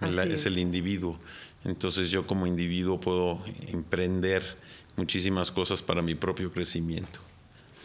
Así 0.00 0.14
la- 0.16 0.24
es 0.24 0.44
es. 0.44 0.46
el 0.46 0.58
individuo. 0.58 1.18
Entonces 1.64 2.10
yo 2.10 2.26
como 2.26 2.46
individuo 2.46 3.00
puedo 3.00 3.42
emprender 3.68 4.56
muchísimas 4.96 5.50
cosas 5.50 5.82
para 5.82 6.00
mi 6.02 6.14
propio 6.14 6.52
crecimiento. 6.52 7.20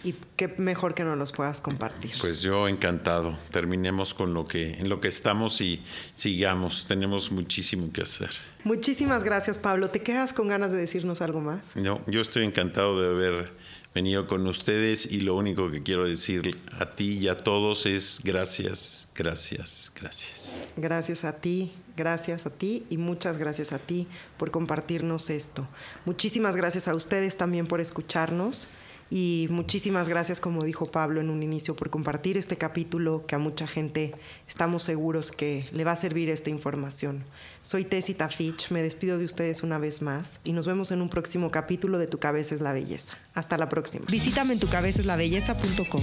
Y 0.03 0.15
qué 0.35 0.47
mejor 0.57 0.93
que 0.93 1.03
nos 1.03 1.17
los 1.17 1.31
puedas 1.31 1.61
compartir. 1.61 2.11
Pues 2.19 2.41
yo 2.41 2.67
encantado. 2.67 3.37
Terminemos 3.51 4.13
con 4.13 4.33
lo 4.33 4.47
que 4.47 4.71
en 4.73 4.89
lo 4.89 4.99
que 4.99 5.07
estamos 5.07 5.61
y 5.61 5.83
sigamos. 6.15 6.85
Tenemos 6.87 7.31
muchísimo 7.31 7.91
que 7.91 8.01
hacer. 8.01 8.31
Muchísimas 8.63 9.23
gracias, 9.23 9.57
Pablo. 9.57 9.89
¿Te 9.89 10.01
quedas 10.01 10.33
con 10.33 10.47
ganas 10.47 10.71
de 10.71 10.77
decirnos 10.77 11.21
algo 11.21 11.41
más? 11.41 11.75
No, 11.75 12.01
yo 12.07 12.21
estoy 12.21 12.45
encantado 12.45 12.99
de 12.99 13.07
haber 13.07 13.51
venido 13.93 14.25
con 14.25 14.47
ustedes 14.47 15.11
y 15.11 15.21
lo 15.21 15.35
único 15.35 15.69
que 15.69 15.83
quiero 15.83 16.05
decir 16.05 16.57
a 16.79 16.91
ti 16.91 17.17
y 17.17 17.27
a 17.27 17.37
todos 17.37 17.85
es 17.85 18.21
gracias, 18.23 19.09
gracias, 19.15 19.91
gracias. 19.99 20.61
Gracias 20.77 21.23
a 21.25 21.33
ti, 21.33 21.73
gracias 21.97 22.45
a 22.45 22.49
ti 22.49 22.85
y 22.89 22.97
muchas 22.97 23.37
gracias 23.37 23.73
a 23.73 23.79
ti 23.79 24.07
por 24.37 24.51
compartirnos 24.51 25.29
esto. 25.29 25.67
Muchísimas 26.05 26.55
gracias 26.55 26.87
a 26.87 26.95
ustedes 26.95 27.37
también 27.37 27.67
por 27.67 27.81
escucharnos. 27.81 28.67
Y 29.13 29.47
muchísimas 29.49 30.07
gracias, 30.07 30.39
como 30.39 30.63
dijo 30.63 30.89
Pablo 30.89 31.19
en 31.19 31.29
un 31.29 31.43
inicio, 31.43 31.75
por 31.75 31.89
compartir 31.89 32.37
este 32.37 32.57
capítulo 32.57 33.25
que 33.27 33.35
a 33.35 33.39
mucha 33.39 33.67
gente 33.67 34.15
estamos 34.47 34.83
seguros 34.83 35.33
que 35.33 35.65
le 35.73 35.83
va 35.83 35.91
a 35.91 35.97
servir 35.97 36.29
esta 36.29 36.49
información. 36.49 37.25
Soy 37.61 37.83
Tessie 37.83 38.15
Tafich, 38.15 38.71
me 38.71 38.81
despido 38.81 39.17
de 39.17 39.25
ustedes 39.25 39.63
una 39.63 39.79
vez 39.79 40.01
más 40.01 40.39
y 40.45 40.53
nos 40.53 40.65
vemos 40.65 40.91
en 40.91 41.01
un 41.01 41.09
próximo 41.09 41.51
capítulo 41.51 41.97
de 41.97 42.07
Tu 42.07 42.19
Cabeza 42.19 42.55
es 42.55 42.61
la 42.61 42.71
Belleza. 42.71 43.17
Hasta 43.33 43.57
la 43.57 43.67
próxima. 43.67 44.05
Visítame 44.09 44.53
en 44.53 44.59
tucabeceslabelleza.com. 44.59 46.01